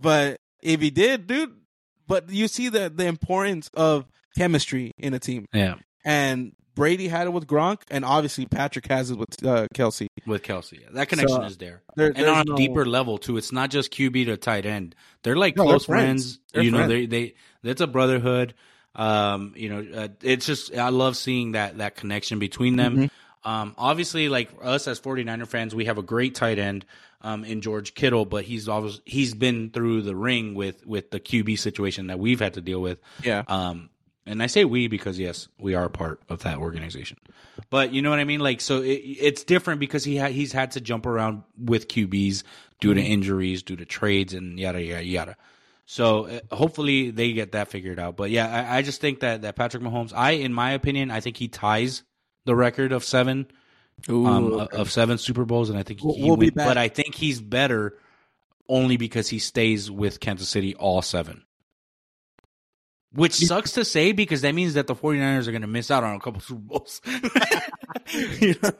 [0.00, 1.54] but if he did, dude.
[2.08, 4.06] But you see the the importance of
[4.36, 5.74] chemistry in a team, Yeah,
[6.06, 10.08] and Brady had it with Gronk, and obviously Patrick has it with uh, Kelce.
[10.26, 10.86] with Kelce, yeah.
[10.92, 13.36] that connection So, is there, There, and on a no- deeper level too.
[13.36, 16.22] It's not just QB to tight end; they're like No, they're close friends.
[16.24, 16.38] friends.
[16.52, 16.90] They're you know, friends.
[16.90, 17.34] they they
[17.70, 18.54] it's a brotherhood.
[18.96, 22.96] Um, you know, uh, it's just I love seeing that that connection between them.
[22.96, 23.10] Mhm.
[23.44, 26.84] Um, obviously, like us as 49er fans, we have a great tight end
[27.20, 31.20] um, in George Kittle, but he's always he's been through the ring with with the
[31.20, 32.98] QB situation that we've had to deal with.
[33.22, 33.90] Yeah, Um,
[34.26, 37.18] and I say we because yes, we are a part of that organization.
[37.70, 38.40] But you know what I mean?
[38.40, 42.42] Like, so it, it's different because he ha- he's had to jump around with QBs
[42.80, 45.36] due to injuries, due to trades, and yada yada yada.
[45.86, 48.16] So uh, hopefully they get that figured out.
[48.16, 51.20] But yeah, I, I just think that that Patrick Mahomes, I in my opinion, I
[51.20, 52.02] think he ties
[52.46, 53.46] the record of seven
[54.08, 54.76] Ooh, um, okay.
[54.76, 56.50] of seven Super Bowls, and I think We'll- he we'll be.
[56.50, 57.96] But I think he's better
[58.68, 61.44] only because he stays with Kansas City all seven.
[63.14, 66.02] Which sucks to say because that means that the 49ers are going to miss out
[66.02, 67.00] on a couple Super Bowls.
[68.12, 68.70] You know?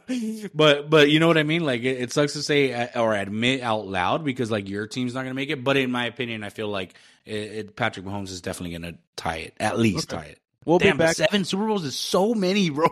[0.54, 1.64] But but you know what I mean?
[1.64, 5.14] Like it, it sucks to say uh, or admit out loud because like your team's
[5.14, 5.64] not going to make it.
[5.64, 8.98] But in my opinion, I feel like it, it, Patrick Mahomes is definitely going to
[9.16, 10.22] tie it, at least Okay.
[10.22, 10.38] tie it.
[10.66, 11.16] we'll Damn, be back.
[11.16, 12.86] seven Super Bowls is so many, bro.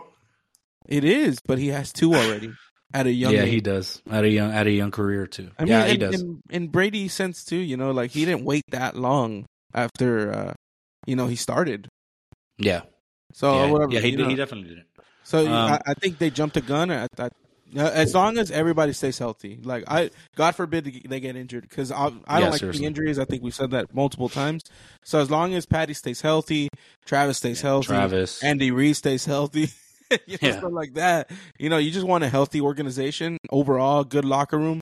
[0.87, 2.53] It is, but he has two already
[2.93, 3.51] at a young yeah, age.
[3.51, 5.51] he does at a young at a young career too.
[5.59, 6.19] I mean, yeah, he does.
[6.21, 10.53] In, in Brady's sense too, you know, like he didn't wait that long after, uh,
[11.05, 11.87] you know, he started.
[12.57, 12.81] yeah,
[13.33, 13.91] So yeah, whatever.
[13.93, 14.87] yeah, he, did, he definitely did it.
[15.23, 16.91] So um, I, I think they jumped a gun.
[16.91, 17.29] I, I,
[17.75, 22.11] as long as everybody stays healthy, like I, God forbid they- get injured because I,
[22.27, 23.17] I don't like the injuries.
[23.17, 24.61] I think we've said that multiple times.
[25.03, 26.69] So as long as Patty stays healthy,
[27.05, 29.69] Travis stays healthy, Travis, Andy Reid stays healthy.
[30.27, 30.57] you know, Yeah.
[30.59, 31.31] stuff like that.
[31.57, 34.81] You know, you just want a healthy organization overall, good locker room,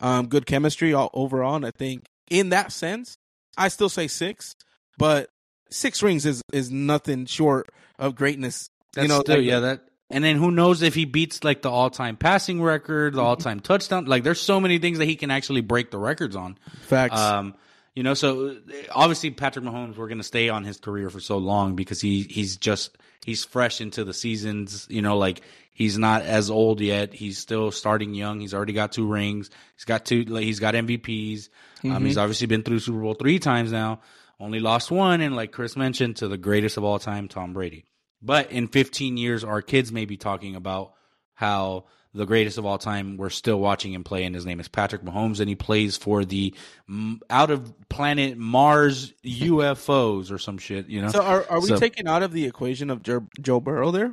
[0.00, 1.54] um, good chemistry all overall.
[1.56, 3.14] And I think in that sense,
[3.56, 4.54] I still say six,
[4.98, 5.28] but
[5.72, 7.68] six rings is is nothing short
[7.98, 8.68] of greatness.
[8.94, 9.80] That's you know, still, like- yeah, that.
[10.10, 14.04] And then who knows if he beats like the all-time passing record, the all-time touchdown.
[14.04, 16.58] Like, there's so many things that he can actually break the records on.
[16.82, 17.18] facts.
[17.18, 17.54] Um,
[17.94, 18.56] You know, so
[18.94, 22.22] obviously Patrick Mahomes, we're going to stay on his career for so long because he
[22.22, 24.86] he's just he's fresh into the seasons.
[24.90, 25.40] You know, like
[25.72, 27.14] he's not as old yet.
[27.14, 28.40] He's still starting young.
[28.40, 29.48] He's already got two rings.
[29.76, 30.24] He's got two.
[30.24, 31.48] Like, he's got MVPs.
[31.84, 31.92] Mm-hmm.
[31.92, 34.00] Um, he's obviously been through Super Bowl three times now.
[34.42, 37.84] Only lost one, and like Chris mentioned, to the greatest of all time, Tom Brady.
[38.20, 40.94] But in 15 years, our kids may be talking about
[41.34, 43.16] how the greatest of all time.
[43.16, 46.24] We're still watching him play, and his name is Patrick Mahomes, and he plays for
[46.24, 46.54] the
[46.90, 50.88] mm, out of planet Mars UFOs or some shit.
[50.88, 51.08] You know.
[51.10, 54.11] So are are we so, taking out of the equation of Joe, Joe Burrow there?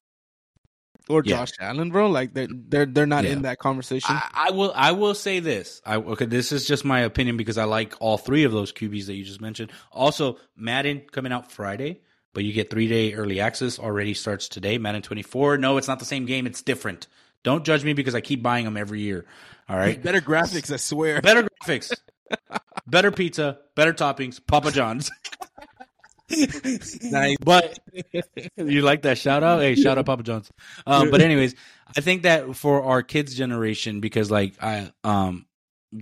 [1.09, 1.37] Or yeah.
[1.37, 3.31] Josh Allen, bro, like they're they're they're not yeah.
[3.31, 4.15] in that conversation.
[4.15, 5.81] I, I, will I will say this.
[5.83, 9.07] I okay, this is just my opinion because I like all three of those QBs
[9.07, 9.71] that you just mentioned.
[9.91, 12.01] Also, Madden coming out Friday
[12.33, 14.77] but you get three day early access already starts today.
[14.77, 15.57] Madden 24.
[15.57, 16.45] No, it's not the same game.
[16.45, 17.07] It's different.
[17.43, 19.25] Don't judge me because I keep buying them every year.
[19.67, 20.01] All right.
[20.03, 21.21] Better graphics, I swear.
[21.21, 21.91] Better graphics.
[22.85, 25.09] better pizza, better toppings, Papa John's.
[27.03, 27.37] nice.
[27.39, 27.79] But
[28.57, 29.61] you like that shout out?
[29.61, 30.51] Hey, shout out Papa John's.
[30.85, 31.55] Um, but anyways,
[31.95, 35.45] I think that for our kids generation, because like I um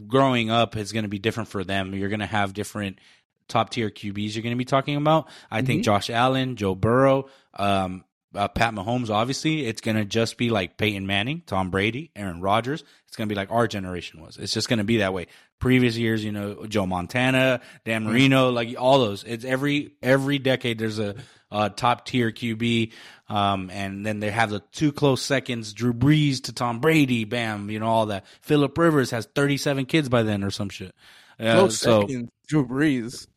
[0.08, 1.94] growing up is gonna be different for them.
[1.94, 3.00] You're gonna have different
[3.48, 5.30] top tier QBs you're gonna be talking about.
[5.50, 5.68] I mm-hmm.
[5.68, 8.04] think Josh Allen, Joe Burrow, um,
[8.36, 12.42] uh, Pat Mahomes, obviously, it's going to just be like Peyton Manning, Tom Brady, Aaron
[12.42, 12.84] Rodgers.
[13.08, 14.38] It's going to be like our generation was.
[14.38, 15.28] It's just going to be that way.
[15.60, 18.12] Previous years, you know, Joe Montana, Dan mm-hmm.
[18.12, 19.24] Marino, like all those.
[19.24, 21.16] It's every every decade there's a,
[21.50, 22.92] a top tier QB,
[23.30, 27.70] um, and then they have the two close seconds, Drew Brees to Tom Brady, bam,
[27.70, 28.26] you know all that.
[28.42, 30.94] Philip Rivers has 37 kids by then or some shit.
[31.40, 33.28] Uh, close so, seconds, Drew Brees.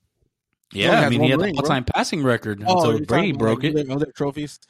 [0.72, 3.90] Yeah, I mean, he had the all-time passing record oh, until Brady broke like it.
[3.90, 4.60] Other trophies.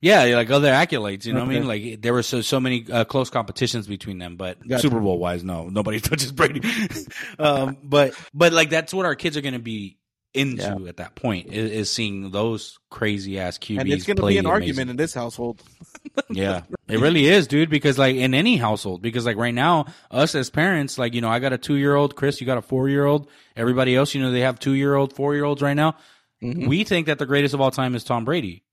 [0.00, 1.46] Yeah, like other accolades, you know okay.
[1.46, 1.68] what I mean?
[1.92, 4.82] Like there were so so many uh, close competitions between them, but gotcha.
[4.82, 6.60] Super Bowl wise, no, nobody touches Brady.
[7.38, 9.98] um, but but like that's what our kids are going to be
[10.34, 10.88] into yeah.
[10.88, 13.80] at that point is, is, seeing those crazy ass QBs.
[13.80, 14.50] And it's going to be an amazing.
[14.50, 15.62] argument in this household.
[16.30, 17.68] yeah, it really is, dude.
[17.68, 21.28] Because like in any household, because like right now, us as parents, like you know,
[21.28, 23.28] I got a two year old, Chris, you got a four year old.
[23.56, 25.96] Everybody else, you know, they have two year old, four year olds right now.
[26.42, 26.66] Mm-hmm.
[26.66, 28.64] We think that the greatest of all time is Tom Brady.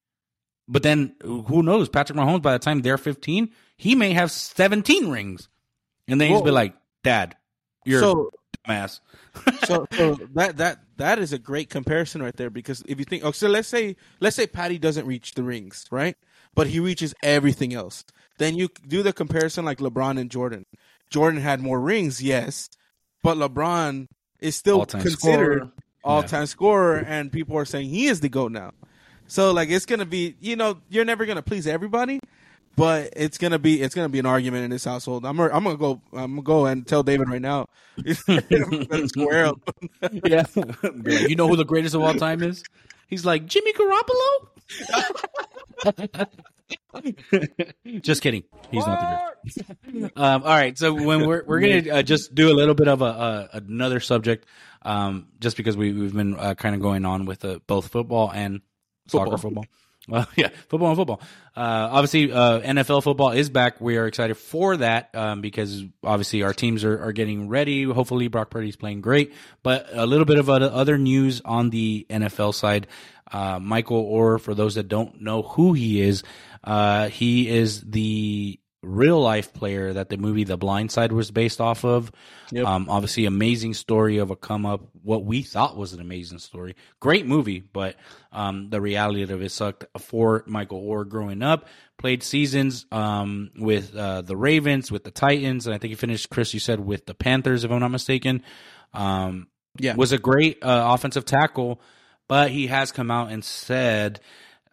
[0.68, 1.90] But then who knows?
[1.90, 5.50] Patrick Mahomes, by the time they're 15, he may have 17 rings.
[6.08, 7.36] And then he's be like, Dad,
[7.86, 8.32] you're so,
[8.68, 9.00] dumbass.
[9.66, 13.24] so, so that that that is a great comparison right there because if you think,
[13.24, 16.16] oh, so let's say let's say Patty doesn't reach the rings, right?
[16.54, 18.04] But he reaches everything else.
[18.38, 20.66] Then you do the comparison like LeBron and Jordan.
[21.10, 22.70] Jordan had more rings, yes,
[23.24, 24.08] but LeBron
[24.40, 25.72] is still all-time considered scorer.
[26.04, 26.46] all-time yeah.
[26.46, 28.72] scorer, and people are saying he is the goat now.
[29.28, 32.20] So like it's gonna be, you know, you're never gonna please everybody,
[32.76, 35.26] but it's gonna be it's gonna be an argument in this household.
[35.26, 37.68] I'm I'm gonna go I'm gonna go and tell David right now.
[39.08, 39.60] square up.
[40.24, 40.46] yeah,
[41.28, 42.64] you know who the greatest of all time is?
[43.08, 44.48] He's like Jimmy Garoppolo.
[48.02, 48.44] just kidding.
[48.72, 50.18] He's not the greatest.
[50.18, 53.02] Um, all right, so when we're we're gonna uh, just do a little bit of
[53.02, 54.46] a, a another subject,
[54.84, 58.32] um, just because we we've been uh, kind of going on with uh, both football
[58.32, 58.62] and
[59.08, 59.26] football.
[59.26, 59.66] soccer football.
[60.10, 61.22] Well, yeah, football and football.
[61.56, 63.80] Uh, obviously, uh, NFL football is back.
[63.80, 67.84] We are excited for that um, because obviously our teams are, are getting ready.
[67.84, 69.34] Hopefully, Brock Purdy's playing great.
[69.64, 72.88] But a little bit of other news on the NFL side.
[73.32, 76.24] Uh, Michael Oher, for those that don't know who he is,
[76.64, 81.60] uh, he is the real life player that the movie The Blind Side was based
[81.60, 82.12] off of.
[82.52, 82.66] Yep.
[82.66, 84.82] Um, obviously, amazing story of a come up.
[85.04, 86.76] What we thought was an amazing story.
[87.00, 87.96] Great movie, but
[88.32, 91.68] um, the reality of it sucked for Michael Oher growing up.
[91.98, 96.30] Played seasons um, with uh, the Ravens, with the Titans, and I think he finished.
[96.30, 98.44] Chris, you said with the Panthers, if I'm not mistaken.
[98.94, 99.48] Um,
[99.78, 101.82] yeah, was a great uh, offensive tackle,
[102.28, 104.22] but he has come out and said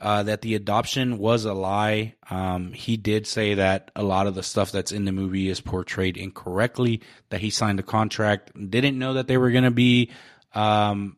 [0.01, 2.15] uh, that the adoption was a lie.
[2.29, 5.61] Um, he did say that a lot of the stuff that's in the movie is
[5.61, 7.01] portrayed incorrectly.
[7.31, 10.11] That he signed a contract, didn't know that they were going to be
[10.53, 11.17] um,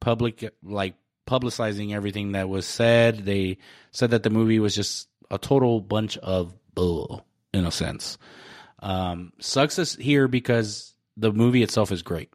[0.00, 0.94] public, like
[1.26, 3.24] publicizing everything that was said.
[3.24, 3.58] They
[3.90, 7.24] said that the movie was just a total bunch of bull,
[7.54, 8.18] in a sense.
[8.80, 12.30] Um, sucks us here because the movie itself is great.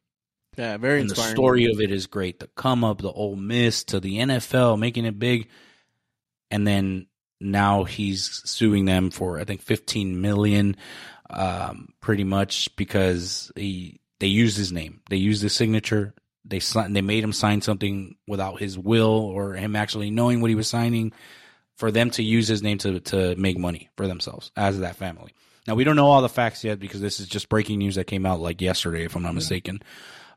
[0.57, 1.31] Yeah, very and inspiring.
[1.31, 2.39] The story of it is great.
[2.39, 5.49] The come up, the Ole Miss to the NFL, making it big
[6.51, 7.07] and then
[7.39, 10.77] now he's suing them for I think 15 million,
[11.29, 16.13] um, pretty much because he they used his name, they used his signature,
[16.45, 16.59] they
[16.89, 20.67] they made him sign something without his will or him actually knowing what he was
[20.67, 21.11] signing,
[21.77, 25.33] for them to use his name to to make money for themselves as that family.
[25.67, 28.05] Now we don't know all the facts yet because this is just breaking news that
[28.05, 29.81] came out like yesterday, if I'm not mistaken.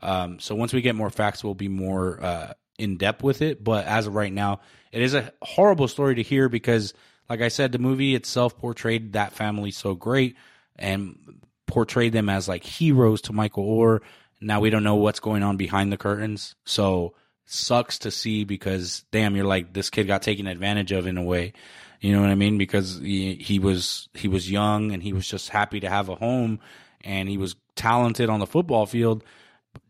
[0.01, 3.63] Um, so once we get more facts, we'll be more uh, in depth with it.
[3.63, 4.61] But as of right now,
[4.93, 6.95] it is a horrible story to hear because,
[7.29, 10.37] like I said, the movie itself portrayed that family so great
[10.77, 11.19] and
[11.67, 14.01] portrayed them as like heroes to Michael Oher.
[14.41, 16.55] Now we don't know what's going on behind the curtains.
[16.65, 17.15] So
[17.47, 21.23] sucks to see because damn, you're like this kid got taken advantage of in a
[21.23, 21.53] way.
[22.01, 22.59] You know what I mean?
[22.59, 26.15] Because he, he was he was young and he was just happy to have a
[26.15, 26.61] home
[27.03, 29.25] and he was talented on the football field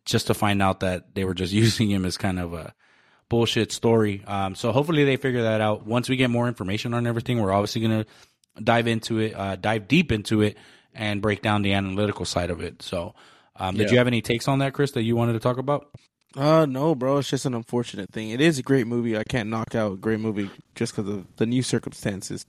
[0.04, 2.74] just to find out that they were just using him as kind of a
[3.28, 4.22] bullshit story.
[4.26, 5.86] Um, so hopefully they figure that out.
[5.86, 9.56] Once we get more information on everything, we're obviously going to dive into it, uh,
[9.56, 10.56] dive deep into it
[10.94, 12.82] and break down the analytical side of it.
[12.82, 13.14] So,
[13.56, 13.92] um, did Yeah.
[13.92, 15.88] you have any takes on that, Chris, that you wanted to talk about?
[16.36, 17.16] Uh no, bro.
[17.18, 18.30] It's just an unfortunate thing.
[18.30, 19.16] It is a great movie.
[19.16, 22.44] I can't knock out a great movie just because of the new circumstances.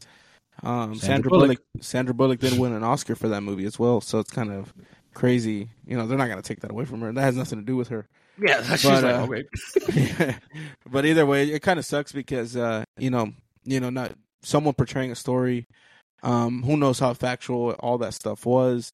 [0.62, 1.48] Um, Sandra Sandra, Bullock.
[1.48, 1.62] Bullock.
[1.80, 4.74] Sandra Bullock did win an Oscar for that movie as well, so it's kind of
[5.14, 5.70] crazy.
[5.88, 7.12] You know, they're not gonna take that away from her.
[7.14, 8.10] That has nothing to do with her.
[8.42, 9.28] Yeah, that's But, uh,
[10.92, 13.32] but either way, it kind of sucks because uh, you know,
[13.64, 14.14] you know, not
[14.44, 15.66] someone portraying a story.
[16.22, 18.92] Um, who knows how factual all that stuff was?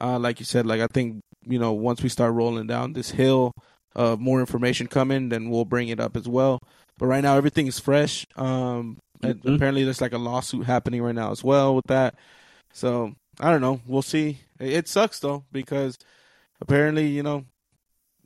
[0.00, 3.10] Uh, like you said, like I think you know, once we start rolling down this
[3.10, 3.52] hill
[3.96, 6.58] of more information coming, then we'll bring it up as well.
[6.98, 8.24] But right now, everything is fresh.
[8.36, 9.56] Um, and Mhm.
[9.56, 12.14] apparently, there's like a lawsuit happening right now as well with that.
[12.72, 13.80] So I don't know.
[13.86, 14.38] We'll see.
[14.58, 15.98] It sucks though because
[16.60, 17.44] apparently, you know,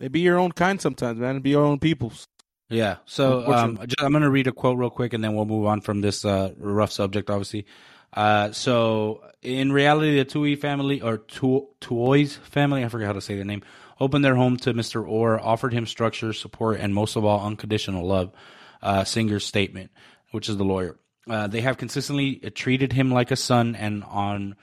[0.05, 1.40] they be your own kind sometimes, man.
[1.40, 2.28] Be your own peoples.
[2.68, 2.97] Yeah.
[3.06, 5.64] So um, just, I'm going to read a quote real quick, and then we'll move
[5.64, 7.64] on from this uh, rough subject, obviously.
[8.12, 13.22] Uh, so in reality, the Tui family or Tu- Tuoy's family, I forget how to
[13.22, 13.62] say the name,
[13.98, 15.09] opened their home to Mr.
[15.09, 18.31] Oher, offered him structure, support, and most of all, unconditional love.
[18.82, 19.90] Uh, Singer's statement,
[20.32, 20.98] which is the lawyer.
[21.26, 24.55] Uh, they have consistently treated him like a son and on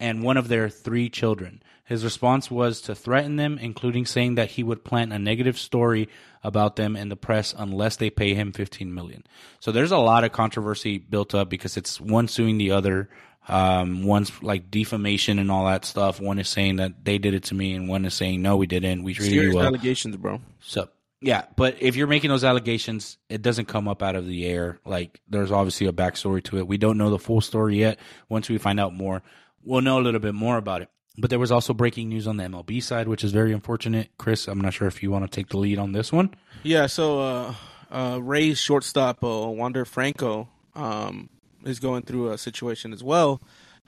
[0.00, 1.62] and one of their three children.
[1.90, 6.08] His response was to threaten them, including saying that he would plant a negative story
[6.44, 9.24] about them in the press unless they pay him 15 million.
[9.58, 13.10] So there's a lot of controversy built up because it's one suing the other.
[13.48, 16.20] Um, one's like defamation and all that stuff.
[16.20, 18.68] One is saying that they did it to me, and one is saying no, we
[18.68, 19.02] didn't.
[19.02, 19.66] We treated Serious you well.
[19.66, 20.40] allegations, bro.
[20.60, 20.90] So
[21.20, 24.78] yeah, but if you're making those allegations, it doesn't come up out of the air.
[24.84, 26.68] Like there's obviously a backstory to it.
[26.68, 27.98] We don't know the full story yet.
[28.28, 29.24] Once we find out more,
[29.64, 30.88] we'll know a little bit more about it.
[31.18, 34.10] But there was also breaking news on the MLB side, which is very unfortunate.
[34.16, 36.34] Chris, I'm not sure if you want to take the lead on this one.
[36.62, 37.54] Yeah, so uh,
[37.90, 41.28] uh, Ray's shortstop, uh, Wander Franco, um,
[41.64, 43.42] is going through a situation as well.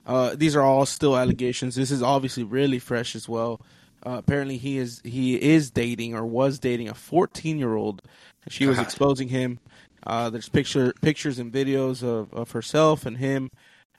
[0.04, 1.76] Uh, these are all still allegations.
[1.76, 3.60] This is obviously really fresh as well.
[4.04, 8.02] Uh, apparently, he is he is dating or was dating a 14 year old.
[8.48, 9.60] She was exposing him.
[10.04, 13.50] Uh, there's picture pictures and videos of, of herself and him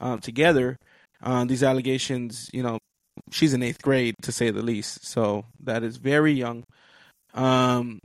[0.01, 0.77] um, together.
[1.21, 2.79] Uh, these allegations, you know,
[3.31, 5.05] she's in eighth grade to say the least.
[5.05, 6.63] So that is very young.
[7.33, 7.99] Um,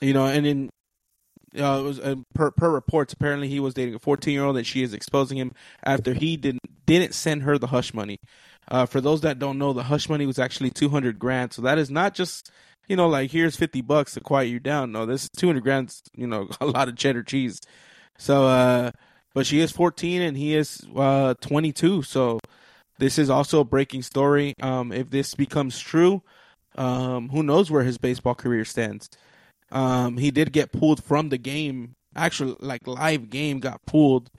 [0.00, 0.70] you know, and in
[1.58, 3.12] uh, it was uh, per per reports.
[3.12, 5.52] Apparently, he was dating a 14 year old, and she is exposing him
[5.84, 8.18] after he didn't didn't send her the hush money.
[8.68, 11.52] Uh, for those that don't know, the hush money was actually 200 grand.
[11.52, 12.50] So that is not just
[12.88, 14.92] you know like here's 50 bucks to quiet you down.
[14.92, 15.94] No, this 200 grand.
[16.16, 17.60] You know, a lot of cheddar cheese.
[18.18, 18.90] So, uh,
[19.34, 22.02] but she is 14 and he is uh 22.
[22.02, 22.40] So
[22.98, 24.54] this is also a breaking story.
[24.60, 26.22] Um, if this becomes true,
[26.76, 29.08] um, who knows where his baseball career stands?
[29.72, 31.94] Um, he did get pulled from the game.
[32.16, 34.30] Actually, like live game got pulled,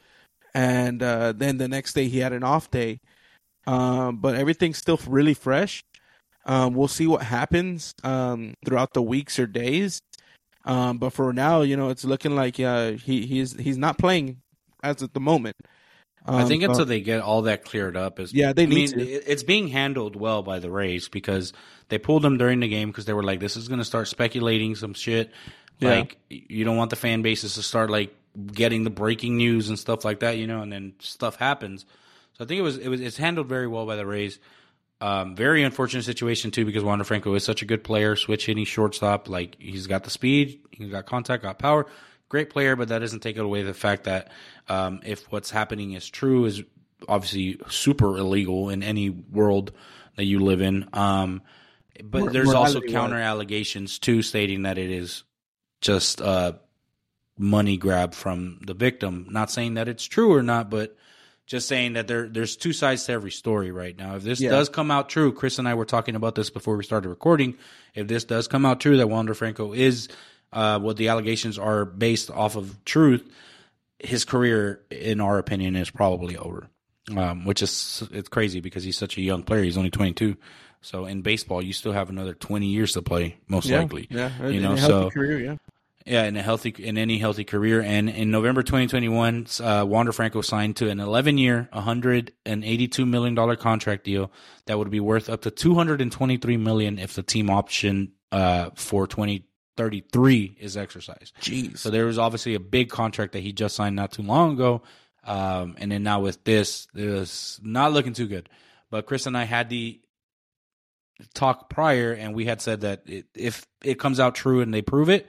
[0.53, 3.01] and uh, then the next day he had an off day.
[3.67, 5.83] Um, but everything's still really fresh.
[6.45, 9.99] Um, we'll see what happens um, throughout the weeks or days.
[10.63, 14.41] Um, but for now, you know, it's looking like uh, he he's he's not playing
[14.83, 15.55] as at the moment.
[16.27, 18.65] I Um, think so- until they get all that cleared up is Yeah, they I
[18.65, 19.31] need mean, to.
[19.31, 21.53] It's being handled well by the Rays because
[21.89, 24.07] they pulled him during the game because they were like, "This is going to start
[24.07, 25.31] speculating some shit."
[25.79, 25.89] Yeah.
[25.99, 28.15] Like you don't want the fan bases to start like
[28.51, 31.85] getting the breaking news and stuff like that, you know, and then stuff happens.
[32.33, 34.39] So I think it was it was it's handled very well by the Rays.
[35.01, 38.65] Um, very unfortunate situation too because Wander Franco is such a good player, switch hitting
[38.65, 39.27] shortstop.
[39.29, 41.85] Like he's got the speed, he's got contact, got power.
[42.29, 44.31] Great player, but that doesn't take away the fact that
[44.67, 46.63] um, if what's happening is true, is
[47.07, 49.71] obviously super illegal in any world
[50.15, 50.87] that you live in.
[50.93, 51.41] Um,
[52.03, 55.23] but Mor- there's also counter allegations too, stating that it is
[55.81, 56.59] just a
[57.37, 59.27] money grab from the victim.
[59.29, 60.95] Not saying that it's true or not, but
[61.45, 64.15] just saying that there there's two sides to every story right now.
[64.15, 64.49] If this Yeah.
[64.49, 67.55] does come out true, Chris and I were talking about this before we started recording.
[67.93, 70.07] If this does come out true that Wander Franco is
[70.55, 73.29] uh, what the allegations are based off of truth,
[73.99, 76.67] his career, in our opinion, is probably over.
[77.15, 79.61] Um, which is it's crazy because he's such a young player.
[79.61, 80.37] He's only 22.
[80.81, 84.07] So in baseball, you still have another 20 years to play, most yeah, likely.
[84.09, 85.55] Yeah, You in know, a healthy so- career, yeah.
[86.07, 87.81] Yeah, in a healthy, in any healthy career.
[87.81, 93.55] And in November 2021, uh, Wander Franco signed to an 11 year, 182 million dollar
[93.55, 94.31] contract deal
[94.67, 99.07] that would be worth up to 223 million if the team option uh, for
[99.77, 101.33] 2033 is exercised.
[101.41, 101.77] Jeez.
[101.77, 104.81] So there was obviously a big contract that he just signed not too long ago.
[105.23, 108.49] Um, and then now with this, it was not looking too good.
[108.91, 109.99] But Chris and I had the
[111.33, 114.81] talk prior, and we had said that it, if it comes out true and they
[114.81, 115.27] prove it,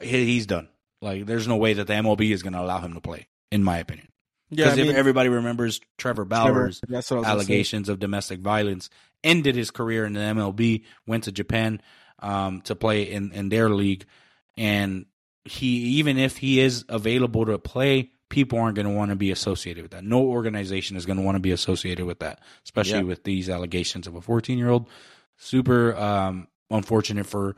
[0.00, 0.68] he, he's done.
[1.00, 3.62] Like, there's no way that the MLB is going to allow him to play, in
[3.62, 4.08] my opinion.
[4.50, 7.52] yeah, Because I mean, everybody remembers Trevor Trevor, Bauer's that's what I was gonna say.
[7.52, 8.88] allegations of domestic violence,
[9.24, 11.80] ended his career in the MLB, went to Japan
[12.22, 14.04] um, to play in, in their league,
[14.56, 15.06] and
[15.44, 15.66] he
[15.98, 19.82] even if he is available to play, people aren't going to want to be associated
[19.82, 20.04] with that.
[20.04, 23.04] No organization is going to want to be associated with that, especially Yeah.
[23.04, 24.88] with these allegations of a 14 year old.
[25.36, 27.56] Super um, unfortunate for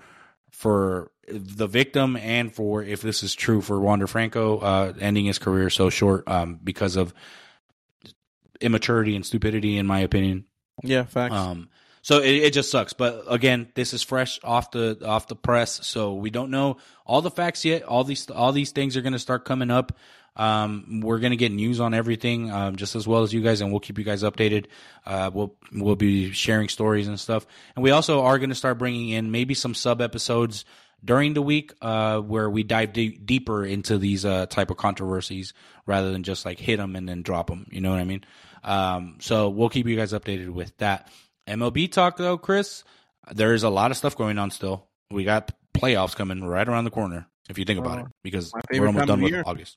[0.50, 5.38] for the victim and for if this is true for Wander Franco uh, ending his
[5.38, 7.12] career so short um, because of
[8.60, 10.44] immaturity and stupidity, in my opinion.
[10.82, 11.34] Yeah, facts.
[11.34, 11.68] Um,
[12.04, 12.92] so it, it just sucks.
[12.92, 16.76] But again, this is fresh off the off the press, so we don't know
[17.06, 17.82] all the facts yet.
[17.82, 19.96] All these all these things are going to start coming up.
[20.36, 23.62] Um, we're going to get news on everything, um, just as well as you guys,
[23.62, 24.66] and we'll keep you guys updated.
[25.06, 28.76] Uh, we'll we'll be sharing stories and stuff, and we also are going to start
[28.76, 30.66] bringing in maybe some sub episodes
[31.02, 35.54] during the week uh, where we dive de- deeper into these uh, type of controversies
[35.86, 37.66] rather than just like hit them and then drop them.
[37.70, 38.24] You know what I mean?
[38.62, 41.08] Um, so we'll keep you guys updated with that.
[41.46, 42.84] MLB talk though, Chris.
[43.32, 44.86] There is a lot of stuff going on still.
[45.10, 47.26] We got playoffs coming right around the corner.
[47.48, 49.42] If you think about it, because we're almost done with year.
[49.44, 49.76] August.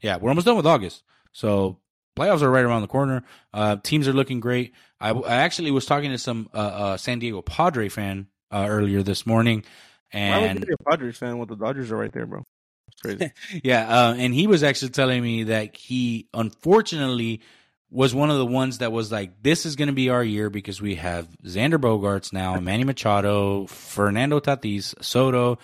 [0.00, 1.04] Yeah, we're almost done with August.
[1.32, 1.78] So
[2.16, 3.22] playoffs are right around the corner.
[3.52, 4.74] Uh, teams are looking great.
[5.00, 9.02] I, I actually was talking to some uh, uh, San Diego Padre fan uh, earlier
[9.02, 9.64] this morning,
[10.12, 12.44] Why would and you be a Padres fan when the Dodgers are right there, bro?
[12.92, 13.32] It's crazy.
[13.64, 17.40] yeah, uh, and he was actually telling me that he unfortunately
[17.90, 20.50] was one of the ones that was like, "This is going to be our year
[20.50, 25.58] because we have Xander Bogaerts now, Manny Machado, Fernando Tatis, Soto,"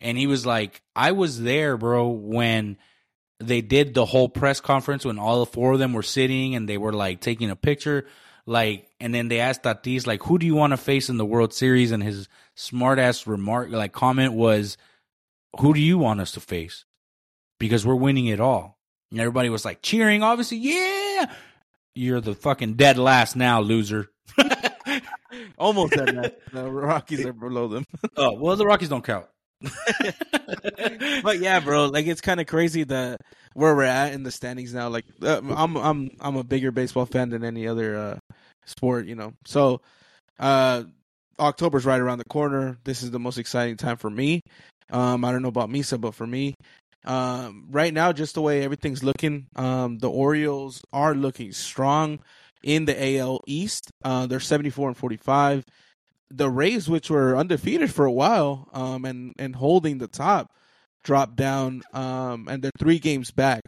[0.00, 2.78] and he was like, "I was there, bro, when."
[3.38, 6.66] They did the whole press conference when all the four of them were sitting and
[6.66, 8.06] they were like taking a picture,
[8.46, 11.26] like, and then they asked Tatis like, "Who do you want to face in the
[11.26, 14.78] World Series?" And his smart ass remark, like, comment was,
[15.60, 16.86] "Who do you want us to face?"
[17.58, 18.78] because we're winning it all.
[19.10, 21.30] And everybody was like cheering, obviously, yeah.
[21.96, 24.10] You're the fucking dead last now, loser.
[25.58, 26.38] Almost at that.
[26.52, 27.84] The Rockies are below them.
[28.18, 29.24] oh, well, the Rockies don't count.
[31.22, 33.22] but yeah, bro, like it's kind of crazy that
[33.54, 34.90] where we're at in the standings now.
[34.90, 38.18] Like uh, I'm, I'm, I'm a bigger baseball fan than any other uh,
[38.66, 39.32] sport, you know.
[39.46, 39.80] So,
[40.38, 40.84] uh,
[41.38, 42.76] October's right around the corner.
[42.84, 44.42] This is the most exciting time for me.
[44.90, 46.54] Um, I don't know about Misa, but for me,
[47.06, 52.20] um, right now, just the way everything's looking, um, the Orioles are looking strong
[52.62, 53.90] in the AL East.
[54.04, 55.64] Uh, they're 74 and 45
[56.30, 60.52] the Rays, which were undefeated for a while, um, and and holding the top,
[61.04, 63.62] dropped down, um, and they're three games back.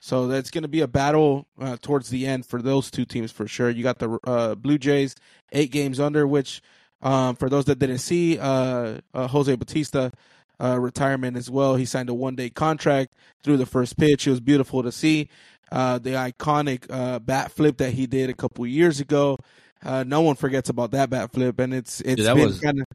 [0.00, 3.32] So that's going to be a battle uh, towards the end for those two teams
[3.32, 3.70] for sure.
[3.70, 5.16] You got the uh, Blue Jays
[5.52, 6.62] eight games under, which
[7.02, 10.12] um, for those that didn't see, uh, uh, Jose Bautista
[10.60, 11.76] uh, retirement as well.
[11.76, 14.26] He signed a one day contract through the first pitch.
[14.26, 15.28] It was beautiful to see.
[15.72, 19.36] Uh, the iconic uh, bat flip that he did a couple years ago.
[19.84, 22.86] Uh, no one forgets about that bat flip, and it's it's that been kind of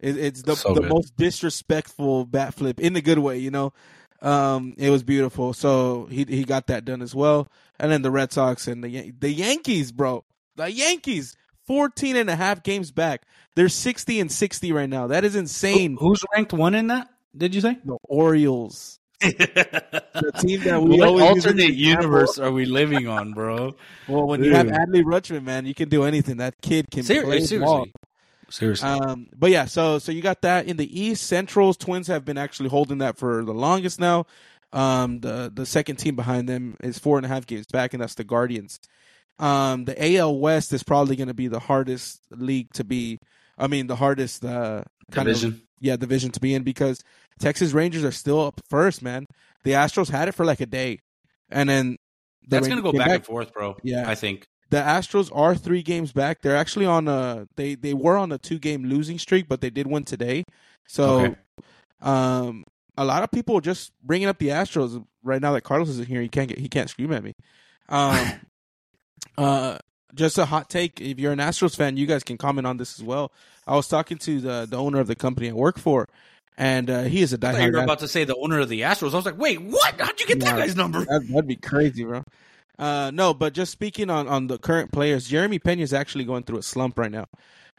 [0.00, 3.72] it, it's the so the most disrespectful bat flip in a good way, you know.
[4.20, 5.52] Um, it was beautiful.
[5.52, 7.48] So he he got that done as well.
[7.78, 10.24] And then the Red Sox and the the Yankees, bro.
[10.56, 11.36] The Yankees
[11.68, 13.22] 14 and a half games back.
[13.54, 15.06] They're 60 and 60 right now.
[15.06, 15.96] That is insane.
[16.00, 17.08] Who's ranked one in that?
[17.36, 17.78] Did you say?
[17.84, 18.98] The Orioles.
[19.20, 22.02] The team that we what always use as an alternate example.
[22.02, 23.76] universe are we living on, bro?
[24.08, 26.38] Well, when you have Adley Rutschman, man, you can do anything.
[26.38, 27.46] That kid can Ser- play ball.
[27.46, 27.92] seriously,
[28.50, 28.88] seriously.
[28.88, 31.24] Um, but yeah, so so you got that in the East.
[31.24, 34.26] Central's Twins have been actually holding that for the longest now.
[34.72, 38.02] Um, the the second team behind them is four and a half games back, and
[38.02, 38.80] that's the Guardians.
[39.38, 43.18] Um, the AL West is probably going to be the hardest league to be.
[43.56, 45.62] I mean, the hardest uh, kind of Division.
[45.80, 47.00] yeah division to be in because
[47.38, 49.26] Texas Rangers are still up first, man.
[49.64, 50.98] The Astros had it for like a day,
[51.50, 51.96] and then
[52.42, 53.76] the That's gonna go came back, and forth, bro.
[53.82, 54.08] Yeah.
[54.08, 54.44] I think.
[54.70, 56.42] the Astros are three games back.
[56.42, 59.70] They're actually on a they they were on a two game losing streak, but they
[59.70, 60.44] did win today.
[60.86, 61.34] So, Okay.
[62.00, 62.64] um,
[62.96, 66.20] a lot of people just bringing up the Astros right now that Carlos isn't here.
[66.22, 67.32] He can't get he can't scream at me.
[67.90, 68.16] Um,
[69.36, 69.78] uh,
[70.14, 71.00] just a hot take.
[71.00, 73.32] If you're an Astros fan, you guys can comment on this as well.
[73.66, 76.08] I was talking to the the owner of the company I work for,
[76.56, 77.66] and uh, he is a diehard.
[77.66, 79.12] you were about to say the owner of the Astros.
[79.12, 80.00] I was like, wait, what?
[80.00, 81.00] How'd you get that guy's number?
[81.00, 82.24] That, that'd be crazy, bro.
[82.78, 86.44] Uh, no, but just speaking on, on the current players, Jeremy Pena is actually going
[86.44, 87.26] through a slump right now.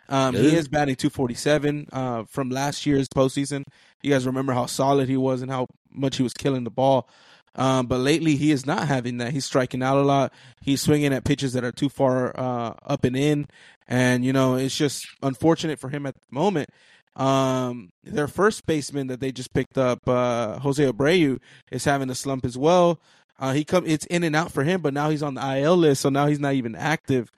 [0.10, 3.64] Um, he is batting 247 uh, from last year's postseason.
[4.02, 7.08] You guys remember how solid he was and how much he was killing the ball.
[7.56, 9.34] Um, but lately, he is not having that.
[9.34, 10.34] He's striking out a lot.
[10.62, 13.48] He's swinging at pitches that are too far uh, up and in.
[13.88, 16.70] And, you know, it's just unfortunate for him at the moment.
[17.16, 21.40] Um, their first baseman that they just picked up, uh, Jose Abreu,
[21.72, 23.00] is having a slump as well.
[23.40, 25.78] Uh, he come it's in and out for him, but now he's on the IL
[25.78, 27.32] list, so now he's not even active.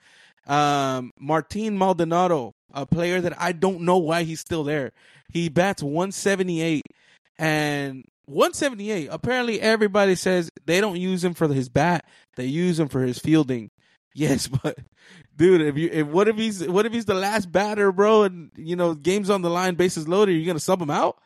[0.46, 4.92] Um, Martin Maldonado, a player that I don't know why he's still there.
[5.32, 6.84] He bats 178
[7.38, 9.08] and 178.
[9.10, 12.04] Apparently, everybody says they don't use him for his bat;
[12.36, 13.70] they use him for his fielding.
[14.14, 14.76] Yes, but
[15.38, 18.50] dude, if you if what if he's what if he's the last batter, bro, and
[18.56, 21.16] you know games on the line, bases loaded, you're gonna sub him out?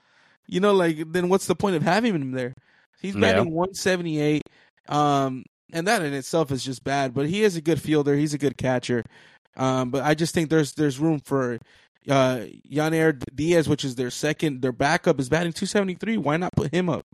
[0.46, 2.54] You know, like then what's the point of having him there?
[3.02, 3.22] He's Yeah.
[3.22, 4.42] batting 178.
[4.88, 5.42] Um,
[5.72, 7.12] and that in itself is just bad.
[7.12, 8.14] But he is a good fielder.
[8.14, 9.02] He's a good catcher.
[9.56, 11.58] Um, but I just think there's there's room for
[12.08, 16.16] uh Yainer Diaz, which is their second, their backup is batting 273.
[16.18, 17.04] Why not put him up?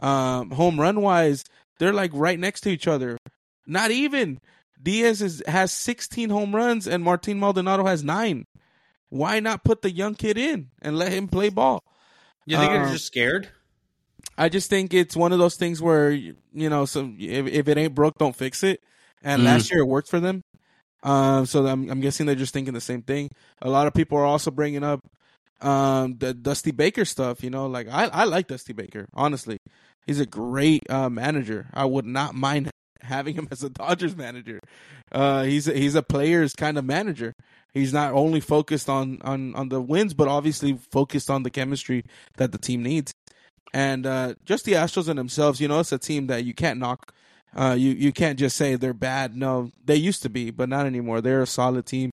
[0.00, 1.44] Um, home run wise,
[1.78, 3.18] they're like right next to each other.
[3.66, 4.38] Not even
[4.82, 8.44] Diaz is, has 16 home runs and Martin Maldonado has nine.
[9.08, 11.84] Why not put the young kid in and let him play ball?
[12.46, 13.48] You think Um, they're just scared?
[14.36, 17.78] I just think it's one of those things where you know, so if, if it
[17.78, 18.80] ain't broke, don't fix it.
[19.22, 19.46] And Mhm.
[19.46, 20.42] last year it worked for them.
[21.04, 23.30] Um, so I'm, I'm guessing they're just thinking the same thing.
[23.62, 25.00] A lot of people are also bringing up
[25.60, 27.44] um the Dusty Baker stuff.
[27.44, 29.06] You know, like I I like Dusty Baker.
[29.14, 29.58] Honestly,
[30.06, 31.68] he's a great uh, manager.
[31.72, 32.70] I would not mind
[33.02, 34.60] having him as a Dodgers manager.
[35.12, 37.34] Uh, he's a, he's a player's kind of manager.
[37.72, 42.04] He's not only focused on on on the wins, but obviously focused on the chemistry
[42.36, 43.12] that the team needs.
[43.72, 46.78] And uh, just the Astros in themselves, you know, it's a team that you can't
[46.78, 47.12] knock.
[47.54, 49.36] Uh, you you can't just say they're bad.
[49.36, 51.20] No, they used to be, but not anymore.
[51.20, 52.10] They're a solid team.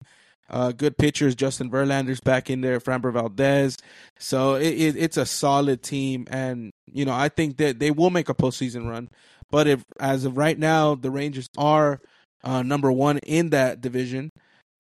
[0.49, 1.36] Uh, good pitchers.
[1.36, 2.80] Justin Verlander's back in there.
[2.80, 3.78] Framber Valdez.
[4.18, 8.10] So it, it, it's a solid team, and you know I think that they will
[8.10, 9.10] make a postseason run.
[9.52, 11.99] But if as of right now, the Rangers are
[12.44, 14.30] uh, number one in that division.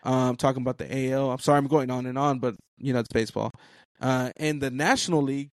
[0.03, 1.31] Um, talking about the AL.
[1.31, 3.51] I'm sorry, I'm going on and on, but you know it's baseball.
[4.01, 5.49] Uh, in the National League,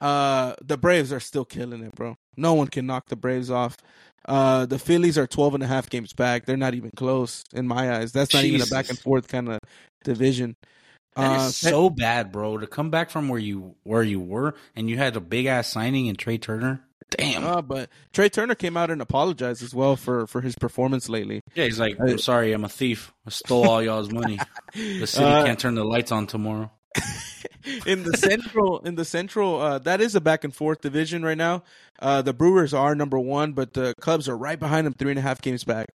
[0.00, 2.16] uh, the Braves are still killing it, bro.
[2.36, 3.76] No one can knock the Braves off.
[4.28, 6.46] Uh, the Phillies are 12 and a half games back.
[6.46, 8.12] They're not even close in my eyes.
[8.12, 9.60] That's not even a back and forth kind of
[10.04, 10.56] division.
[11.14, 12.58] That Uh, is so bad, bro.
[12.58, 15.68] To come back from where you where you were and you had a big ass
[15.68, 16.82] signing in Trea Turner.
[17.10, 17.44] Damn.
[17.44, 21.40] uh, but Trea Turner came out and apologized as well for, for his performance lately.
[21.54, 23.14] yeah, he's like, I'm sorry, I'm a thief.
[23.24, 24.38] I stole all y'all's money.
[24.74, 26.70] The city Uh, can't turn the lights on tomorrow.
[27.86, 31.38] in the central in the central uh that is a back and forth division right
[31.38, 31.62] now.
[31.98, 35.18] Uh the brewers are number one but the cubs are right behind them three and
[35.18, 35.88] a half games back.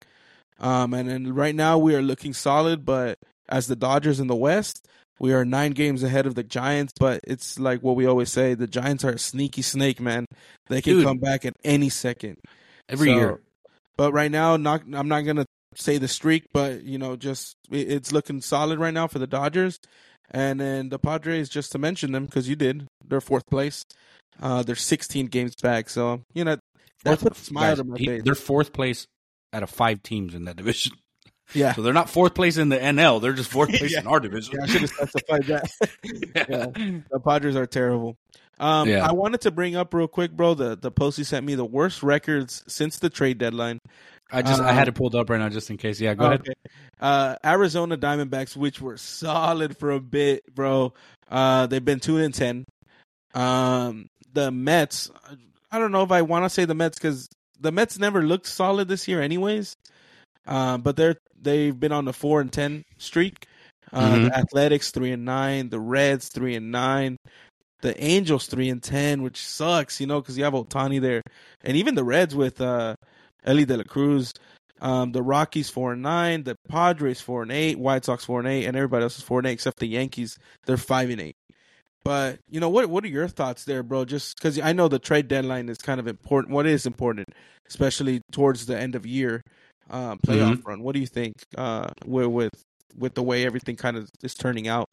[0.58, 3.18] Um and then right now we are looking solid but
[3.48, 4.86] as the dodgers in the west
[5.20, 8.54] we are nine games ahead of the giants but it's like what we always say
[8.54, 10.24] the giants are a sneaky snake man.
[10.68, 11.04] They can Dude.
[11.04, 12.36] come back at any second.
[12.88, 13.40] Every So- year.
[13.96, 15.44] but right now not i'm not gonna
[15.74, 19.26] say the streak but you know just it- it's looking solid right now for the
[19.26, 19.78] dodgers
[20.30, 23.84] and then the Padres, just to mention them, because you did, they're fourth place.
[24.40, 26.56] Uh, they're 16 games back, so you know
[27.04, 28.22] that Fourth- puts a smile guys, to my face.
[28.24, 29.06] They're fourth place
[29.52, 30.92] out of five teams in that division.
[31.54, 33.20] Yeah, So they're not fourth place in the NL.
[33.22, 34.00] They're just fourth place Yeah.
[34.00, 34.54] in our division.
[34.58, 35.70] yeah, I should have specified that.
[36.34, 36.66] yeah.
[37.10, 38.16] The Padres are terrible.
[38.60, 39.06] Um, Yeah.
[39.08, 40.54] I wanted to bring up real quick, bro.
[40.54, 43.78] The the Posty sent me the worst records since the trade deadline.
[44.30, 46.00] I just I Um, had it pulled up right now just in case.
[46.00, 46.42] Yeah, go ahead.
[47.00, 50.92] Uh, Arizona Diamondbacks, which were solid for a bit, bro.
[51.30, 52.64] Uh, they've been two and ten.
[53.34, 55.10] Um, the Mets.
[55.70, 57.28] I don't know if I want to say the Mets because
[57.60, 59.74] the Mets never looked solid this year, anyways.
[60.46, 63.46] Um, but they're they've been on the four and ten streak.
[63.92, 64.24] Uh, Mhm.
[64.28, 65.70] The Athletics three and nine.
[65.70, 67.16] The Reds three and nine.
[67.80, 71.22] The Angels three and ten, which sucks, you know, because you have Ohtani there,
[71.62, 72.96] and even the Reds with uh,
[73.48, 74.32] Elly De La Cruz.
[74.80, 78.48] Um, the Rockies four and nine, the Padres four and eight, White Sox four and
[78.48, 80.38] eight, and everybody else is four and eight except the Yankees.
[80.66, 81.34] They're five and eight.
[82.04, 82.88] But you know what?
[82.88, 84.04] What are your thoughts there, bro?
[84.04, 86.54] Just because I know the trade deadline is kind of important.
[86.54, 87.26] What is important,
[87.66, 89.42] especially towards the end of year
[89.90, 90.82] uh, playoff run?
[90.82, 91.34] What do you think?
[91.56, 92.64] Uh, with with
[92.96, 94.88] with the way everything kind of is turning out.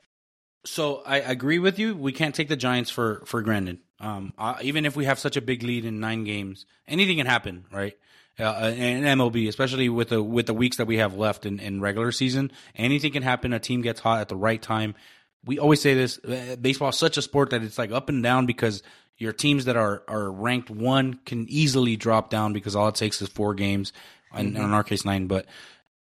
[0.66, 1.96] So I agree with you.
[1.96, 3.80] We can't take the Giants for for granted.
[4.00, 7.28] Um, uh, even if we have such a big lead in nine games, anything can
[7.28, 7.94] happen, right?
[8.40, 11.82] Uh, in MLB, especially with the with the weeks that we have left in, in
[11.82, 12.52] regular season.
[12.76, 13.54] Anything can happen.
[13.54, 14.96] A team gets hot at the right time.
[15.46, 18.22] We always say this: uh, baseball is such a sport that it's like up and
[18.22, 18.84] down because
[19.18, 23.22] your teams that are are ranked one can easily drop down because all it takes
[23.22, 23.94] is four games,
[24.34, 24.64] and Mm-hmm.
[24.64, 25.28] in our case nine.
[25.28, 25.46] But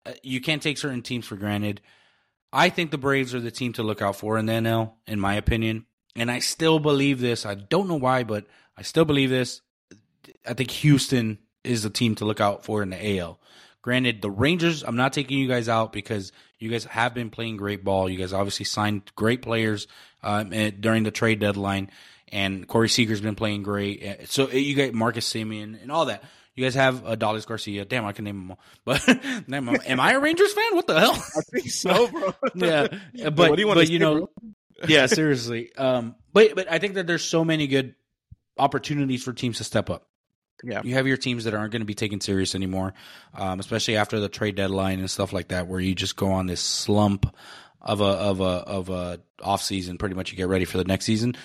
[0.04, 1.80] uh, you can't take certain teams for granted.
[2.52, 5.20] I think the Braves are the team to look out for in the NL, in
[5.20, 5.86] my opinion.
[6.16, 7.46] And I still believe this.
[7.46, 9.60] I don't know why, but I still believe this.
[10.44, 13.38] I think Houston is the team to look out for in the AL.
[13.82, 17.56] Granted, the Rangers, I'm not taking you guys out because you guys have been playing
[17.56, 18.10] great ball.
[18.10, 19.86] You guys obviously signed great players
[20.22, 21.90] um, eh, during the trade deadline,
[22.28, 24.02] and Corey Seager's been playing great.
[24.02, 26.22] Eh, So eh, you got Marcus Semien and all that.
[26.54, 27.86] You guys have uh, Adolis Garcia.
[27.86, 28.58] Damn, I can name them all.
[28.84, 29.08] But
[29.88, 30.74] am I a Rangers fan?
[30.74, 31.12] What the hell?
[31.36, 32.34] I think so, bro.
[32.54, 34.30] yeah, but what do you want but to you say, know,
[34.86, 35.74] yeah, seriously.
[35.76, 37.94] Um, but but I think that there's so many good
[38.58, 40.09] opportunities for teams to step up.
[40.64, 40.82] Yeah.
[40.84, 42.94] You have your teams that aren't going to be taken serious anymore,
[43.34, 46.46] um, especially after the trade deadline and stuff like that, where you just go on
[46.46, 47.34] this slump
[47.80, 49.98] of a of a of a off season.
[49.98, 51.36] Pretty much, you get ready for the next season.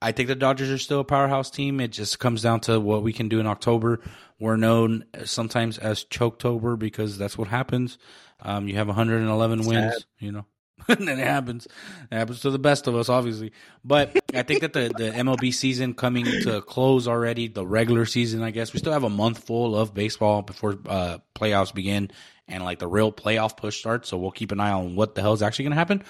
[0.00, 1.78] I think the Dodgers are still a powerhouse team.
[1.80, 4.00] It just comes down to what we can do in October.
[4.40, 7.98] We're known sometimes as Choketober because that's what happens.
[8.40, 10.44] Um, you have 111 wins, you know,
[10.88, 11.66] and it happens.
[12.10, 13.52] It happens to the best of us, obviously.
[13.84, 18.04] But I think that the, the MLB season coming to a close already, the regular
[18.06, 22.10] season, I guess we still have a month full of baseball before uh, playoffs begin
[22.48, 24.08] and like the real playoff push starts.
[24.08, 26.04] So we'll keep an eye on what the hell is actually going to happen.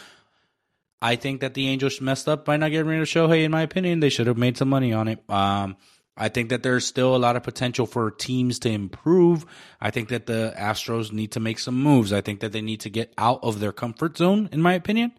[1.00, 3.42] I think that the Angels messed up by not getting rid of Shohei.
[3.44, 5.18] In my opinion, they should have made some money on it.
[5.28, 5.76] Um,
[6.16, 9.46] I think that there's still a lot of potential for teams to improve.
[9.80, 12.12] I think that the Astros need to make some moves.
[12.12, 15.12] I think that they need to get out of their comfort zone, in my opinion,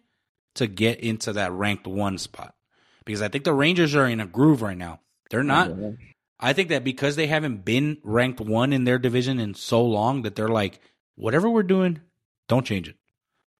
[0.54, 2.54] to get into that ranked one spot.
[3.04, 5.00] Because I think the Rangers are in a groove right now.
[5.30, 5.70] They're not.
[6.38, 10.22] I think that because they haven't been ranked one in their division in so long
[10.22, 10.80] that they're like,
[11.16, 12.00] whatever we're doing,
[12.48, 12.96] don't change it.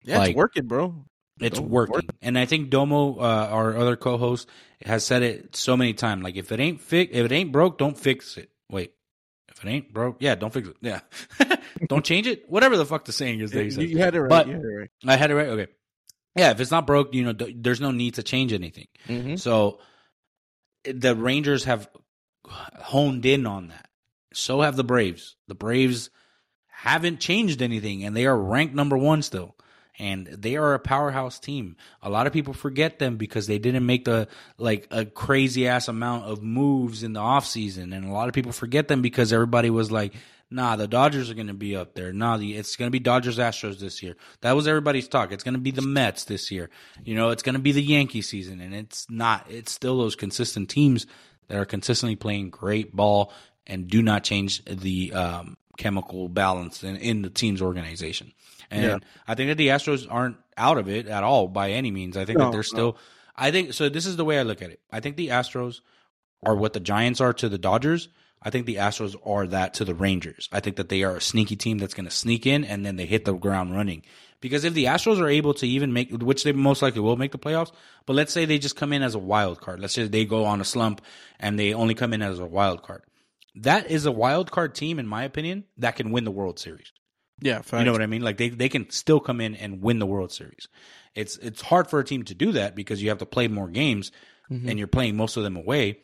[0.02, 1.04] Yeah, Like- it's working, bro.
[1.40, 1.94] It's working.
[1.94, 2.04] work.
[2.22, 4.48] And I think Domo, uh, our other co-host,
[4.84, 6.22] has said it so many times.
[6.22, 8.50] Like if it ain't fi- if it ain't broke, don't fix it.
[8.70, 8.92] Wait,
[9.48, 10.76] if it ain't broke, yeah, don't fix it.
[10.80, 11.00] Yeah,
[11.88, 12.48] don't change it.
[12.48, 13.50] Whatever the fuck the saying is.
[13.50, 14.28] That You, had it right.
[14.28, 14.90] But- you had it right.
[15.06, 15.48] I had it right.
[15.48, 15.66] Okay.
[16.36, 18.88] Yeah, if it's not broke, you know, there's no need to change anything.
[19.08, 19.38] Mhm.
[19.38, 19.78] So
[20.84, 21.88] the Rangers have
[22.46, 23.88] honed in on that.
[24.32, 25.36] So have the Braves.
[25.48, 26.10] The Braves
[26.66, 29.56] haven't changed anything and they are ranked number one still.
[29.98, 31.76] And they are a powerhouse team.
[32.02, 34.26] A lot of people forget them because they didn't make the
[34.58, 37.94] like a crazy ass amount of moves in the offseason.
[37.94, 40.14] And a lot of people forget them because everybody was like,
[40.50, 42.12] nah, the Dodgers are gonna be up there.
[42.12, 44.16] Nah, the, it's gonna be Dodgers Astros this year.
[44.40, 45.32] That was everybody's talk.
[45.32, 46.70] It's gonna be the Mets this year.
[47.04, 48.60] You know, it's gonna be the Yankee season.
[48.60, 49.46] And it's not.
[49.48, 51.06] It's still those consistent teams
[51.48, 53.32] that are consistently playing great ball
[53.66, 58.32] and do not change the um, chemical balance in, in the team's organization.
[58.70, 58.98] And Yeah.
[59.26, 62.16] I think that the Astros aren't out of it at all by any means.
[62.16, 62.62] I think No, that they're no.
[62.62, 62.98] still.
[63.36, 63.88] I think so.
[63.88, 64.80] This is the way I look at it.
[64.92, 65.80] I think the Astros
[66.44, 68.08] are what the Giants are to the Dodgers.
[68.42, 70.48] I think the Astros are that to the Rangers.
[70.52, 72.96] I think that they are a sneaky team that's going to sneak in and then
[72.96, 74.02] they hit the ground running.
[74.40, 77.32] Because if the Astros are able to even make, which they most likely will make
[77.32, 77.72] the playoffs,
[78.04, 79.80] but let's say they just come in as a wild card.
[79.80, 81.00] Let's say they go on a slump
[81.40, 83.02] and they only come in as a wild card.
[83.54, 86.92] That is a wild card team, in my opinion, that can win the World Series.
[87.40, 87.80] Yeah, facts.
[87.80, 88.22] You know what I mean?
[88.22, 90.68] Like they, they can still come in and win the World Series.
[91.14, 93.68] It's it's hard for a team to do that because you have to play more
[93.68, 94.10] games
[94.50, 94.68] Mhm.
[94.68, 95.98] and you're playing most of them away.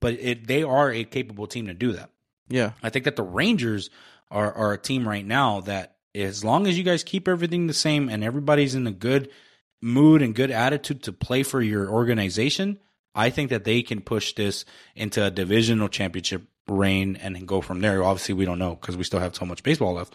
[0.00, 2.10] But it, they are a capable team to do that.
[2.48, 3.88] Yeah, I think that the Rangers
[4.30, 7.72] are, are a team right now that as long as you guys keep everything the
[7.74, 9.30] same and everybody's in a good
[9.82, 12.78] mood and good attitude to play for your organization,
[13.14, 14.64] I think that they can push this
[14.94, 18.02] into a divisional championship reign and go from there.
[18.04, 20.14] Obviously, we don't know because we still have so much baseball left.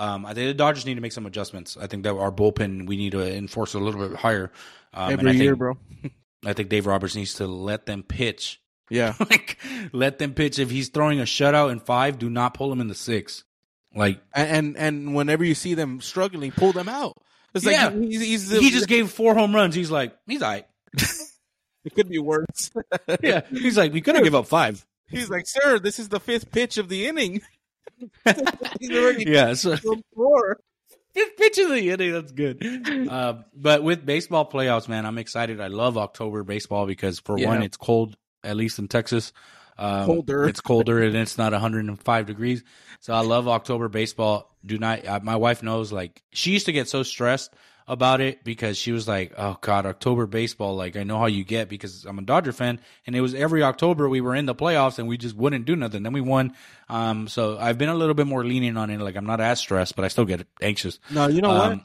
[0.00, 1.76] Um, I think the Dodgers need to make some adjustments.
[1.78, 4.50] I think that our bullpen we need to enforce a little bit higher.
[4.94, 5.76] Um, every I think, year, bro.
[6.46, 9.58] I think Dave Roberts needs to let them pitch Yeah, like
[9.92, 10.58] let them pitch.
[10.58, 13.44] If he's throwing a shutout in five, do not pull him in the six.
[13.94, 17.16] Like and and, and whenever you see them struggling, pull them out.
[17.54, 17.90] It's like Yeah.
[17.90, 19.74] he's, he's the, he just gave four home runs.
[19.74, 20.66] He's like, he's all right.
[21.84, 22.70] it could be worse.
[23.22, 24.86] Yeah, he's like, we could have give up five.
[25.08, 27.42] He's like, sir, this is the fifth pitch of the inning.
[28.80, 29.76] he's already Yeah, so
[30.14, 30.60] four.
[31.14, 32.12] fifth pitch of the inning.
[32.12, 33.08] That's good.
[33.08, 35.60] Uh, but with baseball playoffs, man, I'm excited.
[35.60, 37.48] I love October baseball because for Yeah.
[37.48, 39.32] one, it's cold, at least in Texas.
[39.78, 40.44] Um, Colder.
[40.46, 42.62] It's colder and it's not 105 degrees.
[43.00, 44.54] So I love October baseball.
[44.64, 45.06] Do not.
[45.06, 45.90] Uh, my wife knows.
[45.90, 47.54] Like she used to get so stressed
[47.88, 50.76] about it because she was like, "Oh God, October baseball.
[50.76, 53.62] Like I know how you get because I'm a Dodger fan, and it was every
[53.62, 56.02] October we were in the playoffs and we just wouldn't do nothing.
[56.02, 56.54] Then we won.
[56.88, 58.98] Um, so I've been a little bit more lenient on it.
[59.00, 60.98] Like I'm not as stressed, but I still get anxious.
[61.10, 61.72] No, you know what?
[61.72, 61.84] Um,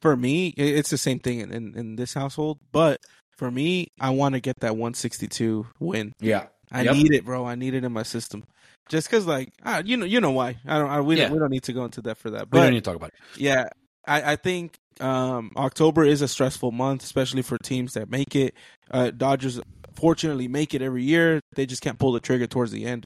[0.00, 2.58] For me, it's the same thing in, in, in this household.
[2.72, 3.00] But
[3.36, 6.12] for me, I want to get that 162 win.
[6.20, 6.94] Yeah, I Yep.
[6.94, 7.46] need it, bro.
[7.46, 8.44] I need it in my system.
[8.90, 10.58] Just because, like, ah, you know, you know why.
[10.66, 10.90] I don't.
[10.90, 11.24] I, we Yeah.
[11.24, 11.32] don't.
[11.32, 12.50] We don't need to go into that for that.
[12.50, 13.14] we But don't need to talk about it.
[13.40, 13.64] yeah,
[14.06, 18.54] I, I think um, October is a stressful month, especially for teams that make it.
[18.90, 19.60] Uh, Dodgers
[19.94, 21.40] fortunately make it every year.
[21.54, 23.04] They just can't pull the trigger towards the end.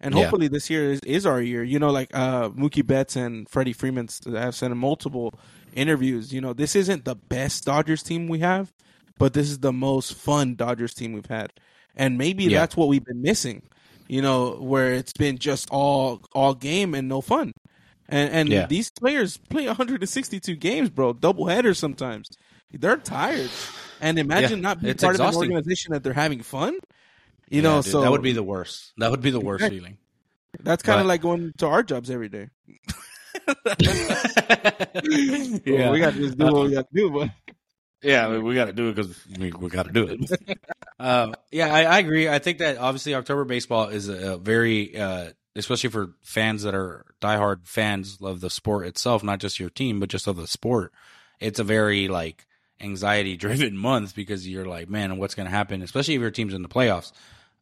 [0.00, 0.22] And Yeah.
[0.22, 1.62] hopefully this year is, is our year.
[1.62, 5.32] You know, like uh, Mookie Betts and Freddie Freeman have said in multiple
[5.72, 6.32] interviews.
[6.32, 8.72] You know, this isn't the best Dodgers team we have,
[9.18, 11.52] but this is the most fun Dodgers team we've had.
[11.94, 12.58] And maybe Yeah.
[12.60, 13.62] that's what we've been missing.
[14.08, 17.52] You know, where it's been just all all game and no fun.
[18.12, 18.66] And and Yeah.
[18.68, 22.28] these players play 162 games, bro, double headers sometimes.
[22.72, 23.50] They're tired.
[24.00, 25.16] And imagine Yeah, not being part exhausting.
[25.16, 26.78] of an organization that they're having fun.
[27.50, 28.92] You Yeah, know, dude, so that would be the worst.
[28.98, 29.78] That would be the worst Exactly.
[29.78, 29.98] feeling.
[30.62, 32.50] that's kind of like going to our jobs every day.
[35.64, 37.10] yeah, we got to just do what we got to do.
[37.10, 37.30] But
[38.02, 40.58] Yeah, we, we got to do it because we, we got to do it.
[40.98, 42.28] um, yeah, I, I agree.
[42.28, 46.74] I think that obviously October baseball is a, a very, uh, especially for fans that
[46.74, 50.46] are diehard fans of the sport itself, not just your team, but just of the
[50.46, 50.92] sport.
[51.40, 52.46] It's a very like
[52.80, 55.82] anxiety driven month because you're like, man, what's going to happen?
[55.82, 57.12] Especially if your team's in the playoffs.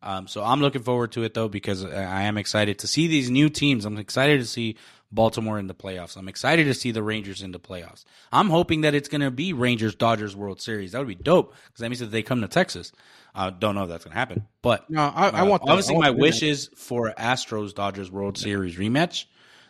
[0.03, 3.31] Um, so I'm looking forward to it though because I am excited to see these
[3.31, 3.85] new teams.
[3.85, 4.77] I'm excited to see
[5.12, 6.17] Baltimore in the playoffs.
[6.17, 8.05] I'm excited to see the Rangers in the playoffs.
[8.33, 10.93] I'm hoping that it's going to be Rangers Dodgers World Series.
[10.93, 12.93] That would be dope because that means that they come to Texas.
[13.35, 15.70] I don't know if that's going to happen, but no, I, I want that.
[15.70, 19.27] obviously I want my wish is for Astros Dodgers World Series rematch.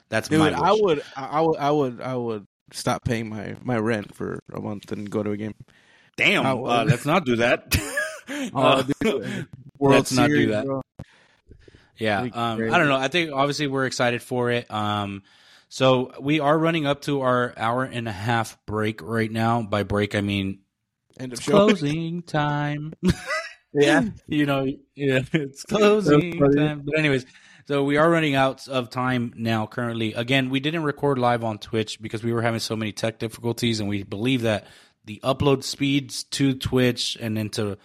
[0.08, 0.58] That's Dude, my wish.
[0.58, 4.60] I would, I would, I would, I would stop paying my my rent for a
[4.60, 5.54] month and go to a game.
[6.16, 7.76] Damn, uh, let's not do that.
[8.54, 9.48] Oh, Uh, dude.
[9.78, 10.66] World Let's not do that.
[10.66, 10.82] bro.
[11.96, 12.62] Yeah, um.
[12.72, 12.96] I don't know.
[12.96, 14.70] I think obviously we're excited for it.
[14.70, 15.22] Um,
[15.68, 19.62] so we are running up to our hour and a half break right now.
[19.62, 20.60] By break, I mean
[21.18, 22.92] End of closing time.
[23.72, 24.04] Yeah.
[24.26, 26.82] you know, yeah, it's closing time.
[26.84, 27.26] But anyways,
[27.66, 29.66] so we are running out of time now.
[29.66, 33.18] Currently, again, we didn't record live on Twitch because we were having so many tech
[33.18, 34.66] difficulties, and we believe that
[35.04, 37.78] the upload speeds to Twitch and then to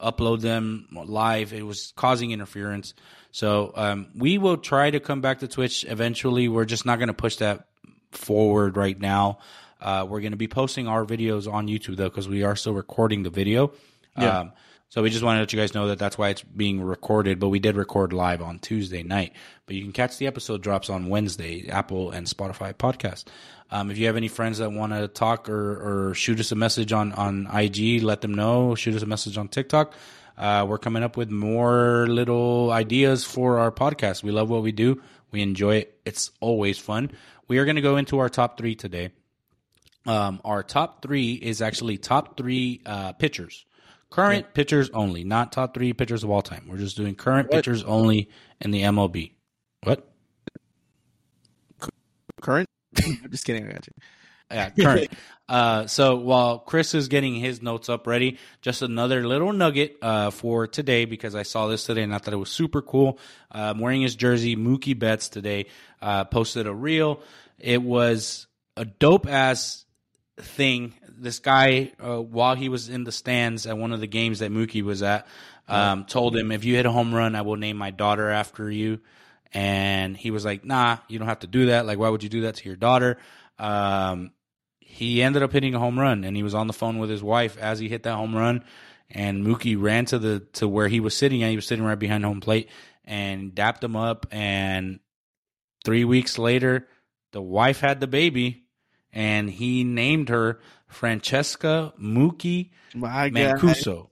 [0.00, 2.94] upload them live, it was causing interference.
[3.30, 6.48] So um, we will try to come back to Twitch eventually.
[6.48, 7.68] We're just not going to push that
[8.12, 9.38] forward right now.
[9.80, 12.74] Uh, we're going to be posting our videos on YouTube though, because we are still
[12.74, 13.72] recording the video.
[14.16, 14.40] Yeah.
[14.40, 14.52] Um,
[14.88, 17.38] so we just want to let you guys know that that's why it's being recorded.
[17.38, 19.34] But we did record live on Tuesday night.
[19.66, 23.24] But you can catch the episode drops on Wednesday, Apple and Spotify podcast.
[23.70, 26.56] Um, if you have any friends that want to talk or, or shoot us a
[26.56, 28.74] message on, on IG, let them know.
[28.74, 29.92] Shoot us a message on TikTok.
[30.38, 34.22] Uh, we're coming up with more little ideas for our podcast.
[34.22, 35.02] We love what we do.
[35.30, 36.00] We enjoy it.
[36.06, 37.10] It's always fun.
[37.46, 39.10] We are going to go into our top three today.
[40.06, 43.66] Um, our top three is actually top three uh, pitchers,
[44.10, 46.66] current pitchers only, not top three pitchers of all time.
[46.68, 47.56] We're just doing current What?
[47.56, 48.28] pitchers only
[48.60, 49.32] in the MLB.
[49.82, 50.08] What?
[52.40, 52.68] Current?
[53.04, 53.66] I'm just kidding.
[53.68, 53.92] I got you.
[54.50, 55.12] Yeah, current.
[55.48, 60.30] uh, so while Chris is getting his notes up ready, just another little nugget uh,
[60.30, 63.18] for today because I saw this today and I thought it was super cool.
[63.54, 64.56] Uh, I'm wearing his jersey.
[64.56, 65.66] Mookie Betts today
[66.00, 67.20] uh, posted a reel.
[67.58, 69.84] It was a dope ass
[70.40, 70.94] thing.
[71.08, 74.50] This guy, uh, while he was in the stands at one of the games that
[74.50, 75.26] Mookie was at,
[75.68, 78.70] um, told him, "If you hit a home run, I will name my daughter after
[78.70, 79.00] you."
[79.52, 81.86] And he was like, "Nah, you don't have to do that.
[81.86, 83.18] Like, why would you do that to your daughter?"
[83.58, 84.30] Um,
[84.78, 87.22] he ended up hitting a home run, and he was on the phone with his
[87.22, 88.64] wife as he hit that home run.
[89.10, 91.50] And Mookie ran to the to where he was sitting at.
[91.50, 92.68] He was sitting right behind home plate
[93.04, 94.26] and dapped him up.
[94.30, 95.00] And
[95.84, 96.86] three weeks later,
[97.32, 98.64] the wife had the baby,
[99.12, 103.60] and he named her Francesca Mookie My God.
[103.60, 104.08] Mancuso.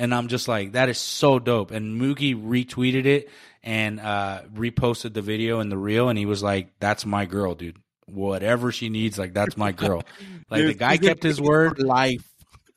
[0.00, 1.72] And I'm just like, that is so dope.
[1.72, 3.30] And Mookie retweeted it
[3.62, 7.54] and uh, reposted the video and the reel, and he was like, "That's my girl,
[7.54, 7.76] dude.
[8.06, 10.02] Whatever she needs, like that's my girl."
[10.50, 11.78] Like the guy kept his word.
[11.78, 12.24] Life.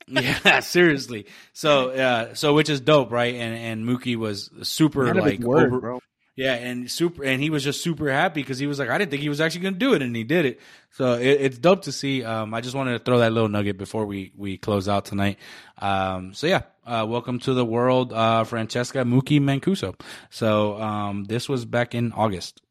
[0.08, 1.28] Yeah, seriously.
[1.54, 3.34] So, uh, so which is dope, right?
[3.34, 6.00] And and Mookie was super Man of his like word, over.
[6.38, 9.12] Yeah, and super, and he was just super happy because he was like, I didn't
[9.12, 10.60] think he was actually going to do it, and he did it.
[10.92, 12.24] So it, it's dope to see.
[12.24, 15.40] Um, I just wanted to throw that little nugget before we we close out tonight.
[15.78, 20.00] Um, so yeah, uh, welcome to the world, uh, Francesca Mookie Mancuso.
[20.30, 22.62] So um, this was back in August.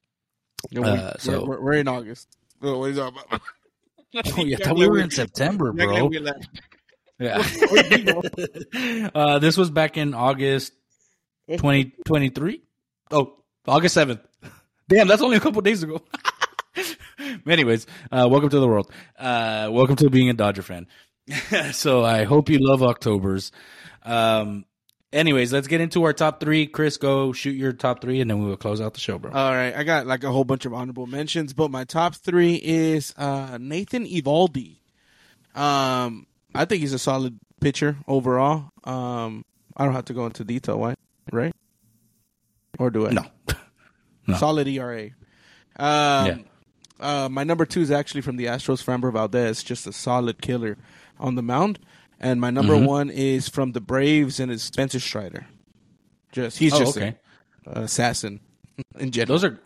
[0.73, 2.29] Know, we- Uh, so- we're, we're, in August.
[2.61, 3.41] What are you talking about?
[4.37, 6.11] Oh, yeah, I thought we were in September, bro.
[7.21, 7.37] Yeah.
[9.15, 10.73] uh, this was back in August
[11.49, 12.63] 2023.
[13.13, 13.35] Oh,
[13.67, 14.21] August 7th.
[14.89, 16.03] Damn, that's only a couple days ago.
[17.47, 18.91] Anyways, uh, welcome to the world.
[19.19, 20.87] Uh, welcome to being a Dodger fan.
[21.73, 23.53] so I hope you love Octobers.
[24.03, 24.65] Um,
[25.13, 26.67] anyways, let's get into our top three.
[26.67, 29.31] Chris, go shoot your top three, and then we will close out the show, bro.
[29.31, 32.55] All right, I got like a whole bunch of honorable mentions, but my top three
[32.57, 34.79] is uh, Nathan Eovaldi.
[35.55, 38.71] Um, I think he's a solid pitcher overall.
[38.85, 39.45] Um,
[39.77, 40.95] I don't have to go into detail, why?
[41.31, 41.55] Right?
[42.81, 43.11] Or do I?
[43.13, 43.25] no.
[44.27, 44.37] No.
[44.37, 45.11] Solid ERA.
[45.77, 46.45] Um,
[47.01, 50.77] uh, my number two is actually from the Astros, Framber Valdez, just a solid killer
[51.19, 51.79] on the mound.
[52.21, 52.87] And my number Mhm.
[52.87, 55.47] one is from the Braves, and it's Spencer Strider.
[56.33, 57.17] Just he's Oh, just okay.
[57.67, 58.41] an assassin
[58.99, 59.39] in general.
[59.39, 59.61] Those are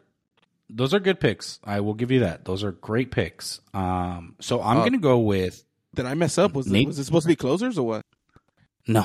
[0.70, 1.58] those are good picks.
[1.64, 2.44] I will give you that.
[2.46, 3.60] Those are great picks.
[3.74, 5.62] Um, so I'm Uh, gonna go with
[5.94, 6.54] Did I mess up?
[6.54, 8.02] Was Nate- it, was it supposed to be closers or what?
[8.86, 9.04] No.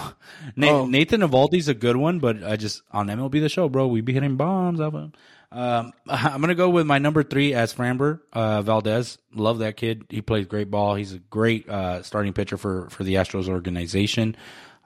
[0.56, 0.86] Na- Oh.
[0.86, 1.24] Nathan
[1.70, 3.88] a good one, but I just on MLB the show, bro.
[3.88, 4.80] We be hitting bombs.
[5.52, 9.18] Um, I'm gonna go with my number three as Framber uh, Valdez.
[9.34, 10.06] Love that kid.
[10.10, 10.96] He plays great ball.
[10.96, 14.36] He's a great uh, starting pitcher for for the Astros organization.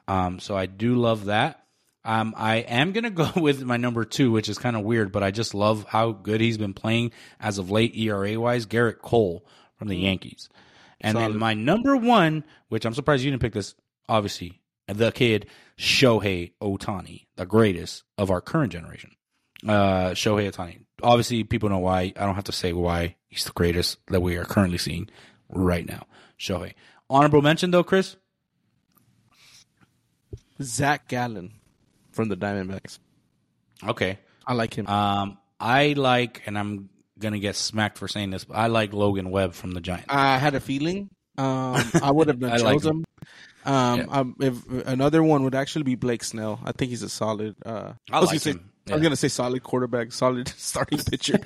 [0.08, 1.60] Um, so I do love that.
[2.06, 5.24] Um, I am gonna go with my number two, which is kind of weird, but
[5.24, 8.66] I just love how good he's been playing as of late, ERA wise.
[8.66, 9.46] Gerrit Cole
[9.78, 10.50] from the Yankees,
[11.02, 11.32] and Solid.
[11.34, 13.74] then my number one, which I'm surprised you didn't pick this.
[14.10, 15.48] Obviously, the kid
[15.78, 19.12] Shohei Ohtani, the greatest of our current generation.
[19.68, 20.86] Uh, Shohei Ohtani.
[21.02, 22.14] Obviously, people know why.
[22.16, 25.10] I don't have to say why he's the greatest that we are currently seeing
[25.50, 26.06] right now.
[26.40, 26.74] Shohei.
[27.10, 28.16] Honorable mention though, Chris.
[30.62, 31.54] Zach Gallen
[32.12, 33.00] from the Diamondbacks.
[33.86, 34.20] Okay.
[34.46, 34.88] I like him.
[34.88, 36.90] Um, I like, and I'm
[37.20, 40.08] gonna get smacked for saying this, but I like Logan Webb from the Giants.
[40.10, 41.10] I had a feeling.
[41.38, 43.06] Um, I would have I chose like him.
[43.66, 44.06] Um, Yeah.
[44.10, 46.60] um, if another one would actually be Blake Snell.
[46.66, 47.56] I think he's a solid.
[47.66, 48.70] Uh, I was like gonna say- him.
[48.90, 51.40] I was gonna say solid quarterback, solid starting pitcher.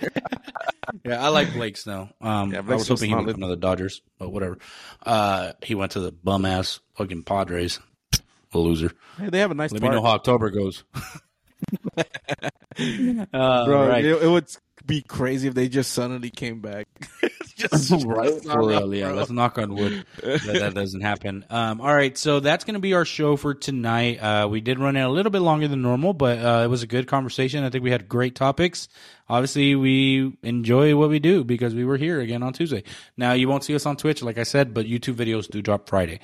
[1.06, 2.10] Yeah, I like Blake Snell.
[2.20, 3.34] Um, Yeah, I was Snell's hoping he went solid.
[3.34, 4.58] to another Dodgers, but whatever.
[5.06, 7.80] Uh, he went to the bum ass fucking Padres.
[8.54, 8.92] A loser.
[9.20, 10.84] hey, they have a nice Let me know how October goes.
[11.98, 14.06] uh, Bro, right.
[14.06, 14.46] it, it would
[14.88, 16.88] be crazy if they just suddenly came back.
[17.58, 19.12] just right for real, yeah.
[19.12, 21.44] Let's knock on wood that that doesn't happen.
[21.50, 24.18] Um, all right, so that's going to be our show for tonight.
[24.18, 26.84] Uh, we did run it a little bit longer than normal, but uh, it was
[26.84, 27.64] a good conversation.
[27.64, 28.88] I think we had great topics.
[29.28, 32.84] Obviously, we enjoy what we do because we were here again on Tuesday.
[33.18, 35.90] Now you won't see us on Twitch, like I said, but YouTube videos do drop
[35.90, 36.20] Friday.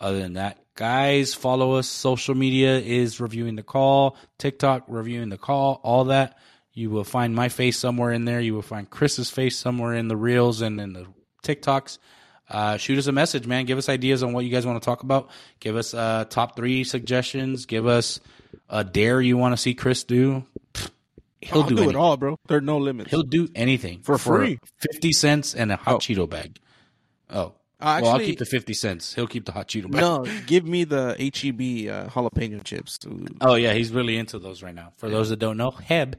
[0.00, 1.88] Other than that, guys, follow us.
[1.88, 6.38] Social media is reviewing the call, TikTok reviewing the call, all that.
[6.78, 8.40] You will find my face somewhere in there.
[8.40, 11.06] You will find Chris's face somewhere in the reels and in the
[11.42, 11.98] TikToks.
[12.48, 13.64] Uh, shoot us a message, man.
[13.66, 15.28] Give us ideas on what you guys want to talk about.
[15.58, 17.66] Give us uh, top three suggestions.
[17.66, 18.20] Give us
[18.70, 20.44] a dare you want to see Chris do.
[21.40, 22.36] He'll do, do, it all, bro.
[22.46, 23.10] There are no limits.
[23.10, 24.58] He'll do anything For free.
[24.80, 25.98] fifty cents and a hot Oh.
[25.98, 26.58] Cheeto bag.
[27.30, 29.14] Oh, Uh, well, I'll keep the fifty cents.
[29.14, 30.00] He'll keep the hot Cheeto bag.
[30.00, 32.98] no, give me the HEB uh, jalapeno chips.
[33.06, 33.26] Ooh.
[33.40, 34.92] Oh yeah, he's really into those right now.
[34.96, 36.18] For those that don't know, Heb,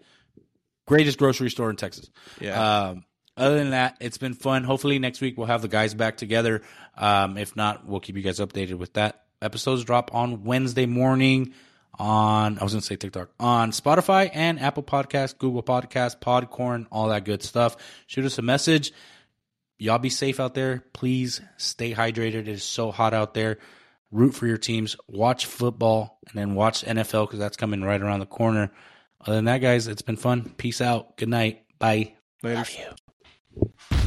[0.89, 2.09] greatest grocery store in Texas.
[2.41, 2.87] Yeah.
[2.89, 3.05] Um,
[3.37, 4.63] other than that, it's been fun.
[4.63, 6.63] Hopefully next week we'll have the guys back together.
[6.97, 9.23] Um, if not, we'll keep you guys updated with that.
[9.41, 11.53] Episodes drop on Wednesday morning
[11.97, 17.09] on I was gonna say TikTok on Spotify and Apple Podcast, Google Podcast, Podcorn, all
[17.09, 17.77] that good stuff.
[18.07, 18.91] Shoot us a message.
[19.77, 20.83] Y'all be safe out there.
[20.91, 22.33] Please stay hydrated.
[22.33, 23.59] It is so hot out there.
[24.11, 24.97] Root for your teams.
[25.07, 28.71] Watch football and then watch NFL because that's coming right around the corner.
[29.25, 30.53] Other than that, guys, it's been fun.
[30.57, 31.17] Peace out.
[31.17, 31.63] Good night.
[31.77, 32.13] Bye.
[32.41, 32.55] Later.
[32.55, 33.98] Love you.